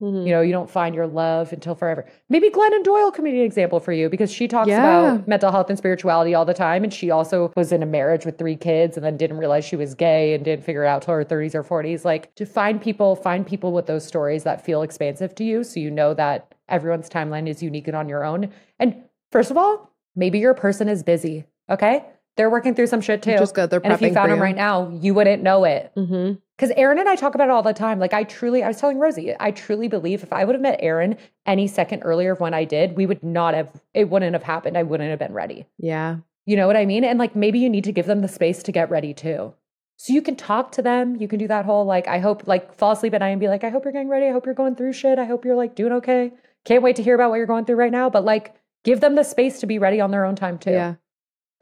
Mhm. 0.00 0.26
You 0.26 0.30
know, 0.32 0.40
you 0.42 0.52
don't 0.52 0.70
find 0.70 0.94
your 0.94 1.08
love 1.08 1.52
until 1.52 1.74
forever. 1.74 2.04
Maybe 2.28 2.50
Glennon 2.50 2.84
Doyle 2.84 3.10
can 3.10 3.24
be 3.24 3.30
an 3.30 3.38
example 3.44 3.80
for 3.80 3.90
you 3.92 4.08
because 4.08 4.30
she 4.30 4.46
talks 4.46 4.68
Yeah. 4.68 4.78
about 5.14 5.26
mental 5.26 5.50
health 5.50 5.70
and 5.70 5.76
spirituality 5.78 6.34
all 6.36 6.44
the 6.44 6.54
time. 6.54 6.84
And 6.84 6.92
she 6.94 7.10
also 7.10 7.52
was 7.56 7.72
in 7.72 7.82
a 7.82 7.86
marriage 7.86 8.24
with 8.24 8.38
three 8.38 8.54
kids 8.54 8.96
and 8.96 9.04
then 9.04 9.16
didn't 9.16 9.38
realize 9.38 9.64
she 9.64 9.74
was 9.74 9.94
gay 9.96 10.34
and 10.34 10.44
didn't 10.44 10.62
figure 10.62 10.84
it 10.84 10.86
out 10.86 11.02
till 11.02 11.14
her 11.14 11.24
30s 11.24 11.54
or 11.56 11.64
40s. 11.64 12.04
Like 12.04 12.32
to 12.36 12.46
find 12.46 12.80
people, 12.80 13.16
find 13.16 13.44
people 13.44 13.72
with 13.72 13.86
those 13.86 14.04
stories 14.06 14.44
that 14.44 14.64
feel 14.64 14.82
expansive 14.82 15.34
to 15.34 15.42
you. 15.42 15.64
So 15.64 15.80
you 15.80 15.90
know 15.90 16.14
that 16.14 16.54
everyone's 16.68 17.08
timeline 17.10 17.48
is 17.48 17.60
unique 17.60 17.88
and 17.88 17.96
on 17.96 18.08
your 18.08 18.24
own. 18.24 18.50
And 18.78 18.94
first 19.32 19.50
of 19.50 19.56
all, 19.56 19.90
maybe 20.14 20.38
your 20.38 20.54
person 20.54 20.88
is 20.88 21.02
busy. 21.02 21.44
Okay. 21.70 22.04
They're 22.38 22.48
working 22.48 22.74
through 22.74 22.86
some 22.86 23.00
shit 23.00 23.20
too. 23.20 23.32
Is 23.32 23.50
good. 23.50 23.68
They're 23.68 23.80
prepping 23.80 23.84
and 23.84 23.92
if 23.94 24.00
you 24.00 24.14
found 24.14 24.30
them 24.30 24.38
you. 24.38 24.44
right 24.44 24.56
now, 24.56 24.88
you 24.90 25.12
wouldn't 25.12 25.42
know 25.42 25.64
it. 25.64 25.92
Mm-hmm. 25.96 26.38
Because 26.56 26.72
Aaron 26.76 26.98
and 26.98 27.08
I 27.08 27.16
talk 27.16 27.34
about 27.34 27.48
it 27.48 27.50
all 27.50 27.64
the 27.64 27.74
time. 27.74 27.98
Like, 27.98 28.14
I 28.14 28.22
truly, 28.22 28.62
I 28.62 28.68
was 28.68 28.80
telling 28.80 28.98
Rosie, 28.98 29.34
I 29.38 29.50
truly 29.50 29.88
believe 29.88 30.22
if 30.22 30.32
I 30.32 30.44
would 30.44 30.54
have 30.54 30.62
met 30.62 30.78
Aaron 30.80 31.16
any 31.46 31.66
second 31.66 32.02
earlier 32.02 32.32
of 32.32 32.40
when 32.40 32.54
I 32.54 32.64
did, 32.64 32.96
we 32.96 33.06
would 33.06 33.24
not 33.24 33.54
have, 33.54 33.70
it 33.92 34.08
wouldn't 34.08 34.34
have 34.34 34.44
happened. 34.44 34.78
I 34.78 34.84
wouldn't 34.84 35.10
have 35.10 35.18
been 35.18 35.32
ready. 35.32 35.66
Yeah. 35.78 36.18
You 36.46 36.56
know 36.56 36.68
what 36.68 36.76
I 36.76 36.86
mean? 36.86 37.04
And 37.04 37.18
like, 37.18 37.34
maybe 37.34 37.58
you 37.58 37.68
need 37.68 37.84
to 37.84 37.92
give 37.92 38.06
them 38.06 38.22
the 38.22 38.28
space 38.28 38.62
to 38.62 38.72
get 38.72 38.88
ready 38.88 39.12
too. 39.12 39.52
So 39.96 40.12
you 40.12 40.22
can 40.22 40.36
talk 40.36 40.70
to 40.72 40.82
them. 40.82 41.16
You 41.16 41.26
can 41.26 41.40
do 41.40 41.48
that 41.48 41.64
whole, 41.64 41.84
like, 41.84 42.06
I 42.06 42.20
hope, 42.20 42.46
like, 42.46 42.72
fall 42.78 42.92
asleep 42.92 43.14
at 43.14 43.18
night 43.18 43.30
and 43.30 43.40
be 43.40 43.48
like, 43.48 43.64
I 43.64 43.68
hope 43.68 43.84
you're 43.84 43.92
getting 43.92 44.08
ready. 44.08 44.26
I 44.26 44.30
hope 44.30 44.46
you're 44.46 44.54
going 44.54 44.76
through 44.76 44.92
shit. 44.92 45.18
I 45.18 45.24
hope 45.24 45.44
you're 45.44 45.56
like 45.56 45.74
doing 45.74 45.92
okay. 45.94 46.32
Can't 46.64 46.84
wait 46.84 46.94
to 46.96 47.02
hear 47.02 47.16
about 47.16 47.30
what 47.30 47.36
you're 47.36 47.46
going 47.46 47.64
through 47.64 47.76
right 47.76 47.90
now. 47.90 48.08
But 48.08 48.24
like, 48.24 48.54
give 48.84 49.00
them 49.00 49.16
the 49.16 49.24
space 49.24 49.58
to 49.58 49.66
be 49.66 49.80
ready 49.80 50.00
on 50.00 50.12
their 50.12 50.24
own 50.24 50.36
time 50.36 50.56
too. 50.56 50.70
Yeah. 50.70 50.94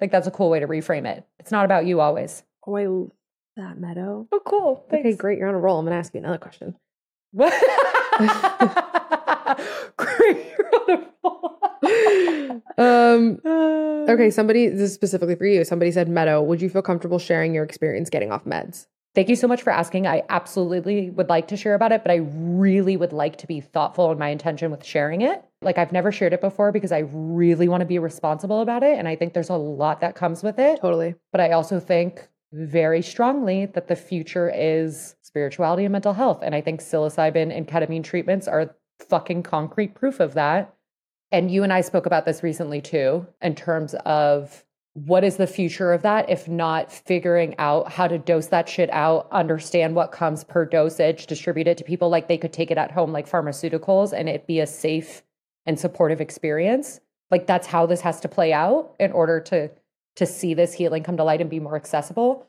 Like, 0.01 0.11
that's 0.11 0.27
a 0.27 0.31
cool 0.31 0.51
way 0.51 0.61
to 0.61 0.67
reframe 0.69 1.07
it. 1.07 1.25
It's 1.39 1.51
not 1.51 1.65
about 1.65 1.87
you 1.87 2.01
always. 2.01 2.43
Oh, 2.67 2.77
I 2.77 2.87
love 2.87 3.11
that, 3.57 3.79
Meadow. 3.79 4.27
Oh, 4.31 4.41
cool. 4.45 4.85
Okay, 4.93 5.15
great. 5.15 5.39
You're 5.39 5.49
on 5.49 5.55
a 5.55 5.59
roll. 5.59 5.79
I'm 5.79 5.85
going 5.87 5.93
to 5.95 5.99
ask 5.99 6.13
you 6.15 6.19
another 6.21 6.39
question. 6.39 6.77
What? 7.33 7.53
Great. 9.97 10.53
um, 12.79 13.41
okay, 13.45 14.13
Okay. 14.13 14.31
somebody, 14.31 14.69
this 14.69 14.81
is 14.81 14.95
specifically 14.95 15.35
for 15.35 15.47
you. 15.47 15.65
Somebody 15.65 15.91
said, 15.93 16.09
Meadow, 16.09 16.43
would 16.43 16.61
you 16.63 16.69
feel 16.69 16.83
comfortable 16.83 17.19
sharing 17.19 17.55
your 17.55 17.65
experience 17.65 18.11
getting 18.11 18.31
off 18.33 18.45
meds? 18.45 18.87
Thank 19.17 19.31
you 19.31 19.37
so 19.37 19.49
much 19.49 19.63
for 19.63 19.73
asking. 19.73 20.07
I 20.07 20.25
absolutely 20.29 21.09
would 21.09 21.31
like 21.31 21.49
to 21.49 21.57
share 21.57 21.75
about 21.75 21.91
it, 21.91 22.05
but 22.05 22.11
I 22.11 22.17
really 22.17 22.99
would 22.99 23.15
like 23.15 23.39
to 23.39 23.47
be 23.47 23.63
thoughtful 23.63 24.13
in 24.13 24.19
my 24.19 24.29
intention 24.29 24.71
with 24.71 24.85
sharing 24.85 25.23
it. 25.23 25.43
Like 25.63 25.79
I've 25.79 25.91
never 25.91 26.13
shared 26.13 26.35
it 26.35 26.43
before 26.43 26.71
because 26.71 26.93
I 26.93 27.05
really 27.11 27.67
want 27.67 27.81
to 27.81 27.87
be 27.87 27.99
responsible 27.99 28.61
about 28.61 28.83
it. 28.83 28.99
And 28.99 29.09
I 29.09 29.17
think 29.17 29.33
there's 29.33 29.49
a 29.49 29.57
lot 29.57 30.01
that 30.03 30.17
comes 30.17 30.43
with 30.43 30.59
it. 30.59 30.83
Totally. 30.83 31.15
But 31.33 31.41
I 31.41 31.53
also 31.53 31.81
think 31.81 32.29
very 32.53 33.01
strongly 33.01 33.65
that 33.65 33.89
the 33.89 33.97
future 33.97 34.53
is 34.55 35.17
spirituality 35.23 35.87
and 35.87 35.93
mental 35.93 36.13
health. 36.13 36.41
And 36.43 36.55
I 36.55 36.61
think 36.61 36.83
psilocybin 36.83 37.57
and 37.57 37.67
ketamine 37.67 38.05
treatments 38.05 38.47
are 38.47 38.77
fucking 39.09 39.45
concrete 39.45 39.95
proof 39.95 40.21
of 40.21 40.35
that. 40.35 40.75
And 41.33 41.51
you 41.51 41.63
and 41.63 41.73
I 41.73 41.81
spoke 41.81 42.05
about 42.05 42.27
this 42.27 42.43
recently 42.43 42.83
too, 42.83 43.27
in 43.41 43.55
terms 43.55 43.95
of 44.05 44.66
what 44.97 45.25
is 45.25 45.37
the 45.37 45.47
future 45.47 45.93
of 45.93 46.01
that 46.03 46.31
if 46.31 46.49
not 46.49 46.91
figuring 46.91 47.55
out 47.59 47.93
how 47.93 48.09
to 48.09 48.17
dose 48.17 48.47
that 48.47 48.67
shit 48.67 48.89
out, 48.91 49.29
understand 49.31 49.95
what 49.95 50.11
comes 50.11 50.43
per 50.43 50.65
dosage, 50.65 51.27
distribute 51.27 51.67
it 51.67 51.77
to 51.77 51.85
people 51.85 52.09
like 52.09 52.29
they 52.29 52.39
could 52.39 52.53
take 52.53 52.71
it 52.71 52.79
at 52.79 52.91
home 52.91 53.13
like 53.13 53.29
pharmaceuticals 53.29 54.15
and 54.19 54.27
it 54.27 54.47
be 54.47 54.59
a 54.59 54.67
safe 54.67 55.23
and 55.67 55.79
supportive 55.79 56.23
experience. 56.23 57.01
Like 57.31 57.47
that's 57.47 57.67
how 57.67 57.85
this 57.85 58.01
has 58.01 58.21
to 58.21 58.29
play 58.29 58.55
out 58.55 58.97
in 58.99 59.13
order 59.13 59.39
to 59.41 59.71
to 60.15 60.25
see 60.25 60.55
this 60.55 60.73
healing 60.73 61.03
come 61.03 61.19
to 61.19 61.25
light 61.25 61.43
and 61.43 61.51
be 61.51 61.61
more 61.61 61.77
accessible. 61.77 62.47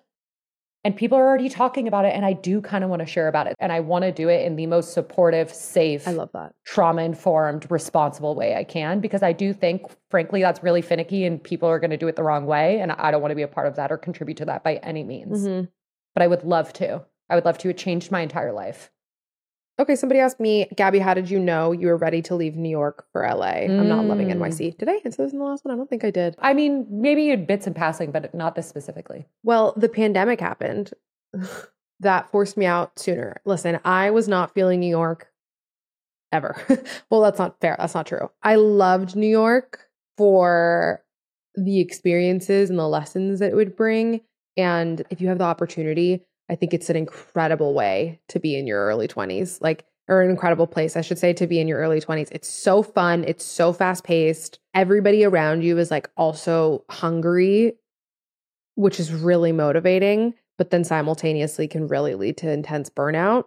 And 0.83 0.95
people 0.95 1.17
are 1.17 1.27
already 1.27 1.49
talking 1.49 1.87
about 1.87 2.05
it 2.05 2.13
and 2.15 2.25
I 2.25 2.33
do 2.33 2.61
kind 2.61 2.83
of 2.83 2.89
want 2.89 3.01
to 3.01 3.05
share 3.05 3.27
about 3.27 3.47
it 3.47 3.55
and 3.59 3.71
I 3.73 3.81
want 3.81 4.03
to 4.03 4.11
do 4.11 4.29
it 4.29 4.45
in 4.45 4.55
the 4.55 4.67
most 4.67 4.93
supportive, 4.93 5.51
safe, 5.53 6.07
I 6.07 6.11
love 6.11 6.29
that. 6.33 6.53
trauma 6.65 7.01
informed, 7.01 7.69
responsible 7.69 8.35
way 8.35 8.55
I 8.55 8.63
can 8.63 8.99
because 9.01 9.21
I 9.21 9.33
do 9.33 9.51
think, 9.53 9.81
frankly, 10.09 10.41
that's 10.41 10.63
really 10.63 10.81
finicky 10.81 11.25
and 11.25 11.43
people 11.43 11.67
are 11.67 11.79
going 11.79 11.91
to 11.91 11.97
do 11.97 12.07
it 12.07 12.15
the 12.15 12.23
wrong 12.23 12.45
way. 12.45 12.79
And 12.79 12.91
I 12.93 13.11
don't 13.11 13.21
want 13.21 13.31
to 13.31 13.35
be 13.35 13.41
a 13.41 13.47
part 13.47 13.67
of 13.67 13.75
that 13.75 13.91
or 13.91 13.97
contribute 13.97 14.37
to 14.37 14.45
that 14.45 14.63
by 14.63 14.75
any 14.77 15.03
means. 15.03 15.45
Mhm. 15.45 15.67
But 16.13 16.23
I 16.23 16.27
would 16.27 16.43
love 16.43 16.71
to. 16.73 17.03
I 17.29 17.35
would 17.35 17.43
love 17.45 17.57
to. 17.59 17.69
It 17.69 17.77
changed 17.77 18.11
my 18.11 18.21
entire 18.21 18.53
life. 18.53 18.89
Okay, 19.79 19.95
somebody 19.95 20.19
asked 20.19 20.39
me, 20.39 20.67
Gaby, 20.75 20.99
how 20.99 21.13
did 21.13 21.29
you 21.29 21.39
know 21.39 21.71
you 21.71 21.87
were 21.87 21.97
ready 21.97 22.21
to 22.23 22.35
leave 22.35 22.55
New 22.55 22.69
York 22.69 23.05
for 23.11 23.21
LA? 23.23 23.65
I'm 23.65 23.87
not 23.87 24.05
loving 24.05 24.29
Mm. 24.29 24.37
NYC. 24.39 24.75
Did 24.77 24.89
I 24.89 24.93
answer 25.05 25.23
this 25.23 25.33
in 25.33 25.39
the 25.39 25.45
last 25.45 25.63
one? 25.65 25.73
I 25.73 25.77
don't 25.77 25.89
think 25.89 26.03
I 26.03 26.09
did. 26.09 26.35
I 26.39 26.53
mean, 26.53 26.87
maybe 26.89 27.23
you 27.23 27.37
bits 27.37 27.67
in 27.67 27.75
passing, 27.75 28.11
but 28.11 28.33
not 28.33 28.55
this 28.55 28.67
specifically. 28.67 29.27
Well, 29.43 29.73
the 29.77 29.89
pandemic 29.89 30.39
happened. 30.39 30.91
that 31.99 32.31
forced 32.31 32.57
me 32.57 32.65
out 32.65 32.97
sooner. 32.97 33.37
Listen, 33.45 33.79
I 33.85 34.09
was 34.09 34.27
not 34.27 34.53
feeling 34.53 34.79
New 34.79 34.89
York 34.89 35.27
ever. 36.31 36.55
well, 37.11 37.21
that's 37.21 37.39
not 37.39 37.59
fair. 37.61 37.75
That's 37.77 37.95
not 37.95 38.07
true. 38.07 38.31
I 38.43 38.55
loved 38.55 39.15
New 39.15 39.27
York 39.27 39.87
for 40.17 41.03
the 41.55 41.79
experiences 41.79 42.69
and 42.69 42.77
the 42.79 42.87
lessons 42.87 43.39
that 43.39 43.51
it 43.51 43.55
would 43.55 43.75
bring. 43.75 44.21
And 44.57 45.03
if 45.09 45.21
you 45.21 45.27
have 45.27 45.37
the 45.37 45.43
opportunity, 45.43 46.25
I 46.49 46.55
think 46.55 46.73
it's 46.73 46.89
an 46.89 46.95
incredible 46.95 47.73
way 47.73 48.19
to 48.29 48.39
be 48.39 48.57
in 48.57 48.67
your 48.67 48.85
early 48.85 49.07
20s, 49.07 49.61
like, 49.61 49.85
or 50.07 50.21
an 50.21 50.29
incredible 50.29 50.67
place, 50.67 50.95
I 50.95 51.01
should 51.01 51.19
say, 51.19 51.33
to 51.33 51.47
be 51.47 51.59
in 51.59 51.67
your 51.67 51.79
early 51.79 51.99
20s. 51.99 52.29
It's 52.31 52.47
so 52.47 52.81
fun. 52.81 53.25
It's 53.25 53.43
so 53.43 53.73
fast 53.73 54.05
paced. 54.05 54.59
Everybody 54.73 55.25
around 55.25 55.63
you 55.63 55.77
is 55.77 55.91
like 55.91 56.09
also 56.15 56.85
hungry, 56.89 57.73
which 58.75 58.99
is 58.99 59.11
really 59.11 59.51
motivating, 59.51 60.35
but 60.57 60.69
then 60.69 60.85
simultaneously 60.85 61.67
can 61.67 61.87
really 61.89 62.15
lead 62.15 62.37
to 62.37 62.49
intense 62.49 62.89
burnout. 62.89 63.45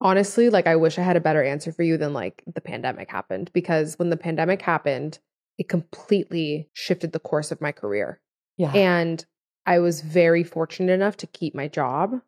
honestly, 0.00 0.50
like 0.50 0.66
I 0.66 0.76
wish 0.76 0.98
I 0.98 1.02
had 1.02 1.16
a 1.16 1.20
better 1.20 1.42
answer 1.42 1.72
for 1.72 1.82
you 1.82 1.96
than 1.96 2.12
like 2.12 2.44
the 2.52 2.60
pandemic 2.60 3.10
happened 3.10 3.50
because 3.52 3.98
when 3.98 4.10
the 4.10 4.16
pandemic 4.16 4.62
happened, 4.62 5.18
it 5.58 5.68
completely 5.68 6.68
shifted 6.72 7.12
the 7.12 7.18
course 7.18 7.50
of 7.50 7.60
my 7.60 7.72
career. 7.72 8.20
Yeah. 8.56 8.72
And 8.72 9.24
I 9.66 9.78
was 9.78 10.02
very 10.02 10.44
fortunate 10.44 10.92
enough 10.92 11.16
to 11.18 11.26
keep 11.26 11.54
my 11.54 11.68
job, 11.68 12.20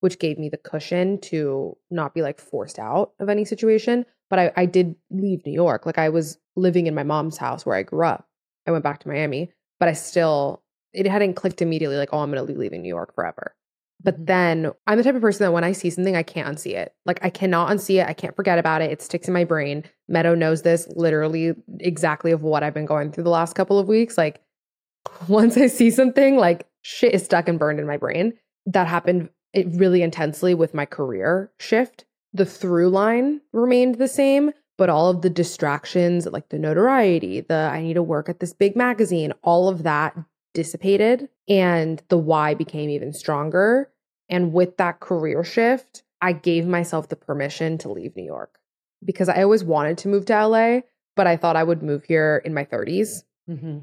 which 0.00 0.18
gave 0.18 0.38
me 0.38 0.48
the 0.48 0.56
cushion 0.56 1.20
to 1.20 1.76
not 1.90 2.14
be 2.14 2.22
like 2.22 2.40
forced 2.40 2.78
out 2.78 3.12
of 3.20 3.28
any 3.28 3.44
situation. 3.44 4.04
But 4.28 4.38
I, 4.38 4.52
I 4.56 4.66
did 4.66 4.96
leave 5.10 5.44
New 5.46 5.52
York. 5.52 5.86
Like 5.86 5.98
I 5.98 6.08
was 6.08 6.38
living 6.56 6.86
in 6.86 6.94
my 6.94 7.04
mom's 7.04 7.36
house 7.36 7.64
where 7.64 7.76
I 7.76 7.82
grew 7.82 8.04
up. 8.04 8.28
I 8.66 8.72
went 8.72 8.82
back 8.84 8.98
to 9.00 9.08
Miami, 9.08 9.52
but 9.78 9.88
I 9.88 9.92
still, 9.92 10.62
it 10.92 11.06
hadn't 11.06 11.34
clicked 11.34 11.62
immediately 11.62 11.96
like, 11.96 12.08
oh, 12.12 12.18
I'm 12.18 12.32
going 12.32 12.44
to 12.44 12.52
be 12.52 12.58
leaving 12.58 12.82
New 12.82 12.88
York 12.88 13.14
forever. 13.14 13.54
But 14.02 14.20
Mhm. 14.20 14.26
then 14.26 14.72
I'm 14.86 14.98
the 14.98 15.04
type 15.04 15.14
of 15.14 15.22
person 15.22 15.44
that 15.44 15.52
when 15.52 15.64
I 15.64 15.72
see 15.72 15.90
something, 15.90 16.16
I 16.16 16.22
can't 16.22 16.48
unsee 16.48 16.74
it. 16.74 16.92
Like 17.06 17.20
I 17.22 17.30
cannot 17.30 17.70
unsee 17.70 18.02
it. 18.02 18.08
I 18.08 18.12
can't 18.12 18.34
forget 18.36 18.58
about 18.58 18.82
it. 18.82 18.90
It 18.90 19.00
sticks 19.00 19.28
in 19.28 19.32
my 19.34 19.44
brain. 19.44 19.84
Meadow 20.08 20.34
knows 20.34 20.62
this 20.62 20.86
literally 20.94 21.54
exactly 21.80 22.32
of 22.32 22.42
what 22.42 22.62
I've 22.62 22.74
been 22.74 22.84
going 22.86 23.12
through 23.12 23.24
the 23.24 23.30
last 23.30 23.54
couple 23.54 23.78
of 23.78 23.88
weeks. 23.88 24.18
Like 24.18 24.42
once 25.28 25.56
I 25.56 25.68
see 25.68 25.90
something, 25.90 26.36
like 26.36 26.66
shit 26.82 27.14
is 27.14 27.24
stuck 27.24 27.48
and 27.48 27.58
burned 27.58 27.78
in 27.80 27.86
my 27.86 27.96
brain. 27.96 28.34
That 28.66 28.86
happened 28.88 29.28
it 29.52 29.66
really 29.70 30.02
intensely 30.02 30.54
with 30.54 30.74
my 30.74 30.84
career 30.84 31.50
shift. 31.58 32.04
The 32.32 32.46
through 32.46 32.90
line 32.90 33.40
remained 33.52 33.96
the 33.96 34.08
same, 34.08 34.52
but 34.76 34.90
all 34.90 35.08
of 35.08 35.22
the 35.22 35.30
distractions, 35.30 36.26
like 36.26 36.48
the 36.50 36.58
notoriety, 36.58 37.40
the 37.40 37.70
I 37.72 37.82
need 37.82 37.94
to 37.94 38.02
work 38.02 38.28
at 38.28 38.40
this 38.40 38.52
big 38.52 38.76
magazine, 38.76 39.32
all 39.42 39.68
of 39.68 39.84
that 39.84 40.16
dissipated 40.52 41.28
and 41.48 42.02
the 42.08 42.18
why 42.18 42.54
became 42.54 42.90
even 42.90 43.12
stronger. 43.12 43.90
And 44.28 44.52
with 44.52 44.76
that 44.78 45.00
career 45.00 45.44
shift, 45.44 46.02
I 46.20 46.32
gave 46.32 46.66
myself 46.66 47.08
the 47.08 47.16
permission 47.16 47.78
to 47.78 47.90
leave 47.90 48.16
New 48.16 48.24
York 48.24 48.58
because 49.04 49.28
I 49.28 49.42
always 49.42 49.62
wanted 49.62 49.98
to 49.98 50.08
move 50.08 50.26
to 50.26 50.46
LA, 50.46 50.80
but 51.14 51.26
I 51.26 51.36
thought 51.36 51.56
I 51.56 51.62
would 51.62 51.82
move 51.82 52.04
here 52.04 52.42
in 52.44 52.54
my 52.54 52.64
30s 52.64 53.22
hmm 53.46 53.78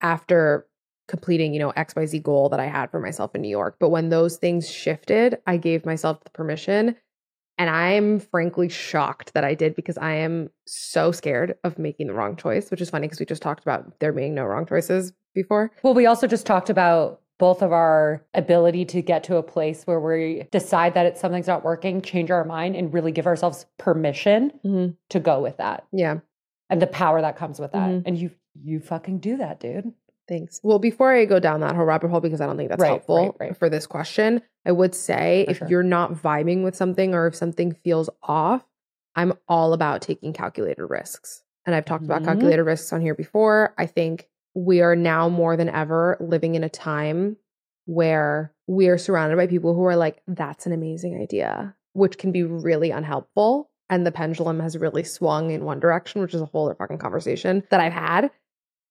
after 0.00 0.67
completing, 1.08 1.52
you 1.52 1.58
know, 1.58 1.72
XYZ 1.72 2.22
goal 2.22 2.48
that 2.50 2.60
I 2.60 2.66
had 2.66 2.90
for 2.90 3.00
myself 3.00 3.34
in 3.34 3.40
New 3.42 3.48
York. 3.48 3.76
But 3.80 3.88
when 3.88 4.10
those 4.10 4.36
things 4.36 4.70
shifted, 4.70 5.38
I 5.46 5.56
gave 5.56 5.84
myself 5.84 6.22
the 6.22 6.30
permission. 6.30 6.94
And 7.60 7.68
I'm 7.68 8.20
frankly 8.20 8.68
shocked 8.68 9.34
that 9.34 9.42
I 9.42 9.54
did 9.54 9.74
because 9.74 9.98
I 9.98 10.12
am 10.12 10.50
so 10.66 11.10
scared 11.10 11.56
of 11.64 11.76
making 11.76 12.06
the 12.06 12.14
wrong 12.14 12.36
choice, 12.36 12.70
which 12.70 12.80
is 12.80 12.88
funny 12.90 13.08
because 13.08 13.18
we 13.18 13.26
just 13.26 13.42
talked 13.42 13.62
about 13.64 13.98
there 13.98 14.12
being 14.12 14.32
no 14.34 14.44
wrong 14.44 14.64
choices 14.64 15.12
before. 15.34 15.72
Well, 15.82 15.94
we 15.94 16.06
also 16.06 16.28
just 16.28 16.46
talked 16.46 16.70
about 16.70 17.20
both 17.38 17.62
of 17.62 17.72
our 17.72 18.24
ability 18.34 18.84
to 18.84 19.02
get 19.02 19.24
to 19.24 19.36
a 19.36 19.42
place 19.42 19.84
where 19.86 19.98
we 20.00 20.44
decide 20.52 20.94
that 20.94 21.06
it's 21.06 21.20
something's 21.20 21.46
not 21.48 21.64
working, 21.64 22.00
change 22.02 22.30
our 22.30 22.44
mind, 22.44 22.76
and 22.76 22.92
really 22.94 23.10
give 23.12 23.26
ourselves 23.26 23.66
permission 23.76 24.52
Mhm. 24.64 24.96
to 25.10 25.18
go 25.20 25.40
with 25.40 25.56
that 25.56 25.84
Yeah. 25.92 26.18
and 26.70 26.80
the 26.82 26.86
power 26.88 27.20
that 27.20 27.36
comes 27.36 27.58
with 27.60 27.72
that. 27.72 27.90
Mhm. 27.90 28.02
And 28.06 28.18
you 28.18 28.30
you 28.60 28.80
fucking 28.80 29.18
do 29.20 29.36
that, 29.36 29.60
dude. 29.60 29.92
Thanks. 30.28 30.60
Well, 30.62 30.78
before 30.78 31.12
I 31.14 31.24
go 31.24 31.40
down 31.40 31.60
that 31.60 31.74
whole 31.74 31.84
rabbit 31.86 32.10
hole, 32.10 32.20
because 32.20 32.40
I 32.40 32.46
don't 32.46 32.56
think 32.56 32.68
that's 32.68 32.80
Right, 32.80 32.88
helpful 32.88 33.16
right, 33.16 33.34
right. 33.40 33.56
for 33.56 33.70
this 33.70 33.86
question, 33.86 34.42
I 34.66 34.72
would 34.72 34.94
say 34.94 35.44
For 35.46 35.50
if 35.52 35.56
sure. 35.58 35.68
you're 35.68 35.82
not 35.82 36.12
vibing 36.12 36.62
with 36.64 36.76
something 36.76 37.14
or 37.14 37.26
if 37.26 37.34
something 37.34 37.72
feels 37.72 38.10
off, 38.22 38.64
I'm 39.16 39.32
all 39.48 39.72
about 39.72 40.02
taking 40.02 40.32
calculated 40.32 40.84
risks. 40.84 41.42
And 41.66 41.74
I've 41.74 41.84
talked 41.86 42.04
about 42.04 42.22
Mhm. 42.22 42.26
calculated 42.26 42.62
risks 42.64 42.92
on 42.92 43.00
here 43.00 43.14
before. 43.14 43.74
I 43.78 43.86
think 43.86 44.28
we 44.54 44.80
are 44.82 44.94
now 44.96 45.28
more 45.28 45.56
than 45.56 45.68
ever 45.68 46.16
living 46.20 46.54
in 46.54 46.62
a 46.64 46.68
time 46.68 47.36
where 47.86 48.52
we 48.66 48.88
are 48.88 48.98
surrounded 48.98 49.36
by 49.36 49.46
people 49.46 49.74
who 49.74 49.84
are 49.84 49.96
like, 49.96 50.20
that's 50.26 50.66
an 50.66 50.72
amazing 50.72 51.18
idea, 51.20 51.74
which 51.94 52.18
can 52.18 52.32
be 52.32 52.42
really 52.42 52.90
unhelpful. 52.90 53.70
And 53.90 54.06
the 54.06 54.12
pendulum 54.12 54.60
has 54.60 54.76
really 54.76 55.04
swung 55.04 55.50
in 55.50 55.64
one 55.64 55.80
direction, 55.80 56.20
which 56.20 56.34
is 56.34 56.42
a 56.42 56.46
whole 56.46 56.66
other 56.66 56.74
fucking 56.74 56.98
conversation 56.98 57.62
that 57.70 57.80
I've 57.80 57.92
had 57.94 58.30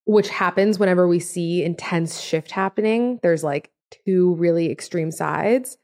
which 0.08 0.30
happens 0.30 0.78
whenever 0.78 1.06
we 1.06 1.20
see 1.20 1.62
intense 1.62 2.18
shift 2.18 2.50
happening. 2.50 3.20
There's 3.22 3.44
like 3.44 3.70
two 4.06 4.34
really 4.36 4.70
extreme 4.72 5.10
sides. 5.10 5.76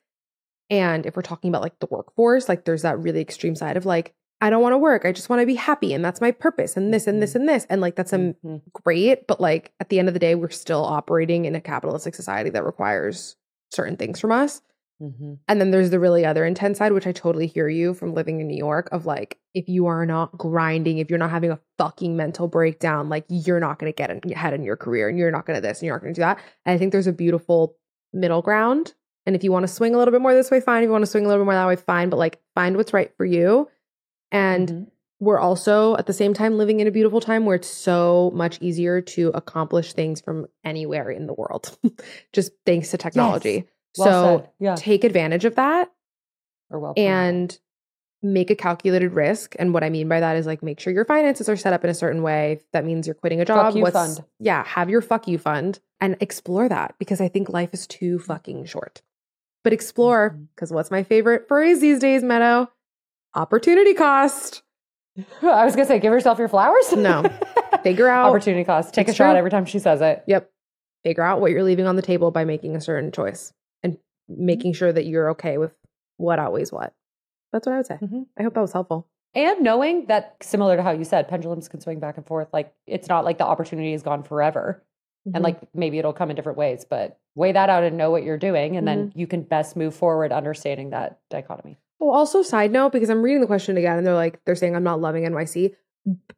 And 0.70 1.04
if 1.04 1.14
we're 1.14 1.20
talking 1.20 1.50
about 1.50 1.60
like 1.60 1.78
the 1.78 1.88
workforce, 1.90 2.48
like 2.48 2.64
there's 2.64 2.80
that 2.82 2.98
really 2.98 3.20
extreme 3.20 3.54
side 3.54 3.76
of 3.76 3.84
like, 3.84 4.14
I 4.40 4.48
don't 4.48 4.62
want 4.62 4.72
to 4.72 4.78
work. 4.78 5.04
I 5.04 5.12
just 5.12 5.28
want 5.28 5.40
to 5.40 5.46
be 5.46 5.56
happy. 5.56 5.92
And 5.92 6.02
that's 6.02 6.22
my 6.22 6.30
purpose. 6.30 6.74
And 6.74 6.92
this 6.92 7.06
and 7.06 7.20
this 7.22 7.34
and 7.34 7.46
this. 7.46 7.66
And 7.68 7.82
like, 7.82 7.96
that's 7.96 8.14
um, 8.14 8.34
Mhm. 8.42 8.62
great. 8.72 9.26
But 9.26 9.42
like 9.42 9.74
at 9.78 9.90
the 9.90 9.98
end 9.98 10.08
of 10.08 10.14
the 10.14 10.20
day, 10.20 10.34
we're 10.34 10.48
still 10.48 10.82
operating 10.82 11.44
in 11.44 11.54
a 11.54 11.60
capitalistic 11.60 12.14
society 12.14 12.48
that 12.48 12.64
requires 12.64 13.36
certain 13.72 13.98
things 13.98 14.20
from 14.20 14.32
us. 14.32 14.62
Mhm. 15.02 15.38
And 15.48 15.60
then 15.60 15.70
there's 15.70 15.90
the 15.90 15.98
really 15.98 16.24
other 16.24 16.44
intense 16.44 16.78
side, 16.78 16.92
which 16.92 17.06
I 17.06 17.12
totally 17.12 17.46
hear 17.46 17.68
you 17.68 17.94
from 17.94 18.14
living 18.14 18.40
in 18.40 18.46
New 18.46 18.56
York 18.56 18.88
of 18.92 19.06
like, 19.06 19.38
if 19.52 19.68
you 19.68 19.86
are 19.86 20.06
not 20.06 20.36
grinding, 20.38 20.98
if 20.98 21.10
you're 21.10 21.18
not 21.18 21.30
having 21.30 21.50
a 21.50 21.58
fucking 21.78 22.16
mental 22.16 22.46
breakdown, 22.48 23.08
like 23.08 23.24
you're 23.28 23.60
not 23.60 23.78
going 23.78 23.92
to 23.92 23.96
get 23.96 24.10
ahead 24.32 24.54
in 24.54 24.62
your 24.62 24.76
career 24.76 25.08
and 25.08 25.18
you're 25.18 25.30
not 25.32 25.46
going 25.46 25.56
to 25.56 25.60
this 25.60 25.78
and 25.80 25.86
you're 25.86 25.94
not 25.96 26.02
going 26.02 26.14
to 26.14 26.18
do 26.18 26.22
that. 26.24 26.38
And 26.64 26.74
I 26.74 26.78
think 26.78 26.92
there's 26.92 27.06
a 27.08 27.12
beautiful 27.12 27.76
middle 28.12 28.40
ground. 28.42 28.94
And 29.26 29.34
if 29.34 29.42
you 29.42 29.50
want 29.50 29.64
to 29.64 29.72
swing 29.72 29.94
a 29.94 29.98
little 29.98 30.12
bit 30.12 30.20
more 30.20 30.34
this 30.34 30.50
way, 30.50 30.60
fine. 30.60 30.82
If 30.82 30.86
you 30.86 30.92
want 30.92 31.02
to 31.02 31.10
swing 31.10 31.24
a 31.24 31.28
little 31.28 31.42
bit 31.42 31.46
more 31.46 31.54
that 31.54 31.66
way, 31.66 31.76
fine. 31.76 32.08
But 32.10 32.18
like, 32.18 32.40
find 32.54 32.76
what's 32.76 32.92
right 32.92 33.10
for 33.16 33.24
you. 33.24 33.68
And 34.30 34.68
Mhm. 34.68 34.86
we're 35.20 35.38
also 35.40 35.96
at 35.96 36.06
the 36.06 36.12
same 36.12 36.34
time 36.34 36.56
living 36.58 36.80
in 36.80 36.86
a 36.86 36.90
beautiful 36.90 37.20
time 37.20 37.46
where 37.46 37.56
it's 37.56 37.68
so 37.68 38.30
much 38.34 38.60
easier 38.62 39.00
to 39.00 39.28
accomplish 39.34 39.92
things 39.92 40.20
from 40.20 40.46
anywhere 40.64 41.10
in 41.10 41.26
the 41.26 41.34
world, 41.34 41.76
just 42.32 42.52
thanks 42.66 42.90
to 42.90 42.98
technology. 42.98 43.66
Well 43.96 44.08
so 44.08 44.38
said. 44.38 44.50
yeah, 44.58 44.74
take 44.76 45.04
advantage 45.04 45.44
of 45.44 45.54
that 45.56 45.90
or 46.70 46.78
well 46.78 46.94
planned. 46.94 47.08
and 47.08 47.58
make 48.24 48.50
a 48.50 48.56
calculated 48.56 49.12
risk. 49.12 49.54
And 49.58 49.74
what 49.74 49.84
I 49.84 49.90
mean 49.90 50.08
by 50.08 50.20
that 50.20 50.36
is 50.36 50.46
like 50.46 50.62
make 50.62 50.80
sure 50.80 50.92
your 50.92 51.04
finances 51.04 51.48
are 51.48 51.56
set 51.56 51.72
up 51.72 51.84
in 51.84 51.90
a 51.90 51.94
certain 51.94 52.22
way. 52.22 52.60
That 52.72 52.84
means 52.84 53.06
you're 53.06 53.14
quitting 53.14 53.40
a 53.40 53.44
job. 53.44 53.76
you 53.76 53.86
fund. 53.86 54.24
Yeah, 54.40 54.64
have 54.64 54.88
your 54.90 55.02
fuck 55.02 55.28
you 55.28 55.38
fund 55.38 55.78
and 56.00 56.16
explore 56.20 56.68
that 56.68 56.94
because 56.98 57.20
I 57.20 57.28
think 57.28 57.50
life 57.50 57.70
is 57.72 57.86
too 57.86 58.18
mm. 58.18 58.22
fucking 58.22 58.64
short. 58.64 59.02
But 59.62 59.72
explore 59.72 60.30
mm-hmm. 60.30 60.44
because 60.54 60.72
what's 60.72 60.90
my 60.90 61.02
favorite 61.02 61.46
phrase 61.46 61.80
these 61.80 62.00
days, 62.00 62.22
Meadow? 62.22 62.70
Opportunity 63.34 63.94
cost. 63.94 64.62
I 65.42 65.64
was 65.64 65.76
gonna 65.76 65.86
say, 65.86 66.00
give 66.00 66.12
yourself 66.12 66.38
your 66.38 66.48
flowers. 66.48 66.92
No. 66.92 67.24
Figure 67.82 68.08
out 68.08 68.30
opportunity 68.30 68.64
cost. 68.64 68.94
Take 68.94 69.08
a 69.08 69.10
It's 69.10 69.16
shot 69.16 69.36
every 69.36 69.50
time 69.50 69.66
she 69.66 69.78
says 69.78 70.00
it. 70.00 70.24
Yep. 70.26 70.50
Figure 71.02 71.22
out 71.22 71.40
what 71.40 71.50
you're 71.50 71.62
leaving 71.62 71.86
on 71.86 71.96
the 71.96 72.02
table 72.02 72.30
by 72.30 72.44
making 72.44 72.74
a 72.76 72.80
certain 72.80 73.12
choice 73.12 73.52
making 74.28 74.72
sure 74.72 74.92
that 74.92 75.06
you're 75.06 75.30
okay 75.30 75.58
with 75.58 75.72
what 76.16 76.38
outweighs 76.38 76.72
what. 76.72 76.92
That's 77.52 77.66
what 77.66 77.72
I 77.74 77.76
would 77.78 77.86
say. 77.86 77.98
Mhm. 78.02 78.26
I 78.38 78.42
hope 78.42 78.54
that 78.54 78.60
was 78.60 78.72
helpful. 78.72 79.06
And 79.34 79.62
knowing 79.62 80.06
that, 80.06 80.36
similar 80.42 80.76
to 80.76 80.82
how 80.82 80.92
you 80.92 81.04
said, 81.04 81.28
pendulums 81.28 81.68
can 81.68 81.80
swing 81.80 81.98
back 82.00 82.16
and 82.16 82.26
forth. 82.26 82.48
Like 82.52 82.72
it's 82.86 83.08
not 83.08 83.24
like 83.24 83.38
the 83.38 83.46
opportunity 83.46 83.92
is 83.92 84.02
gone 84.02 84.22
forever. 84.22 84.82
Mhm. 85.28 85.32
And 85.34 85.44
like 85.44 85.58
maybe 85.74 85.98
it'll 85.98 86.12
come 86.12 86.30
in 86.30 86.36
different 86.36 86.58
ways, 86.58 86.84
but 86.88 87.18
weigh 87.34 87.52
that 87.52 87.68
out 87.70 87.82
and 87.82 87.96
know 87.96 88.10
what 88.10 88.22
you're 88.22 88.38
doing. 88.38 88.76
And 88.76 88.86
then 88.86 89.08
Mm-hmm. 89.08 89.18
you 89.18 89.26
can 89.26 89.42
best 89.42 89.76
move 89.76 89.94
forward 89.94 90.30
understanding 90.32 90.90
that 90.90 91.18
dichotomy. 91.30 91.78
Oh, 92.00 92.10
also 92.10 92.42
side 92.42 92.70
note, 92.70 92.92
because 92.92 93.10
I'm 93.10 93.22
reading 93.22 93.40
the 93.40 93.46
question 93.46 93.76
again 93.76 93.98
and 93.98 94.06
they're 94.06 94.14
like, 94.14 94.44
they're 94.44 94.54
saying 94.54 94.76
I'm 94.76 94.84
not 94.84 95.00
loving 95.00 95.24
NYC. 95.24 95.74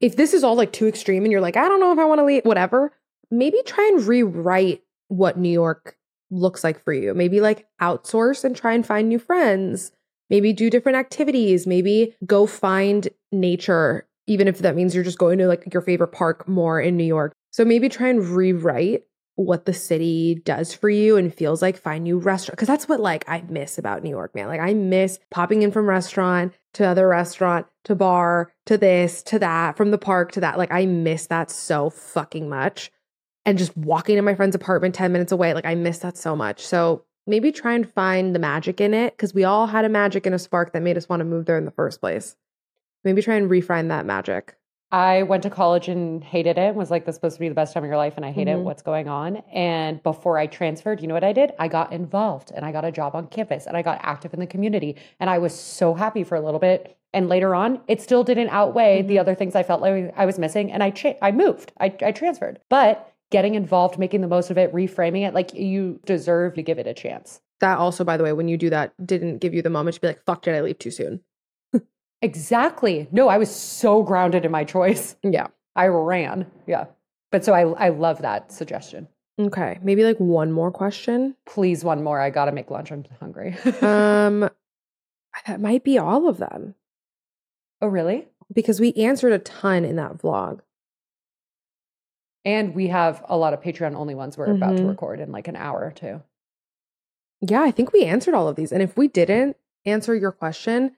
If 0.00 0.16
this 0.16 0.32
is 0.32 0.44
all 0.44 0.54
like 0.54 0.72
too 0.72 0.86
extreme 0.86 1.24
and 1.24 1.32
you're 1.32 1.40
like, 1.40 1.56
I 1.56 1.68
don't 1.68 1.80
know 1.80 1.92
if 1.92 1.98
I 1.98 2.04
want 2.04 2.20
to 2.20 2.24
leave, 2.24 2.44
whatever, 2.44 2.92
maybe 3.30 3.60
try 3.66 3.90
and 3.92 4.06
rewrite 4.06 4.82
what 5.08 5.36
New 5.38 5.48
York 5.50 5.96
looks 6.30 6.64
like 6.64 6.82
for 6.82 6.92
you. 6.92 7.14
Maybe 7.14 7.40
like 7.40 7.66
outsource 7.80 8.44
and 8.44 8.56
try 8.56 8.72
and 8.72 8.86
find 8.86 9.08
new 9.08 9.18
friends. 9.18 9.92
Maybe 10.30 10.52
do 10.52 10.70
different 10.70 10.98
activities. 10.98 11.66
Maybe 11.66 12.14
go 12.24 12.46
find 12.46 13.08
nature, 13.30 14.06
even 14.26 14.48
if 14.48 14.58
that 14.58 14.76
means 14.76 14.94
you're 14.94 15.04
just 15.04 15.18
going 15.18 15.38
to 15.38 15.46
like 15.46 15.72
your 15.72 15.82
favorite 15.82 16.08
park 16.08 16.48
more 16.48 16.80
in 16.80 16.96
New 16.96 17.04
York. 17.04 17.32
So 17.50 17.64
maybe 17.64 17.88
try 17.88 18.08
and 18.08 18.24
rewrite 18.24 19.04
what 19.36 19.66
the 19.66 19.74
city 19.74 20.40
does 20.44 20.72
for 20.72 20.88
you 20.88 21.16
and 21.16 21.32
feels 21.32 21.60
like 21.60 21.76
find 21.76 22.04
new 22.04 22.18
restaurant 22.18 22.56
because 22.56 22.68
that's 22.68 22.88
what 22.88 23.00
like 23.00 23.24
I 23.28 23.44
miss 23.48 23.76
about 23.78 24.02
New 24.02 24.10
York, 24.10 24.34
man. 24.34 24.48
Like 24.48 24.60
I 24.60 24.72
miss 24.72 25.18
popping 25.30 25.62
in 25.62 25.70
from 25.70 25.86
restaurant 25.88 26.54
to 26.74 26.86
other 26.86 27.06
restaurant 27.06 27.66
to 27.84 27.94
bar 27.94 28.52
to 28.64 28.78
this 28.78 29.22
to 29.24 29.38
that 29.38 29.76
from 29.76 29.90
the 29.90 29.98
park 29.98 30.32
to 30.32 30.40
that. 30.40 30.56
Like 30.56 30.72
I 30.72 30.86
miss 30.86 31.26
that 31.26 31.50
so 31.50 31.90
fucking 31.90 32.48
much. 32.48 32.90
And 33.46 33.56
just 33.56 33.76
walking 33.76 34.16
to 34.16 34.22
my 34.22 34.34
friend's 34.34 34.56
apartment 34.56 34.94
10 34.94 35.12
minutes 35.12 35.30
away, 35.32 35.54
like 35.54 35.64
I 35.64 35.76
miss 35.76 35.98
that 35.98 36.18
so 36.18 36.34
much. 36.34 36.66
So 36.66 37.04
maybe 37.28 37.52
try 37.52 37.74
and 37.74 37.88
find 37.88 38.34
the 38.34 38.38
magic 38.40 38.80
in 38.80 38.92
it 38.92 39.16
because 39.16 39.32
we 39.32 39.44
all 39.44 39.68
had 39.68 39.84
a 39.84 39.88
magic 39.88 40.26
and 40.26 40.34
a 40.34 40.38
spark 40.38 40.72
that 40.72 40.82
made 40.82 40.96
us 40.96 41.08
want 41.08 41.20
to 41.20 41.24
move 41.24 41.46
there 41.46 41.56
in 41.56 41.64
the 41.64 41.70
first 41.70 42.00
place. 42.00 42.36
Maybe 43.04 43.22
try 43.22 43.36
and 43.36 43.48
refine 43.48 43.86
that 43.88 44.04
magic. 44.04 44.56
I 44.92 45.22
went 45.24 45.42
to 45.44 45.50
college 45.50 45.88
and 45.88 46.22
hated 46.22 46.58
it. 46.58 46.74
Was 46.74 46.90
like, 46.90 47.06
this 47.06 47.14
is 47.14 47.16
supposed 47.16 47.36
to 47.36 47.40
be 47.40 47.48
the 47.48 47.54
best 47.54 47.74
time 47.74 47.82
of 47.84 47.88
your 47.88 47.96
life, 47.96 48.14
and 48.16 48.24
I 48.24 48.30
hate 48.30 48.46
Mhm. 48.48 48.52
it. 48.52 48.58
What's 48.60 48.82
going 48.82 49.08
on? 49.08 49.36
And 49.52 50.00
before 50.02 50.38
I 50.38 50.46
transferred, 50.46 51.00
you 51.00 51.08
know 51.08 51.14
what 51.14 51.24
I 51.24 51.32
did? 51.32 51.52
I 51.58 51.66
got 51.68 51.92
involved 51.92 52.52
and 52.54 52.64
I 52.64 52.70
got 52.72 52.84
a 52.84 52.92
job 52.92 53.14
on 53.16 53.26
campus 53.28 53.66
and 53.66 53.76
I 53.76 53.82
got 53.82 53.98
active 54.02 54.32
in 54.34 54.40
the 54.40 54.46
community. 54.46 54.96
And 55.20 55.28
I 55.30 55.38
was 55.38 55.54
so 55.54 55.94
happy 55.94 56.22
for 56.24 56.34
a 56.36 56.40
little 56.40 56.60
bit. 56.60 56.96
And 57.12 57.28
later 57.28 57.54
on, 57.54 57.80
it 57.88 58.00
still 58.00 58.22
didn't 58.24 58.48
outweigh 58.50 59.02
the 59.02 59.16
Mhm. 59.16 59.20
other 59.20 59.34
things 59.34 59.54
I 59.56 59.62
felt 59.64 59.82
like 59.82 60.12
I 60.16 60.24
was 60.26 60.38
missing. 60.38 60.70
And 60.72 60.82
I 60.82 60.90
cha- 60.90 61.14
I 61.22 61.32
moved. 61.32 61.72
I, 61.80 61.86
I 62.02 62.12
transferred. 62.12 62.60
But 62.68 63.12
getting 63.30 63.54
involved, 63.54 63.98
making 63.98 64.20
the 64.20 64.28
most 64.28 64.50
of 64.50 64.58
it, 64.58 64.72
reframing 64.72 65.26
it, 65.26 65.34
like 65.34 65.54
you 65.54 66.00
deserve 66.04 66.54
to 66.54 66.62
give 66.62 66.78
it 66.78 66.86
a 66.86 66.94
chance. 66.94 67.40
That 67.60 67.78
also, 67.78 68.04
by 68.04 68.16
the 68.16 68.24
way, 68.24 68.32
when 68.32 68.48
you 68.48 68.56
do 68.56 68.70
that, 68.70 68.92
didn't 69.04 69.38
give 69.38 69.54
you 69.54 69.62
the 69.62 69.70
moment 69.70 69.94
to 69.94 70.00
be 70.00 70.06
like, 70.08 70.24
fuck, 70.24 70.42
did 70.42 70.54
I 70.54 70.60
leave 70.60 70.78
too 70.78 70.90
soon? 70.90 71.20
Exactly. 72.22 73.08
No, 73.12 73.28
I 73.28 73.38
was 73.38 73.54
so 73.54 74.02
grounded 74.02 74.44
in 74.44 74.50
my 74.50 74.64
choice. 74.64 75.16
Yeah. 75.24 75.48
I 75.74 75.88
ran. 75.88 76.50
Yeah. 76.66 76.86
But 77.30 77.44
so 77.44 77.52
I 77.52 77.68
I 77.72 77.88
love 77.90 78.22
that 78.22 78.50
suggestion. 78.50 79.08
Okay. 79.38 79.78
Maybe 79.82 80.04
like 80.04 80.16
one 80.16 80.50
more 80.50 80.70
question. 80.70 81.36
Please 81.44 81.84
one 81.84 82.02
more. 82.02 82.18
I 82.18 82.30
got 82.30 82.46
to 82.46 82.52
make 82.52 82.70
lunch. 82.70 82.90
I'm 82.90 83.04
hungry. 83.20 83.54
Um, 83.82 84.40
that 85.46 85.60
might 85.60 85.84
be 85.84 85.98
all 85.98 86.28
of 86.28 86.38
them 86.38 86.74
oh, 87.82 87.88
really? 87.88 88.26
because 88.54 88.80
we 88.80 88.94
answered 88.94 89.34
a 89.34 89.38
ton 89.38 89.84
in 89.84 89.96
that 89.96 90.16
vlog. 90.16 90.60
And 92.46 92.74
we 92.74 92.86
have 92.86 93.22
a 93.28 93.36
lot 93.36 93.52
of 93.52 93.60
Patreon 93.60 93.94
only 93.94 94.14
ones 94.14 94.38
we're 94.38 94.46
about 94.54 94.76
to 94.76 94.84
Mhm. 94.84 94.88
record 94.88 95.20
in 95.20 95.32
like 95.32 95.48
an 95.48 95.56
hour 95.56 95.84
or 95.84 95.90
two. 95.90 96.22
Yeah, 97.40 97.60
I 97.62 97.70
think 97.72 97.92
we 97.92 98.04
answered 98.04 98.34
all 98.34 98.48
of 98.48 98.56
these. 98.56 98.70
And 98.72 98.82
if 98.82 98.96
we 98.96 99.08
didn't 99.08 99.56
answer 99.84 100.14
your 100.14 100.32
question, 100.32 100.96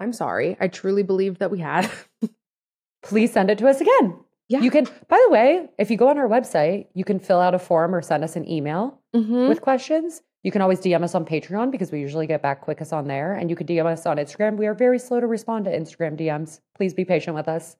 I'm 0.00 0.12
sorry. 0.12 0.56
I 0.58 0.68
truly 0.68 1.02
believed 1.02 1.38
that 1.40 1.50
we 1.50 1.58
had. 1.58 1.88
Please 3.02 3.32
send 3.32 3.50
it 3.50 3.58
to 3.58 3.68
us 3.68 3.80
again. 3.80 4.16
Yeah. 4.48 4.60
You 4.60 4.70
can, 4.70 4.86
by 5.08 5.22
the 5.26 5.30
way, 5.30 5.68
if 5.78 5.90
you 5.90 5.96
go 5.98 6.08
on 6.08 6.16
our 6.18 6.26
website, 6.28 6.86
you 6.94 7.04
can 7.04 7.18
fill 7.18 7.38
out 7.38 7.54
a 7.54 7.58
form 7.58 7.94
or 7.94 8.00
send 8.00 8.24
us 8.24 8.34
an 8.34 8.48
email 8.48 8.98
Mhm. 9.14 9.48
with 9.48 9.60
questions. 9.60 10.22
You 10.42 10.50
can 10.50 10.62
always 10.62 10.80
DM 10.80 11.02
us 11.04 11.14
on 11.14 11.26
Patreon 11.26 11.70
because 11.70 11.92
we 11.92 12.00
usually 12.00 12.26
get 12.26 12.40
back 12.40 12.62
quickest 12.62 12.92
on 12.94 13.08
there. 13.08 13.34
And 13.34 13.50
you 13.50 13.56
could 13.56 13.66
DM 13.66 13.84
us 13.86 14.06
on 14.06 14.16
Instagram. 14.16 14.56
We 14.56 14.66
are 14.66 14.74
very 14.74 14.98
slow 14.98 15.20
to 15.20 15.26
respond 15.26 15.66
to 15.66 15.70
Instagram 15.70 16.16
DMs. 16.16 16.60
Please 16.76 16.94
be 16.94 17.04
patient 17.04 17.36
with 17.36 17.46
us. 17.48 17.76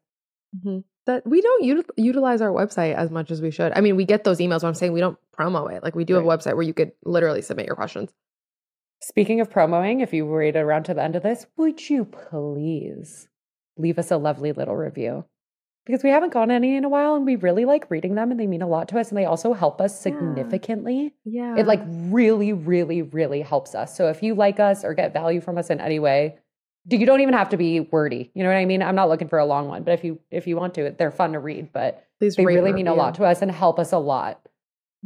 Mhm. 0.63 0.85
That 1.09 1.27
we 1.27 1.41
don't 1.41 1.65
util- 1.65 1.91
utilize 1.97 2.43
our 2.43 2.51
website 2.51 2.95
as 2.95 3.11
much 3.11 3.31
as 3.31 3.41
we 3.41 3.51
should. 3.51 3.73
I 3.75 3.81
mean, 3.81 3.97
we 3.97 4.05
get 4.05 4.25
those 4.25 4.41
emails, 4.41 4.61
but 4.61 4.69
I'm 4.69 4.75
saying 4.75 4.93
we 4.93 5.01
don't 5.01 5.17
promo 5.37 5.73
it. 5.75 5.83
Like 5.83 5.95
we 5.95 6.05
do 6.05 6.15
have 6.15 6.23
a 6.23 6.27
website 6.27 6.53
where 6.53 6.65
you 6.65 6.75
could 6.75 6.93
literally 7.03 7.41
submit 7.41 7.65
your 7.65 7.77
questions. 7.77 8.13
Speaking 9.01 9.41
of 9.41 9.49
promoing, 9.49 10.03
if 10.03 10.13
you 10.13 10.27
read 10.27 10.55
around 10.55 10.83
to 10.85 10.93
the 10.93 11.03
end 11.03 11.17
of 11.17 11.23
this, 11.23 11.47
would 11.57 11.89
you 11.89 12.05
please 12.05 13.27
leave 13.79 13.99
us 13.99 14.11
a 14.11 14.19
lovely 14.19 14.53
little 14.53 14.77
review? 14.77 15.25
Because 15.87 16.03
we 16.03 16.11
haven't 16.11 16.35
gotten 16.35 16.51
any 16.51 16.77
in 16.77 16.85
a 16.85 16.91
while 16.91 17.15
and 17.15 17.25
we 17.25 17.37
really 17.37 17.65
like 17.65 17.91
reading 17.91 18.15
them 18.15 18.31
and 18.31 18.39
they 18.39 18.47
mean 18.47 18.61
a 18.61 18.69
lot 18.69 18.89
to 18.89 18.99
us 18.99 19.09
and 19.09 19.17
they 19.17 19.25
also 19.25 19.55
help 19.55 19.81
us 19.81 19.99
significantly. 19.99 21.15
Yeah. 21.25 21.57
It 21.57 21.67
like 21.67 21.81
really, 21.87 22.53
really, 22.53 23.01
really 23.01 23.41
helps 23.41 23.75
us. 23.75 23.97
So 23.97 24.09
if 24.09 24.23
you 24.23 24.35
like 24.35 24.61
us 24.61 24.85
or 24.85 24.93
get 24.93 25.15
value 25.15 25.41
from 25.41 25.57
us 25.57 25.71
in 25.71 25.81
any 25.81 26.01
way, 26.01 26.37
you 26.91 27.07
don't 27.07 27.21
even 27.21 27.35
have 27.35 27.51
to 27.51 27.57
be 27.57 27.81
wordy. 27.81 28.31
You 28.35 28.43
know 28.43 28.51
what 28.51 28.57
I 28.57 28.65
mean? 28.65 28.83
I'm 28.83 28.95
not 28.95 29.09
looking 29.09 29.29
for 29.29 29.39
a 29.39 29.45
long 29.47 29.69
one, 29.69 29.83
but 29.83 29.93
if 29.93 30.05
you 30.05 30.19
if 30.31 30.47
you 30.47 30.57
want 30.57 30.75
to, 30.75 30.95
they're 30.99 31.11
fun 31.11 31.33
to 31.33 31.39
read, 31.39 31.73
but 31.73 32.05
Please 32.19 32.37
they 32.37 32.45
really 32.45 32.73
mean 32.73 32.89
a 32.89 32.95
lot 32.95 33.15
to 33.17 33.25
us 33.25 33.43
and 33.43 33.51
help 33.51 33.79
us 33.79 33.93
a 33.93 33.99
lot. 33.99 34.41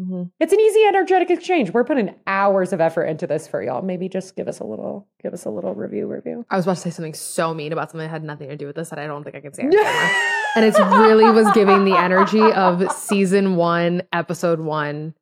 Mhm. 0.01 0.31
It's 0.41 0.55
an 0.55 0.61
easy 0.61 0.85
energetic 0.85 1.31
exchange. 1.31 1.71
We're 1.73 1.85
putting 1.85 2.15
hours 2.27 2.73
of 2.73 2.81
effort 2.81 3.05
into 3.05 3.27
this 3.27 3.47
for 3.47 3.63
y'all. 3.63 3.83
Maybe 3.83 4.09
just 4.09 4.35
give 4.37 4.49
us 4.49 4.59
a 4.61 4.65
little 4.65 5.07
give 5.23 5.35
us 5.35 5.45
a 5.45 5.51
little 5.51 5.75
review 5.75 6.07
review. 6.07 6.47
I 6.49 6.57
was 6.57 6.65
about 6.65 6.77
to 6.77 6.81
say 6.81 6.91
something 6.91 7.13
so 7.13 7.53
mean 7.53 7.73
about 7.73 7.91
something 7.91 8.07
that 8.07 8.11
had 8.11 8.25
nothing 8.25 8.49
to 8.49 8.57
do 8.57 8.67
with 8.67 8.77
this 8.77 8.89
that 8.89 8.99
I 8.99 9.07
don't 9.07 9.23
think 9.23 9.37
I 9.37 9.41
can 9.41 9.53
say. 9.53 9.65
And 10.55 10.67
it's 10.67 10.79
really 10.79 11.31
was 11.31 11.51
giving 11.53 11.87
the 11.87 11.97
energy 11.97 12.43
of 12.43 12.93
season 12.93 13.57
one, 13.57 14.03
episode 14.13 14.61
one, 14.61 15.15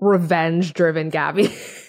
revenge 0.00 0.74
driven 0.74 1.10
Gaby. 1.10 1.54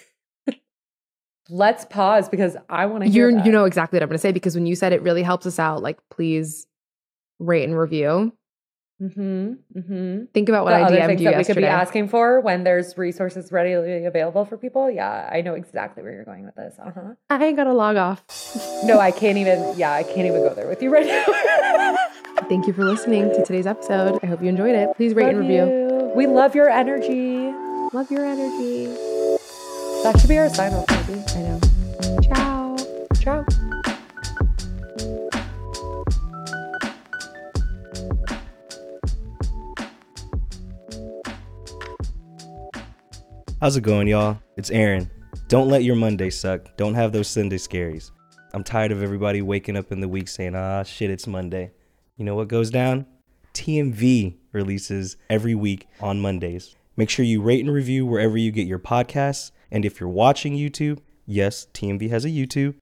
Let's 1.50 1.84
pause 1.84 2.28
because 2.28 2.56
I 2.70 2.86
want 2.86 3.04
to 3.04 3.08
you 3.08 3.28
hear. 3.28 3.32
that. 3.32 3.46
you 3.46 3.52
know 3.52 3.64
exactly 3.64 3.98
what 3.98 4.02
I'm 4.02 4.08
going 4.08 4.16
to 4.16 4.22
say 4.22 4.32
because 4.32 4.54
when 4.54 4.66
you 4.66 4.74
said 4.74 4.92
it 4.92 5.02
really 5.02 5.22
helps 5.22 5.46
us 5.46 5.58
out, 5.58 5.82
like 5.82 5.98
please 6.10 6.66
rate 7.38 7.64
and 7.64 7.78
review. 7.78 8.32
Mm-hmm. 9.02 9.78
Mm-hmm. 9.78 10.24
Think 10.32 10.48
about 10.48 10.64
what 10.64 10.70
the 10.70 10.76
I 10.76 10.82
other 10.82 10.96
DM'd 10.96 11.06
things 11.08 11.20
you 11.20 11.30
that 11.30 11.38
we 11.38 11.44
could 11.44 11.56
be 11.56 11.64
asking 11.66 12.08
for 12.08 12.40
when 12.40 12.62
there's 12.64 12.96
resources 12.96 13.50
readily 13.50 14.06
available 14.06 14.44
for 14.44 14.56
people. 14.56 14.90
Yeah, 14.90 15.28
I 15.30 15.40
know 15.40 15.54
exactly 15.54 16.02
where 16.02 16.12
you're 16.12 16.24
going 16.24 16.44
with 16.44 16.54
this. 16.54 16.76
Uh 16.78 16.90
huh. 16.94 17.14
I 17.28 17.44
ain't 17.44 17.56
got 17.56 17.64
to 17.64 17.72
log 17.74 17.96
off. 17.96 18.24
No, 18.84 19.00
I 19.00 19.10
can't 19.10 19.36
even. 19.36 19.76
Yeah, 19.76 19.92
I 19.92 20.04
can't 20.04 20.26
even 20.26 20.42
go 20.42 20.54
there 20.54 20.68
with 20.68 20.80
you 20.80 20.90
right 20.90 21.06
now. 21.06 21.96
Thank 22.48 22.66
you 22.66 22.72
for 22.72 22.84
listening 22.84 23.30
to 23.30 23.44
today's 23.44 23.66
episode. 23.66 24.20
I 24.22 24.26
hope 24.26 24.40
you 24.42 24.48
enjoyed 24.48 24.74
it. 24.74 24.96
Please 24.96 25.12
rate 25.14 25.28
and 25.28 25.40
review. 25.40 25.64
you. 25.64 26.12
We 26.14 26.26
love 26.26 26.54
your 26.54 26.70
energy. 26.70 27.52
Love 27.92 28.10
your 28.10 28.24
energy. 28.24 29.13
That 30.04 30.20
should 30.20 30.28
be 30.28 30.36
our 30.36 30.50
sign 30.50 30.74
off, 30.74 30.86
maybe. 31.08 31.22
I 31.34 31.40
know. 31.40 31.60
Ciao. 32.20 32.76
Ciao. 33.18 33.46
How's 43.62 43.78
it 43.78 43.80
going, 43.80 44.08
y'all? 44.08 44.38
It's 44.58 44.70
Aaron. 44.70 45.10
Don't 45.48 45.70
let 45.70 45.84
your 45.84 45.96
Monday 45.96 46.28
suck. 46.28 46.76
Don't 46.76 46.92
have 46.92 47.12
those 47.12 47.28
Sunday 47.28 47.56
scaries. 47.56 48.10
I'm 48.52 48.62
tired 48.62 48.92
of 48.92 49.02
everybody 49.02 49.40
waking 49.40 49.78
up 49.78 49.90
in 49.90 50.00
the 50.00 50.08
week 50.08 50.28
saying, 50.28 50.54
ah, 50.54 50.82
shit, 50.82 51.08
it's 51.08 51.26
Monday. 51.26 51.72
You 52.18 52.26
know 52.26 52.34
what 52.34 52.48
goes 52.48 52.68
down? 52.68 53.06
TMV 53.54 54.36
releases 54.52 55.16
every 55.30 55.54
week 55.54 55.88
on 56.02 56.20
Mondays. 56.20 56.76
Make 56.94 57.08
sure 57.08 57.24
you 57.24 57.40
rate 57.40 57.64
and 57.64 57.72
review 57.72 58.04
wherever 58.04 58.36
you 58.36 58.52
get 58.52 58.66
your 58.66 58.78
podcasts. 58.78 59.50
And 59.74 59.84
if 59.84 59.98
you're 59.98 60.08
watching 60.08 60.54
YouTube, 60.54 61.00
yes, 61.26 61.66
TMV 61.74 62.08
has 62.10 62.24
a 62.24 62.28
YouTube. 62.28 62.76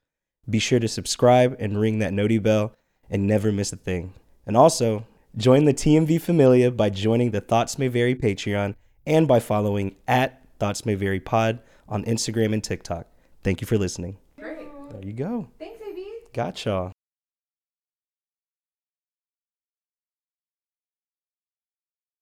Be 0.49 0.59
sure 0.59 0.79
to 0.79 0.87
subscribe 0.87 1.57
and 1.59 1.81
ring 1.81 2.01
that 2.01 2.13
noti 2.13 2.37
bell 2.37 2.75
and 3.09 3.27
never 3.27 3.51
miss 3.51 3.73
a 3.73 3.77
thing. 3.77 4.13
And 4.45 4.59
also, 4.59 5.07
join 5.35 5.65
the 5.65 5.73
TMV 5.73 6.21
Familia 6.21 6.71
by 6.71 6.91
joining 6.91 7.31
the 7.31 7.41
Thoughts 7.41 7.79
May 7.79 7.89
Vary 7.89 8.15
Patreon 8.15 8.75
and 9.07 9.27
by 9.27 9.41
following 9.41 9.97
at 10.07 10.45
Thoughts 10.59 10.85
May 10.85 10.95
Vary 10.95 11.19
Pod 11.19 11.61
on 11.89 12.05
Instagram 12.05 12.53
and 12.53 12.63
TikTok. 12.63 13.07
Thank 13.43 13.63
you 13.63 13.67
for 13.67 13.79
listening. 13.79 14.19
Great. 14.39 14.69
There 14.91 15.03
you 15.03 15.15
go. 15.15 15.49
Thanks, 15.59 15.81
AB. 15.81 16.07
Gotcha. 16.35 16.92